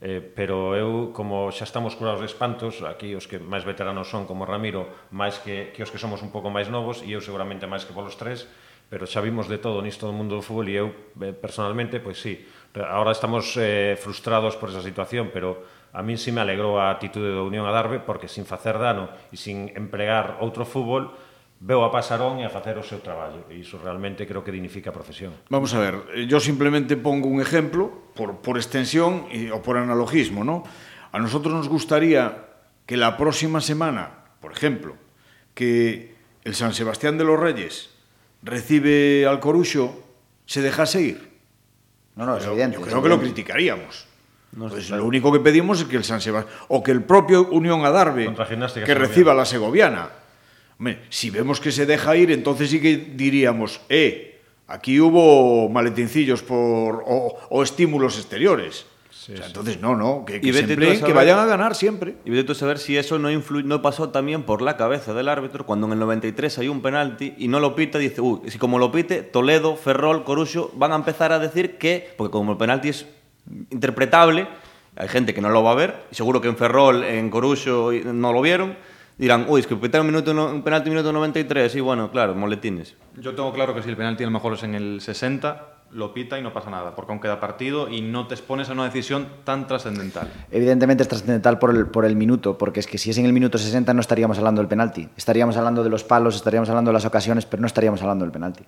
eh, 0.05 0.21
pero 0.21 0.77
eu, 0.77 1.09
como 1.17 1.49
xa 1.49 1.65
estamos 1.65 1.97
curados 1.97 2.21
de 2.21 2.29
espantos, 2.29 2.85
aquí 2.85 3.17
os 3.17 3.25
que 3.25 3.41
máis 3.41 3.65
veteranos 3.65 4.05
son 4.05 4.29
como 4.29 4.45
Ramiro, 4.45 4.85
máis 5.09 5.41
que, 5.41 5.73
que 5.73 5.81
os 5.81 5.89
que 5.89 5.97
somos 5.97 6.21
un 6.21 6.29
pouco 6.29 6.53
máis 6.53 6.69
novos, 6.69 7.01
e 7.01 7.17
eu 7.17 7.25
seguramente 7.25 7.65
máis 7.65 7.89
que 7.89 7.95
polos 7.97 8.13
tres, 8.13 8.45
pero 8.85 9.09
xa 9.09 9.17
vimos 9.25 9.49
de 9.49 9.57
todo 9.57 9.81
nisto 9.81 10.05
do 10.05 10.13
mundo 10.13 10.37
do 10.37 10.45
fútbol 10.45 10.69
e 10.69 10.77
eu 10.77 10.93
eh, 11.25 11.33
personalmente, 11.33 11.97
pois 11.97 12.21
sí, 12.21 12.45
ahora 12.77 13.17
estamos 13.17 13.57
eh, 13.57 13.97
frustrados 13.97 14.53
por 14.61 14.69
esa 14.69 14.85
situación, 14.85 15.33
pero 15.33 15.65
a 15.89 16.05
min 16.05 16.21
sí 16.21 16.29
me 16.29 16.45
alegrou 16.45 16.77
a 16.77 16.93
atitude 16.93 17.33
da 17.33 17.41
Unión 17.41 17.65
a 17.65 17.73
Darbe 17.73 17.97
porque 17.97 18.29
sin 18.29 18.45
facer 18.45 18.77
dano 18.77 19.09
e 19.33 19.41
sin 19.41 19.73
empregar 19.73 20.37
outro 20.37 20.69
fútbol, 20.69 21.17
veo 21.65 21.81
a 21.81 21.89
Pasarón 21.89 22.37
e 22.37 22.45
a 22.45 22.53
facer 22.53 22.77
o 22.77 22.85
seu 22.85 23.01
traballo 23.01 23.49
e 23.49 23.57
iso 23.57 23.81
realmente 23.81 24.29
creo 24.29 24.45
que 24.45 24.53
dignifica 24.53 24.93
a 24.93 24.95
profesión. 24.95 25.33
Vamos 25.49 25.73
a 25.73 25.81
ver, 25.81 25.97
yo 26.29 26.37
simplemente 26.37 26.93
pongo 26.93 27.25
un 27.25 27.41
ejemplo 27.41 27.89
por, 28.13 28.37
por 28.45 28.61
extensión 28.61 29.25
y, 29.33 29.49
o 29.49 29.65
por 29.65 29.81
analogismo, 29.81 30.45
¿no? 30.45 30.61
A 31.09 31.17
nosotros 31.17 31.49
nos 31.49 31.65
gustaría 31.65 32.53
que 32.85 33.01
la 33.01 33.17
próxima 33.17 33.65
semana, 33.65 34.29
por 34.37 34.53
ejemplo, 34.53 34.93
que 35.57 36.13
el 36.45 36.53
San 36.53 36.77
Sebastián 36.77 37.17
de 37.17 37.25
los 37.25 37.39
Reyes 37.39 37.89
recibe 38.43 39.25
al 39.25 39.39
Coruxo, 39.41 40.05
se 40.45 40.61
dejase 40.61 41.01
ir. 41.01 41.33
No, 42.13 42.27
no, 42.29 42.37
es 42.37 42.45
evidente. 42.45 42.77
Yo 42.77 42.85
creo 42.85 43.01
que 43.01 43.09
lo 43.09 43.19
criticaríamos. 43.19 44.05
No 44.53 44.69
pues 44.69 44.89
lo 44.91 45.03
único 45.03 45.33
que 45.33 45.39
pedimos 45.39 45.81
es 45.81 45.87
que 45.87 45.97
el 45.97 46.05
San 46.05 46.21
Sebastián 46.21 46.55
o 46.69 46.83
que 46.83 46.91
el 46.91 47.01
propio 47.03 47.49
Unión 47.49 47.83
Adarve 47.83 48.31
que 48.85 48.93
reciba 48.93 49.33
la 49.33 49.43
segoviana. 49.43 50.24
Hombre, 50.77 50.99
si 51.09 51.29
vemos 51.29 51.59
que 51.59 51.71
se 51.71 51.85
deja 51.85 52.15
ir, 52.15 52.31
entonces 52.31 52.69
sí 52.69 52.81
que 52.81 52.97
diríamos, 52.97 53.81
eh, 53.89 54.41
aquí 54.67 54.99
hubo 54.99 55.69
maletincillos 55.69 56.41
por 56.43 57.03
o, 57.05 57.37
o 57.49 57.63
estímulos 57.63 58.17
exteriores. 58.17 58.85
Sí, 59.25 59.33
o 59.33 59.37
sea, 59.37 59.47
entonces, 59.47 59.81
no, 59.81 59.95
no, 59.95 60.23
que, 60.23 60.39
que, 60.39 60.53
se 60.53 60.59
empleen, 60.59 61.01
que 61.01 61.13
vayan 61.13 61.39
a 61.39 61.45
ganar 61.45 61.73
siempre. 61.73 62.15
Y 62.25 62.29
vete 62.29 62.51
a 62.51 62.55
saber 62.55 62.77
si 62.77 62.95
eso 62.95 63.17
no, 63.17 63.29
no 63.31 63.81
pasó 63.81 64.09
también 64.09 64.43
por 64.43 64.61
la 64.61 64.77
cabeza 64.77 65.15
del 65.15 65.29
árbitro 65.29 65.65
cuando 65.65 65.87
en 65.87 65.93
el 65.93 65.99
93 65.99 66.59
hay 66.59 66.67
un 66.67 66.81
penalti 66.81 67.33
y 67.37 67.47
no 67.47 67.59
lo 67.59 67.73
pita, 67.73 67.97
dice, 67.97 68.21
uy, 68.21 68.41
si 68.51 68.59
como 68.59 68.77
lo 68.77 68.91
pite, 68.91 69.23
Toledo, 69.23 69.77
Ferrol, 69.77 70.25
Corucho 70.25 70.69
van 70.75 70.91
a 70.91 70.95
empezar 70.95 71.31
a 71.31 71.39
decir 71.39 71.77
que, 71.77 72.13
porque 72.17 72.33
como 72.33 72.51
el 72.51 72.57
penalti 72.59 72.89
es 72.89 73.07
interpretable, 73.71 74.47
hay 74.95 75.07
gente 75.07 75.33
que 75.33 75.41
no 75.41 75.49
lo 75.49 75.63
va 75.63 75.71
a 75.71 75.75
ver, 75.75 76.03
y 76.11 76.15
seguro 76.15 76.39
que 76.39 76.47
en 76.47 76.57
Ferrol, 76.57 77.03
en 77.03 77.29
Corucho 77.31 77.91
no 78.05 78.31
lo 78.31 78.41
vieron, 78.41 78.75
dirán, 79.17 79.45
uy, 79.47 79.61
es 79.61 79.67
que 79.67 79.75
pitaron 79.75 80.07
un, 80.07 80.13
minuto, 80.13 80.31
un 80.31 80.61
penalti 80.63 80.89
minuto 80.89 81.11
93, 81.11 81.75
y 81.75 81.79
bueno, 81.79 82.11
claro, 82.11 82.35
moletines. 82.35 82.95
Yo 83.17 83.33
tengo 83.35 83.53
claro 83.53 83.73
que 83.73 83.81
si 83.81 83.89
el 83.89 83.97
penalti 83.97 84.23
a 84.23 84.27
lo 84.27 84.31
mejor 84.31 84.53
es 84.53 84.63
en 84.63 84.75
el 84.75 85.01
60, 85.01 85.75
lo 85.91 86.13
pita 86.13 86.37
y 86.37 86.41
no 86.41 86.51
pasa 86.51 86.69
nada, 86.69 86.95
porque 86.95 87.11
aún 87.11 87.21
queda 87.21 87.39
partido 87.39 87.89
y 87.89 88.01
no 88.01 88.27
te 88.27 88.33
expones 88.33 88.69
a 88.69 88.73
una 88.73 88.85
decisión 88.85 89.27
tan 89.43 89.67
trascendental. 89.67 90.29
Evidentemente 90.51 91.03
es 91.03 91.09
trascendental 91.09 91.57
por 91.59 91.75
el, 91.75 91.87
por 91.87 92.05
el 92.05 92.15
minuto, 92.15 92.57
porque 92.57 92.81
es 92.81 92.87
que 92.87 92.97
si 92.97 93.11
es 93.11 93.17
en 93.17 93.25
el 93.25 93.33
minuto 93.33 93.57
60 93.57 93.93
no 93.93 94.01
estaríamos 94.01 94.37
hablando 94.37 94.61
del 94.61 94.67
penalti, 94.67 95.07
estaríamos 95.15 95.55
hablando 95.57 95.83
de 95.83 95.89
los 95.89 96.03
palos, 96.03 96.35
estaríamos 96.35 96.69
hablando 96.69 96.89
de 96.89 96.93
las 96.93 97.05
ocasiones, 97.05 97.45
pero 97.45 97.61
no 97.61 97.67
estaríamos 97.67 98.01
hablando 98.01 98.25
del 98.25 98.31
penalti. 98.31 98.65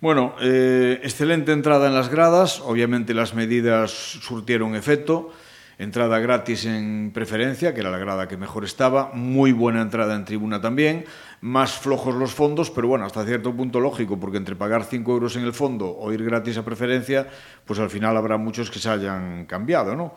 Bueno, 0.00 0.34
eh, 0.40 1.00
excelente 1.02 1.50
entrada 1.50 1.88
en 1.88 1.94
las 1.94 2.08
gradas, 2.08 2.60
obviamente 2.60 3.14
las 3.14 3.34
medidas 3.34 3.90
surtieron 3.90 4.76
efecto, 4.76 5.32
entrada 5.78 6.18
gratis 6.18 6.64
en 6.66 7.12
preferencia, 7.14 7.72
que 7.72 7.80
era 7.80 7.90
la 7.90 7.98
grada 7.98 8.26
que 8.26 8.36
mejor 8.36 8.64
estaba, 8.64 9.12
muy 9.14 9.52
buena 9.52 9.80
entrada 9.80 10.16
en 10.16 10.24
tribuna 10.24 10.60
también, 10.60 11.04
más 11.40 11.78
flojos 11.78 12.16
los 12.16 12.34
fondos, 12.34 12.70
pero 12.70 12.88
bueno, 12.88 13.04
hasta 13.04 13.24
cierto 13.24 13.54
punto 13.54 13.78
lógico, 13.78 14.18
porque 14.18 14.38
entre 14.38 14.56
pagar 14.56 14.84
5 14.84 15.12
euros 15.12 15.36
en 15.36 15.44
el 15.44 15.52
fondo 15.52 15.96
o 15.96 16.12
ir 16.12 16.24
gratis 16.24 16.58
a 16.58 16.64
preferencia, 16.64 17.28
pues 17.64 17.78
al 17.78 17.90
final 17.90 18.16
habrá 18.16 18.36
muchos 18.36 18.70
que 18.70 18.80
se 18.80 18.90
hayan 18.90 19.46
cambiado, 19.46 19.94
¿no? 19.94 20.14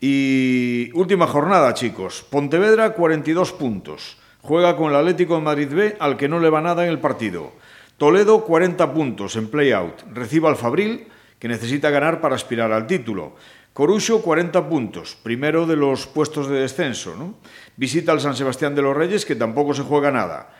Y 0.00 0.90
última 0.94 1.26
jornada, 1.26 1.74
chicos, 1.74 2.24
Pontevedra 2.28 2.90
42 2.90 3.52
puntos, 3.52 4.18
juega 4.40 4.76
con 4.76 4.90
el 4.90 4.96
Atlético 4.96 5.34
de 5.34 5.42
Madrid 5.42 5.68
B, 5.70 5.96
al 5.98 6.16
que 6.16 6.28
no 6.28 6.38
le 6.38 6.50
va 6.50 6.60
nada 6.60 6.84
en 6.84 6.90
el 6.90 6.98
partido. 6.98 7.52
Toledo 7.98 8.44
40 8.44 8.92
puntos 8.92 9.36
en 9.36 9.48
play-out. 9.48 10.02
Recibe 10.12 10.48
al 10.48 10.56
Fabril, 10.56 11.06
que 11.38 11.46
necesita 11.46 11.90
ganar 11.90 12.20
para 12.20 12.34
aspirar 12.34 12.72
al 12.72 12.86
título. 12.86 13.36
Coruxo 13.72 14.20
40 14.20 14.68
puntos, 14.68 15.16
primero 15.16 15.66
de 15.66 15.76
los 15.76 16.06
puestos 16.06 16.48
de 16.48 16.60
descenso. 16.60 17.16
¿no? 17.16 17.34
Visita 17.76 18.12
al 18.12 18.20
San 18.20 18.36
Sebastián 18.36 18.74
de 18.74 18.82
los 18.82 18.94
Reyes, 18.94 19.24
que 19.24 19.34
tampoco 19.34 19.72
se 19.72 19.82
juega 19.82 20.10
nada. 20.10 20.52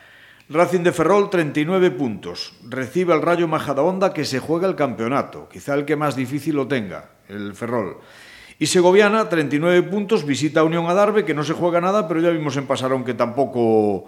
Racing 0.49 0.81
de 0.81 0.91
Ferrol 0.91 1.29
39 1.29 1.91
puntos. 1.91 2.53
Recibe 2.67 3.13
al 3.13 3.21
Rayo 3.21 3.47
Majadahonda, 3.47 4.13
que 4.13 4.25
se 4.25 4.39
juega 4.39 4.67
el 4.67 4.75
campeonato. 4.75 5.47
Quizá 5.47 5.75
el 5.75 5.85
que 5.85 5.95
más 5.95 6.15
difícil 6.15 6.55
lo 6.55 6.67
tenga, 6.67 7.11
el 7.29 7.53
Ferrol. 7.53 7.97
Y 8.59 8.65
Segoviana, 8.65 9.29
39 9.29 9.83
puntos, 9.83 10.25
visita 10.25 10.61
a 10.61 10.63
Unión 10.63 10.87
Adarve, 10.87 11.23
que 11.23 11.33
no 11.33 11.43
se 11.43 11.53
juega 11.53 11.81
nada, 11.81 12.07
pero 12.07 12.19
ya 12.19 12.29
vimos 12.29 12.57
en 12.57 12.65
Pasarón 12.65 13.03
que 13.03 13.13
tampoco 13.13 14.05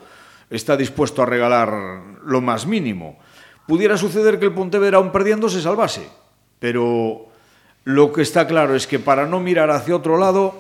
está 0.49 0.77
dispuesto 0.77 1.21
a 1.21 1.25
regalar 1.25 1.73
lo 2.23 2.41
más 2.41 2.65
mínimo. 2.65 3.19
Pudiera 3.67 3.97
suceder 3.97 4.39
que 4.39 4.45
el 4.45 4.53
Pontevedra, 4.53 4.97
aún 4.97 5.11
perdiendo, 5.11 5.49
se 5.49 5.61
salvase, 5.61 6.07
pero 6.59 7.27
lo 7.85 8.11
que 8.11 8.23
está 8.23 8.47
claro 8.47 8.75
es 8.75 8.87
que 8.87 8.99
para 8.99 9.27
no 9.27 9.39
mirar 9.39 9.69
hacia 9.69 9.95
otro 9.95 10.17
lado, 10.17 10.55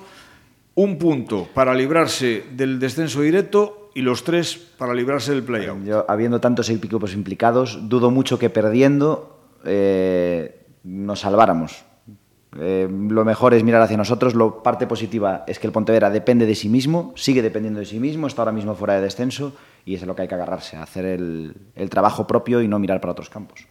un 0.75 0.97
punto 0.97 1.47
para 1.53 1.73
librarse 1.73 2.45
del 2.51 2.79
descenso 2.79 3.21
directo 3.21 3.89
y 3.95 4.01
los 4.01 4.23
tres 4.23 4.55
para 4.55 4.93
librarse 4.93 5.31
del 5.31 5.43
playout. 5.43 5.83
Yo, 5.83 6.05
habiendo 6.07 6.39
tantos 6.39 6.69
equipos 6.69 7.13
implicados, 7.13 7.89
dudo 7.89 8.11
mucho 8.11 8.37
que 8.37 8.51
perdiendo 8.51 9.39
eh, 9.65 10.65
nos 10.83 11.21
salváramos. 11.21 11.83
Eh, 12.59 12.87
lo 12.89 13.25
mejor 13.25 13.53
es 13.53 13.63
mirar 13.63 13.81
hacia 13.81 13.97
nosotros. 13.97 14.35
Lo 14.35 14.61
parte 14.61 14.85
positiva 14.85 15.43
es 15.47 15.57
que 15.57 15.65
el 15.65 15.73
Pontevedra 15.73 16.11
depende 16.11 16.45
de 16.45 16.55
sí 16.55 16.69
mismo, 16.69 17.11
sigue 17.15 17.41
dependiendo 17.41 17.79
de 17.79 17.85
sí 17.85 17.99
mismo, 17.99 18.27
está 18.27 18.43
ahora 18.43 18.51
mismo 18.51 18.75
fuera 18.75 18.95
de 18.95 19.01
descenso 19.01 19.53
y 19.83 19.95
es 19.95 20.05
lo 20.05 20.15
que 20.15 20.23
hay 20.23 20.27
que 20.27 20.35
agarrarse, 20.35 20.77
hacer 20.77 21.05
el 21.05 21.89
trabajo 21.89 22.27
propio 22.27 22.61
y 22.61 22.67
no 22.67 22.77
mirar 22.77 23.01
para 23.01 23.13
otros 23.13 23.29
campos. 23.29 23.67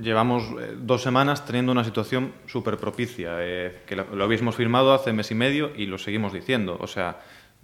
Llevamos 0.00 0.44
eh, 0.60 0.76
dos 0.78 1.02
semanas 1.02 1.44
teniendo 1.44 1.72
una 1.72 1.84
situación 1.84 2.32
súper 2.46 2.78
propicia, 2.78 3.36
eh, 3.40 3.82
que 3.86 3.96
lo, 3.96 4.04
lo 4.14 4.24
habíamos 4.24 4.54
firmado 4.54 4.92
hace 4.92 5.12
mes 5.12 5.30
y 5.30 5.34
medio 5.34 5.72
y 5.76 5.86
lo 5.86 5.98
seguimos 5.98 6.32
diciendo. 6.32 6.76
O 6.80 6.86
sea, 6.86 7.20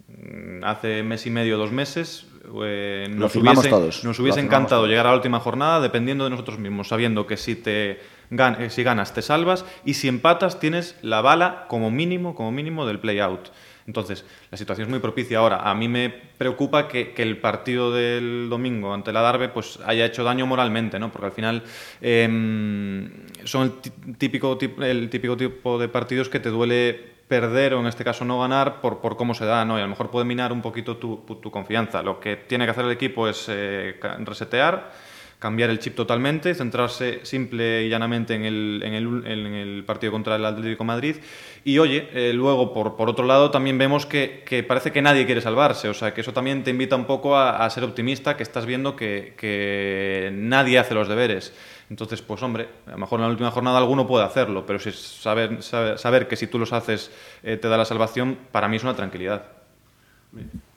mm, 0.07 0.63
hace 0.63 1.03
mes 1.03 1.25
y 1.25 1.29
medio, 1.29 1.57
dos 1.57 1.71
meses, 1.71 2.27
eh, 2.63 3.07
nos, 3.09 3.35
hubiese, 3.35 3.69
todos. 3.69 4.03
nos 4.03 4.19
hubiese 4.19 4.41
encantado 4.41 4.81
todos. 4.81 4.89
llegar 4.89 5.07
a 5.07 5.11
la 5.11 5.15
última 5.15 5.39
jornada 5.39 5.79
dependiendo 5.79 6.25
de 6.25 6.29
nosotros 6.29 6.59
mismos, 6.59 6.89
sabiendo 6.89 7.25
que 7.25 7.37
si 7.37 7.55
te 7.55 8.01
gan 8.29 8.69
si 8.69 8.83
ganas 8.83 9.13
te 9.13 9.21
salvas 9.21 9.65
y 9.85 9.93
si 9.93 10.07
empatas 10.07 10.59
tienes 10.59 10.97
la 11.01 11.21
bala 11.21 11.65
como 11.69 11.89
mínimo, 11.89 12.35
como 12.35 12.51
mínimo 12.51 12.85
del 12.85 12.99
play 12.99 13.19
out. 13.19 13.49
Entonces, 13.87 14.25
la 14.49 14.57
situación 14.57 14.87
es 14.87 14.89
muy 14.89 14.99
propicia 14.99 15.39
ahora. 15.39 15.69
A 15.69 15.73
mí 15.73 15.87
me 15.87 16.09
preocupa 16.09 16.87
que, 16.87 17.13
el 17.17 17.37
partido 17.37 17.91
del 17.91 18.47
domingo 18.49 18.93
ante 18.93 19.11
la 19.11 19.21
Darbe 19.21 19.49
pues, 19.49 19.79
haya 19.85 20.05
hecho 20.05 20.23
daño 20.23 20.45
moralmente, 20.45 20.99
¿no? 20.99 21.11
porque 21.11 21.27
al 21.27 21.31
final 21.31 21.63
eh, 22.01 23.09
son 23.43 23.75
el 24.03 24.17
típico, 24.17 24.57
tipo 24.57 25.79
de 25.79 25.87
partidos 25.89 26.29
que 26.29 26.39
te 26.39 26.49
duele 26.49 27.13
perder 27.27 27.73
o 27.73 27.79
en 27.79 27.87
este 27.87 28.03
caso 28.03 28.25
no 28.25 28.39
ganar 28.39 28.81
por, 28.81 28.99
cómo 29.17 29.33
se 29.33 29.45
da, 29.45 29.65
¿no? 29.65 29.77
Y 29.77 29.81
a 29.81 29.83
lo 29.83 29.89
mejor 29.89 30.11
puede 30.11 30.25
minar 30.25 30.51
un 30.51 30.61
poquito 30.61 30.97
tu, 30.97 31.17
tu 31.41 31.49
confianza. 31.49 32.01
Lo 32.03 32.19
que 32.19 32.35
tiene 32.35 32.65
que 32.65 32.71
hacer 32.71 32.85
el 32.85 32.91
equipo 32.91 33.27
es 33.27 33.45
eh, 33.47 33.99
resetear, 34.19 34.91
cambiar 35.43 35.69
el 35.69 35.79
chip 35.79 35.93
totalmente, 35.93 36.55
centrarse 36.55 37.19
simple 37.23 37.83
y 37.83 37.89
llanamente 37.89 38.33
en 38.33 38.45
el, 38.45 38.81
en 38.81 38.93
el, 38.93 39.27
en 39.27 39.53
el 39.53 39.83
partido 39.83 40.09
contra 40.09 40.37
el 40.37 40.45
Atlético 40.45 40.85
de 40.85 40.87
Madrid. 40.87 41.15
Y 41.65 41.79
oye, 41.79 42.07
eh, 42.13 42.31
luego 42.31 42.73
por, 42.73 42.95
por, 42.95 43.09
otro 43.09 43.25
lado 43.25 43.51
también 43.51 43.77
vemos 43.77 44.05
que, 44.05 44.43
que, 44.45 44.63
parece 44.63 44.93
que 44.93 45.01
nadie 45.01 45.25
quiere 45.25 45.41
salvarse, 45.41 45.89
o 45.89 45.93
sea 45.93 46.13
que 46.13 46.21
eso 46.21 46.31
también 46.31 46.63
te 46.63 46.71
invita 46.71 46.95
un 46.95 47.03
poco 47.03 47.35
a, 47.35 47.65
a 47.65 47.69
ser 47.69 47.83
optimista, 47.83 48.37
que 48.37 48.43
estás 48.43 48.65
viendo 48.65 48.95
que, 48.95 49.33
que 49.35 50.31
nadie 50.33 50.79
hace 50.79 50.93
los 50.93 51.09
deberes. 51.09 51.53
Entonces, 51.89 52.21
pues 52.21 52.41
hombre, 52.41 52.69
a 52.87 52.91
lo 52.91 52.99
mejor 52.99 53.19
en 53.19 53.25
la 53.25 53.31
última 53.31 53.51
jornada 53.51 53.79
alguno 53.79 54.07
puede 54.07 54.23
hacerlo, 54.23 54.65
pero 54.65 54.79
si 54.79 54.93
saber, 54.93 55.61
saber, 55.61 55.99
saber 55.99 56.29
que 56.29 56.37
si 56.37 56.47
tú 56.47 56.57
los 56.57 56.71
haces 56.71 57.11
eh, 57.43 57.57
te 57.57 57.67
da 57.67 57.75
la 57.75 57.83
salvación, 57.83 58.37
para 58.53 58.69
mí 58.69 58.77
es 58.77 58.83
una 58.83 58.95
tranquilidad. 58.95 59.43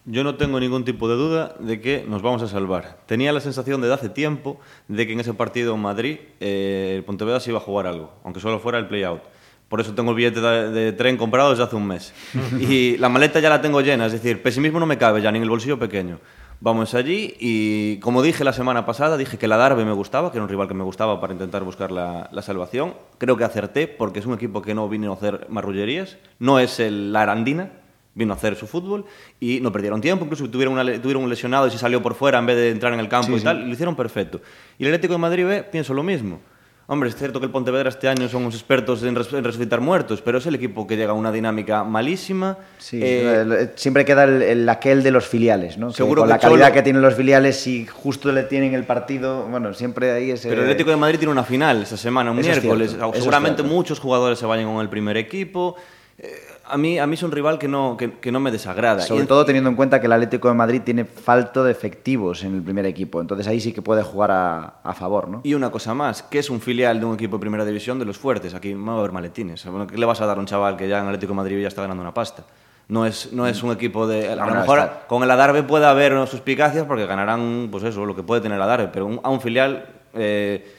Yo 0.08 0.22
no 0.22 0.36
tengo 0.36 0.60
ningún 0.60 0.84
tipo 0.84 1.08
de 1.08 1.16
duda 1.16 1.56
de 1.58 1.80
que 1.80 2.04
nos 2.06 2.22
vamos 2.22 2.40
a 2.40 2.46
salvar. 2.46 2.98
Tenía 3.06 3.32
la 3.32 3.40
sensación 3.40 3.80
desde 3.80 3.94
hace 3.94 4.08
tiempo 4.08 4.60
de 4.86 5.04
que 5.04 5.14
en 5.14 5.18
ese 5.18 5.34
partido 5.34 5.74
en 5.74 5.80
Madrid 5.80 6.18
eh, 6.38 6.94
el 6.96 7.02
Pontevedra 7.02 7.40
se 7.40 7.50
iba 7.50 7.58
a 7.58 7.62
jugar 7.62 7.88
algo, 7.88 8.12
aunque 8.22 8.38
solo 8.38 8.60
fuera 8.60 8.78
el 8.78 8.86
play-out. 8.86 9.22
Por 9.68 9.80
eso 9.80 9.94
tengo 9.94 10.12
el 10.12 10.16
billete 10.16 10.40
de, 10.40 10.70
de, 10.70 10.92
tren 10.92 11.16
comprado 11.16 11.50
desde 11.50 11.64
hace 11.64 11.74
un 11.74 11.88
mes. 11.88 12.14
y 12.60 12.96
la 12.98 13.08
maleta 13.08 13.40
ya 13.40 13.50
la 13.50 13.60
tengo 13.60 13.80
llena, 13.80 14.06
es 14.06 14.12
decir, 14.12 14.44
pesimismo 14.44 14.78
no 14.78 14.86
me 14.86 14.96
cabe 14.96 15.20
ya 15.20 15.32
ni 15.32 15.38
en 15.38 15.42
el 15.42 15.50
bolsillo 15.50 15.76
pequeño. 15.76 16.20
Vamos 16.60 16.94
allí 16.94 17.34
y, 17.40 17.98
como 17.98 18.22
dije 18.22 18.44
la 18.44 18.52
semana 18.52 18.86
pasada, 18.86 19.16
dije 19.16 19.38
que 19.38 19.48
la 19.48 19.56
Darbe 19.56 19.84
me 19.84 19.92
gustaba, 19.92 20.30
que 20.30 20.38
era 20.38 20.44
un 20.44 20.48
rival 20.48 20.68
que 20.68 20.74
me 20.74 20.84
gustaba 20.84 21.20
para 21.20 21.32
intentar 21.32 21.64
buscar 21.64 21.90
la, 21.90 22.30
la 22.30 22.42
salvación. 22.42 22.94
Creo 23.18 23.36
que 23.36 23.42
acerté 23.42 23.88
porque 23.88 24.20
es 24.20 24.26
un 24.26 24.34
equipo 24.34 24.62
que 24.62 24.72
no 24.72 24.88
vino 24.88 25.10
a 25.10 25.16
hacer 25.16 25.48
marrullerías, 25.50 26.16
no 26.38 26.60
es 26.60 26.78
el, 26.78 27.12
la 27.12 27.22
Arandina, 27.22 27.72
vino 28.16 28.32
a 28.32 28.36
hacer 28.36 28.56
su 28.56 28.66
fútbol 28.66 29.04
y 29.38 29.60
no 29.60 29.70
perdieron 29.70 30.00
tiempo, 30.00 30.24
incluso 30.24 30.50
tuvieron, 30.50 30.74
una, 30.74 30.84
tuvieron 31.00 31.22
un 31.22 31.30
lesionado 31.30 31.68
y 31.68 31.70
se 31.70 31.78
salió 31.78 32.02
por 32.02 32.14
fuera 32.14 32.38
en 32.38 32.46
vez 32.46 32.56
de 32.56 32.70
entrar 32.70 32.92
en 32.92 32.98
el 32.98 33.08
campo 33.08 33.28
sí, 33.28 33.40
y 33.40 33.44
tal, 33.44 33.58
sí. 33.58 33.62
y 33.62 33.66
lo 33.66 33.72
hicieron 33.74 33.94
perfecto. 33.94 34.40
Y 34.78 34.84
el 34.84 34.88
Atlético 34.88 35.12
de 35.12 35.18
Madrid 35.18 35.46
B, 35.46 35.62
pienso 35.64 35.94
lo 35.94 36.02
mismo. 36.02 36.40
Hombre, 36.88 37.08
es 37.08 37.16
cierto 37.16 37.40
que 37.40 37.46
el 37.46 37.52
Pontevedra 37.52 37.88
este 37.88 38.06
año 38.06 38.28
son 38.28 38.42
unos 38.42 38.54
expertos 38.54 39.02
en, 39.02 39.16
res 39.16 39.32
en 39.32 39.42
resucitar 39.42 39.80
muertos, 39.80 40.22
pero 40.22 40.38
es 40.38 40.46
el 40.46 40.54
equipo 40.54 40.86
que 40.86 40.96
llega 40.96 41.10
a 41.10 41.14
una 41.14 41.32
dinámica 41.32 41.82
malísima. 41.82 42.58
Sí, 42.78 43.00
eh, 43.02 43.72
siempre 43.74 44.04
queda 44.04 44.22
el, 44.22 44.40
el, 44.40 44.68
aquel 44.68 45.02
de 45.02 45.10
los 45.10 45.26
filiales, 45.26 45.76
¿no? 45.78 45.90
Seguro 45.90 46.22
que 46.22 46.28
con 46.28 46.28
que 46.28 46.34
la 46.34 46.38
calidad 46.38 46.66
Cholo... 46.68 46.74
que 46.74 46.82
tienen 46.82 47.02
los 47.02 47.14
filiales, 47.16 47.56
si 47.56 47.86
justo 47.86 48.30
le 48.30 48.44
tienen 48.44 48.72
el 48.72 48.84
partido, 48.84 49.46
bueno, 49.46 49.74
siempre 49.74 50.12
ahí 50.12 50.30
es. 50.30 50.42
Pero 50.42 50.54
el 50.54 50.60
Atlético 50.60 50.90
de 50.90 50.96
Madrid 50.96 51.18
tiene 51.18 51.32
una 51.32 51.42
final 51.42 51.82
esta 51.82 51.96
semana, 51.96 52.30
un 52.30 52.38
Eso 52.38 52.50
miércoles. 52.50 52.92
Es 52.92 53.18
Seguramente 53.18 53.64
muchos 53.64 53.98
jugadores 53.98 54.38
se 54.38 54.46
vayan 54.46 54.72
con 54.72 54.80
el 54.80 54.88
primer 54.88 55.16
equipo. 55.16 55.74
Eh, 56.18 56.30
a 56.68 56.76
mí, 56.76 56.98
a 56.98 57.06
mí 57.06 57.14
es 57.14 57.22
un 57.22 57.30
rival 57.30 57.58
que 57.58 57.68
no, 57.68 57.96
que, 57.96 58.14
que 58.18 58.32
no 58.32 58.40
me 58.40 58.50
desagrada. 58.50 59.00
Sobre 59.00 59.24
y 59.24 59.26
todo 59.26 59.44
teniendo 59.44 59.70
en 59.70 59.76
cuenta 59.76 60.00
que 60.00 60.06
el 60.06 60.12
Atlético 60.12 60.48
de 60.48 60.54
Madrid 60.54 60.82
tiene 60.84 61.04
falta 61.04 61.62
de 61.62 61.70
efectivos 61.70 62.44
en 62.44 62.54
el 62.54 62.62
primer 62.62 62.86
equipo. 62.86 63.20
Entonces 63.20 63.46
ahí 63.46 63.60
sí 63.60 63.72
que 63.72 63.82
puede 63.82 64.02
jugar 64.02 64.30
a, 64.30 64.74
a 64.82 64.94
favor, 64.94 65.28
¿no? 65.28 65.40
Y 65.44 65.54
una 65.54 65.70
cosa 65.70 65.94
más, 65.94 66.22
que 66.22 66.38
es 66.38 66.50
un 66.50 66.60
filial 66.60 67.00
de 67.00 67.06
un 67.06 67.14
equipo 67.14 67.36
de 67.36 67.40
primera 67.40 67.64
división 67.64 67.98
de 67.98 68.04
los 68.04 68.18
fuertes. 68.18 68.54
Aquí 68.54 68.74
no 68.74 68.86
va 68.86 68.92
a 68.94 68.98
haber 68.98 69.12
maletines. 69.12 69.66
¿Qué 69.90 69.98
le 69.98 70.06
vas 70.06 70.20
a 70.20 70.26
dar 70.26 70.36
a 70.36 70.40
un 70.40 70.46
chaval 70.46 70.76
que 70.76 70.88
ya 70.88 70.98
en 71.00 71.06
Atlético 71.06 71.32
de 71.32 71.36
Madrid 71.36 71.60
ya 71.60 71.68
está 71.68 71.82
ganando 71.82 72.02
una 72.02 72.14
pasta? 72.14 72.44
No 72.88 73.04
es, 73.04 73.32
no 73.32 73.46
es 73.46 73.62
un 73.62 73.72
equipo 73.72 74.06
de... 74.06 74.28
A 74.28 74.36
lo 74.36 74.54
mejor 74.54 74.78
está. 74.78 75.06
con 75.08 75.22
el 75.22 75.30
Adarve 75.30 75.62
puede 75.64 75.86
haber 75.86 76.26
suspicacias 76.28 76.86
porque 76.86 77.04
ganarán, 77.06 77.68
pues 77.70 77.82
eso, 77.84 78.04
lo 78.04 78.14
que 78.14 78.22
puede 78.22 78.40
tener 78.40 78.56
el 78.56 78.62
Adarve, 78.62 78.88
pero 78.92 79.06
un, 79.06 79.20
a 79.22 79.30
un 79.30 79.40
filial... 79.40 79.86
Eh, 80.14 80.72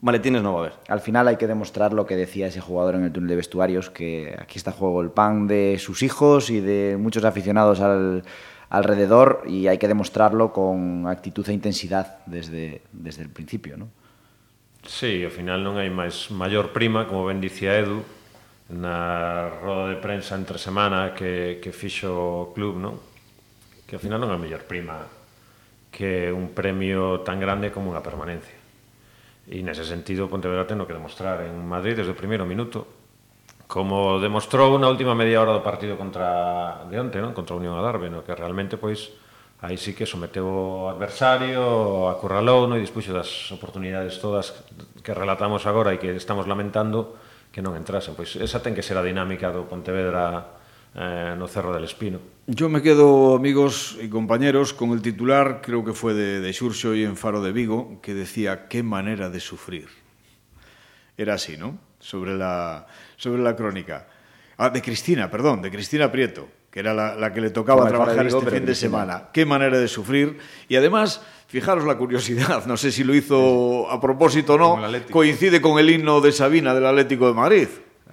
Maletines 0.00 0.42
no 0.42 0.54
va 0.54 0.58
a 0.58 0.62
haber. 0.62 0.78
Al 0.88 1.00
final 1.00 1.28
hay 1.28 1.36
que 1.36 1.46
demostrar 1.46 1.92
lo 1.92 2.06
que 2.06 2.16
decía 2.16 2.46
ese 2.46 2.60
jugador 2.60 2.94
en 2.94 3.04
el 3.04 3.12
túnel 3.12 3.28
de 3.28 3.36
vestuarios, 3.36 3.90
que 3.90 4.34
aquí 4.38 4.56
está 4.56 4.72
juego 4.72 5.02
el 5.02 5.10
pan 5.10 5.46
de 5.46 5.76
sus 5.78 6.02
hijos 6.02 6.48
y 6.48 6.60
de 6.60 6.96
muchos 6.98 7.24
aficionados 7.24 7.80
al, 7.80 8.24
alrededor 8.70 9.42
y 9.46 9.66
hay 9.66 9.78
que 9.78 9.88
demostrarlo 9.88 10.52
con 10.52 11.06
actitud 11.08 11.46
e 11.48 11.52
intensidad 11.52 12.18
desde, 12.24 12.82
desde 12.92 13.22
el 13.22 13.28
principio, 13.28 13.76
¿no? 13.76 13.88
Sí, 14.86 15.20
ao 15.20 15.34
final 15.34 15.60
non 15.60 15.76
hai 15.76 15.92
máis 15.92 16.32
maior 16.32 16.72
prima, 16.72 17.04
como 17.04 17.28
ben 17.28 17.36
dicía 17.36 17.76
Edu, 17.76 18.00
na 18.72 19.50
roda 19.60 19.92
de 19.92 20.00
prensa 20.00 20.38
entre 20.38 20.56
semana 20.56 21.12
que, 21.12 21.60
que 21.60 21.68
fixo 21.68 22.48
o 22.48 22.56
club, 22.56 22.80
non? 22.80 22.96
Que 23.84 23.98
ao 23.98 24.02
final 24.02 24.16
non 24.22 24.32
é 24.32 24.38
a 24.38 24.40
mellor 24.40 24.64
prima 24.64 25.04
que 25.92 26.32
un 26.32 26.54
premio 26.56 27.20
tan 27.26 27.42
grande 27.42 27.68
como 27.68 27.92
unha 27.92 28.00
permanencia. 28.00 28.59
E 29.50 29.66
nese 29.66 29.82
sentido 29.82 30.30
Pontevedra 30.30 30.62
ten 30.62 30.78
que 30.86 30.94
demostrar 30.94 31.42
en 31.42 31.58
Madrid 31.66 31.98
desde 31.98 32.14
o 32.14 32.18
primeiro 32.18 32.46
minuto 32.46 32.86
como 33.66 34.22
demostrou 34.22 34.78
na 34.78 34.86
última 34.86 35.18
media 35.18 35.42
hora 35.42 35.54
do 35.54 35.62
partido 35.62 35.98
contra 35.98 36.86
de 36.86 36.94
onte, 36.94 37.18
non? 37.18 37.34
contra 37.34 37.54
a 37.54 37.58
Unión 37.58 37.74
Adarve, 37.74 38.06
no 38.06 38.22
que 38.22 38.30
realmente 38.30 38.78
pois 38.78 39.10
aí 39.62 39.74
sí 39.74 39.90
que 39.94 40.06
someteu 40.06 40.46
o 40.46 40.90
adversario, 40.90 42.06
acurralou 42.06 42.70
no? 42.70 42.78
e 42.78 42.82
dispuxo 42.82 43.10
das 43.10 43.50
oportunidades 43.50 44.22
todas 44.22 44.54
que 45.02 45.10
relatamos 45.10 45.66
agora 45.66 45.94
e 45.94 45.98
que 45.98 46.14
estamos 46.14 46.46
lamentando 46.46 47.18
que 47.50 47.58
non 47.58 47.74
entrasen. 47.74 48.14
Pois 48.14 48.38
esa 48.38 48.62
ten 48.62 48.74
que 48.74 48.86
ser 48.86 48.98
a 48.98 49.06
dinámica 49.06 49.50
do 49.50 49.66
Pontevedra 49.66 50.59
eh, 50.94 51.34
no 51.38 51.46
Cerro 51.46 51.72
del 51.72 51.84
Espino. 51.84 52.18
Yo 52.46 52.68
me 52.68 52.82
quedo, 52.82 53.36
amigos 53.36 53.96
y 54.02 54.08
compañeros, 54.08 54.72
con 54.72 54.90
el 54.90 55.02
titular, 55.02 55.60
creo 55.62 55.84
que 55.84 55.92
fue 55.92 56.14
de, 56.14 56.40
de 56.40 56.52
Xurxo 56.52 56.94
y 56.94 57.04
en 57.04 57.16
Faro 57.16 57.42
de 57.42 57.52
Vigo, 57.52 58.00
que 58.02 58.12
decía, 58.12 58.66
qué 58.66 58.82
manera 58.82 59.30
de 59.30 59.38
sufrir. 59.38 59.88
Era 61.16 61.34
así, 61.34 61.56
¿no? 61.56 61.78
Sobre 62.00 62.36
la, 62.36 62.86
sobre 63.16 63.42
la 63.42 63.54
crónica. 63.54 64.08
Ah, 64.56 64.70
de 64.70 64.82
Cristina, 64.82 65.30
perdón, 65.30 65.62
de 65.62 65.70
Cristina 65.70 66.10
Prieto, 66.10 66.48
que 66.70 66.80
era 66.80 66.92
la, 66.92 67.14
la 67.14 67.32
que 67.32 67.40
le 67.40 67.50
tocaba 67.50 67.86
trabajar 67.88 68.24
Vigo, 68.24 68.38
este 68.38 68.50
fin 68.50 68.66
de 68.66 68.74
semana. 68.74 69.28
Qué 69.32 69.46
manera 69.46 69.78
de 69.78 69.86
sufrir. 69.86 70.38
Y 70.68 70.76
además, 70.76 71.22
fijaros 71.46 71.84
la 71.84 71.96
curiosidad, 71.96 72.66
no 72.66 72.76
sé 72.76 72.90
si 72.90 73.04
lo 73.04 73.14
hizo 73.14 73.88
a 73.90 74.00
propósito 74.00 74.54
o 74.54 74.58
no, 74.58 74.78
coincide 75.10 75.60
con 75.60 75.78
el 75.78 75.88
himno 75.88 76.20
de 76.20 76.32
Sabina 76.32 76.74
del 76.74 76.86
Atlético 76.86 77.28
de 77.28 77.34
Madrid. 77.34 77.68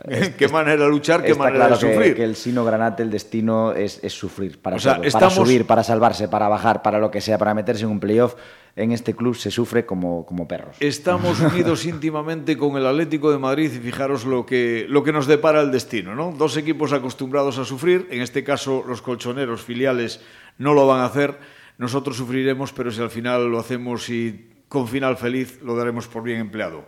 Es, 0.06 0.30
qué 0.36 0.48
manera 0.48 0.84
de 0.84 0.90
luchar, 0.90 1.24
qué 1.24 1.34
manera 1.34 1.68
claro 1.68 1.76
de 1.76 1.82
sufrir. 1.82 2.14
Que, 2.14 2.16
que 2.16 2.24
el 2.24 2.36
sino 2.36 2.64
granate, 2.64 3.04
el 3.04 3.10
destino 3.10 3.74
es, 3.74 4.00
es 4.04 4.14
sufrir 4.14 4.60
para, 4.60 4.76
o 4.76 4.80
sea, 4.80 4.96
todo, 4.96 5.04
estamos... 5.04 5.36
para 5.36 5.46
subir, 5.46 5.66
para 5.66 5.84
salvarse, 5.84 6.28
para 6.28 6.48
bajar, 6.48 6.82
para 6.82 7.00
lo 7.00 7.10
que 7.12 7.22
sea, 7.22 7.38
para 7.38 7.54
meterse 7.54 7.84
en 7.84 7.92
un 7.92 8.00
playoff. 8.00 8.36
En 8.76 8.92
este 8.92 9.16
club 9.16 9.36
se 9.36 9.50
sufre 9.50 9.88
como, 9.88 10.24
como 10.26 10.48
perros. 10.48 10.78
Estamos 10.80 11.40
unidos 11.40 11.86
íntimamente 11.88 12.58
con 12.58 12.78
el 12.78 12.86
Atlético 12.86 13.32
de 13.32 13.40
Madrid 13.40 13.72
y 13.74 13.80
fijaros 13.80 14.24
lo 14.24 14.46
que, 14.46 14.86
lo 14.88 15.04
que 15.04 15.12
nos 15.12 15.26
depara 15.26 15.62
el 15.62 15.72
destino. 15.72 16.14
¿no? 16.14 16.32
Dos 16.32 16.58
equipos 16.58 16.94
acostumbrados 16.94 17.58
a 17.58 17.66
sufrir, 17.66 18.08
en 18.12 18.22
este 18.22 18.44
caso 18.44 18.84
los 18.88 19.02
colchoneros 19.02 19.64
filiales 19.64 20.22
no 20.60 20.74
lo 20.74 20.86
van 20.86 21.00
a 21.00 21.06
hacer. 21.06 21.40
Nosotros 21.80 22.18
sufriremos, 22.18 22.72
pero 22.72 22.92
si 22.92 23.02
al 23.02 23.10
final 23.10 23.50
lo 23.50 23.60
hacemos 23.60 24.10
y 24.10 24.48
con 24.68 24.88
final 24.88 25.18
feliz, 25.18 25.60
lo 25.64 25.76
daremos 25.76 26.08
por 26.08 26.24
bien 26.24 26.40
empleado. 26.40 26.86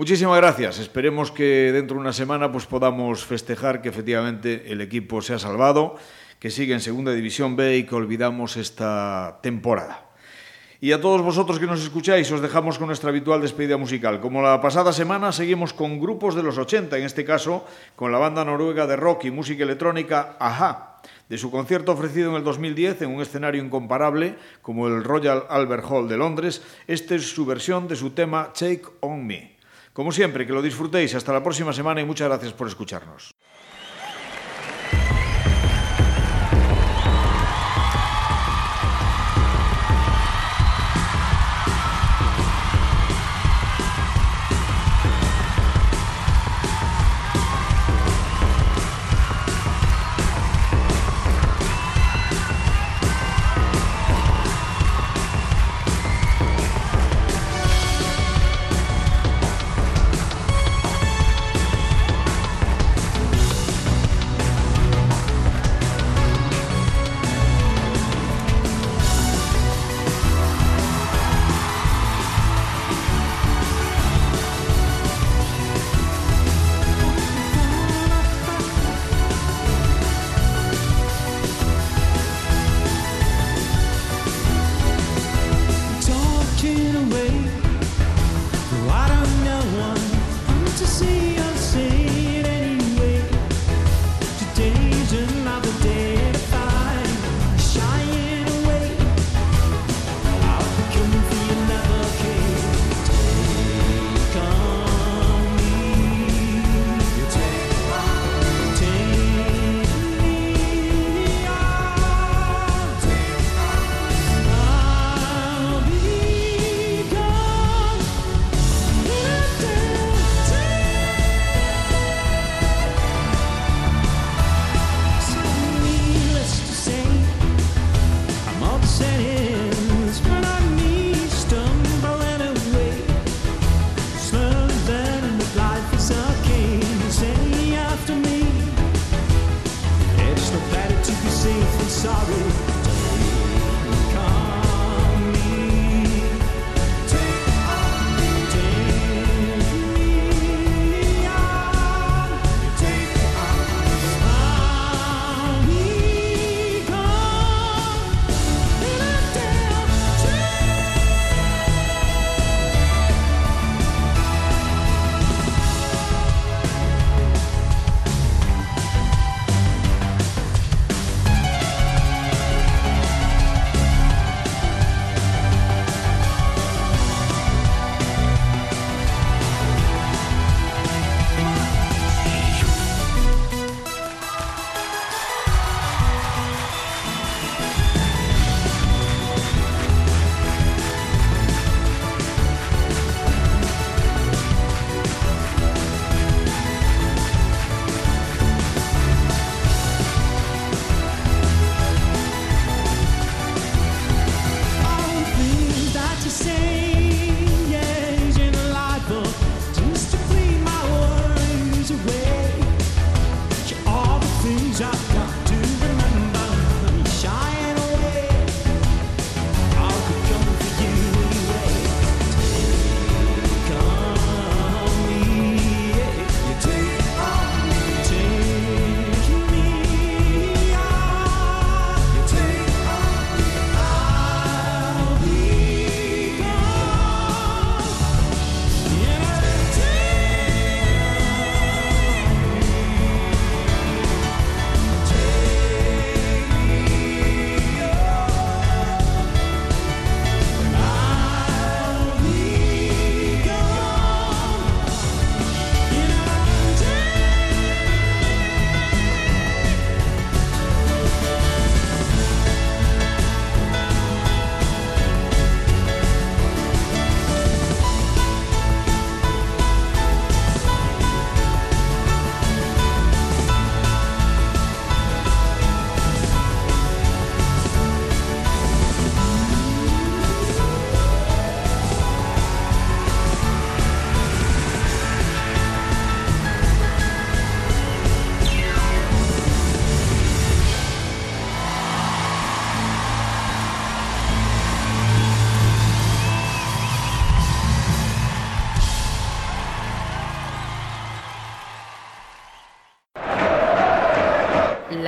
Muchísimas 0.00 0.38
gracias. 0.38 0.78
Esperemos 0.78 1.30
que 1.30 1.72
dentro 1.72 1.96
de 1.96 2.00
una 2.00 2.14
semana 2.14 2.50
pues, 2.50 2.64
podamos 2.64 3.22
festejar 3.26 3.82
que 3.82 3.90
efectivamente 3.90 4.72
el 4.72 4.80
equipo 4.80 5.20
se 5.20 5.34
ha 5.34 5.38
salvado, 5.38 5.96
que 6.38 6.48
sigue 6.48 6.72
en 6.72 6.80
Segunda 6.80 7.12
División 7.12 7.54
B 7.54 7.76
y 7.76 7.84
que 7.84 7.94
olvidamos 7.94 8.56
esta 8.56 9.40
temporada. 9.42 10.06
Y 10.80 10.92
a 10.92 11.02
todos 11.02 11.20
vosotros 11.20 11.58
que 11.58 11.66
nos 11.66 11.82
escucháis, 11.82 12.32
os 12.32 12.40
dejamos 12.40 12.78
con 12.78 12.86
nuestra 12.86 13.10
habitual 13.10 13.42
despedida 13.42 13.76
musical. 13.76 14.22
Como 14.22 14.40
la 14.40 14.62
pasada 14.62 14.94
semana, 14.94 15.32
seguimos 15.32 15.74
con 15.74 16.00
grupos 16.00 16.34
de 16.34 16.44
los 16.44 16.56
80, 16.56 16.96
en 16.96 17.04
este 17.04 17.26
caso 17.26 17.66
con 17.94 18.10
la 18.10 18.16
banda 18.16 18.42
noruega 18.42 18.86
de 18.86 18.96
rock 18.96 19.26
y 19.26 19.30
música 19.30 19.64
electrónica 19.64 20.34
Aja, 20.40 21.02
de 21.28 21.36
su 21.36 21.50
concierto 21.50 21.92
ofrecido 21.92 22.30
en 22.30 22.36
el 22.36 22.44
2010 22.44 23.02
en 23.02 23.10
un 23.10 23.20
escenario 23.20 23.62
incomparable 23.62 24.36
como 24.62 24.88
el 24.88 25.04
Royal 25.04 25.44
Albert 25.50 25.84
Hall 25.90 26.08
de 26.08 26.16
Londres. 26.16 26.62
Esta 26.86 27.16
es 27.16 27.28
su 27.28 27.44
versión 27.44 27.86
de 27.86 27.96
su 27.96 28.12
tema 28.12 28.50
Take 28.54 28.84
On 29.00 29.26
Me. 29.26 29.59
Como 29.92 30.12
siempre, 30.12 30.46
que 30.46 30.52
lo 30.52 30.62
disfrutéis. 30.62 31.14
Hasta 31.14 31.32
la 31.32 31.42
próxima 31.42 31.72
semana 31.72 32.00
y 32.00 32.04
muchas 32.04 32.28
gracias 32.28 32.52
por 32.52 32.68
escucharnos. 32.68 33.34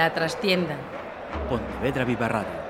La 0.02 0.12
trastienda. 0.12 0.74
Pontevedra 1.48 2.04
Viva 2.04 2.26
Radio. 2.26 2.61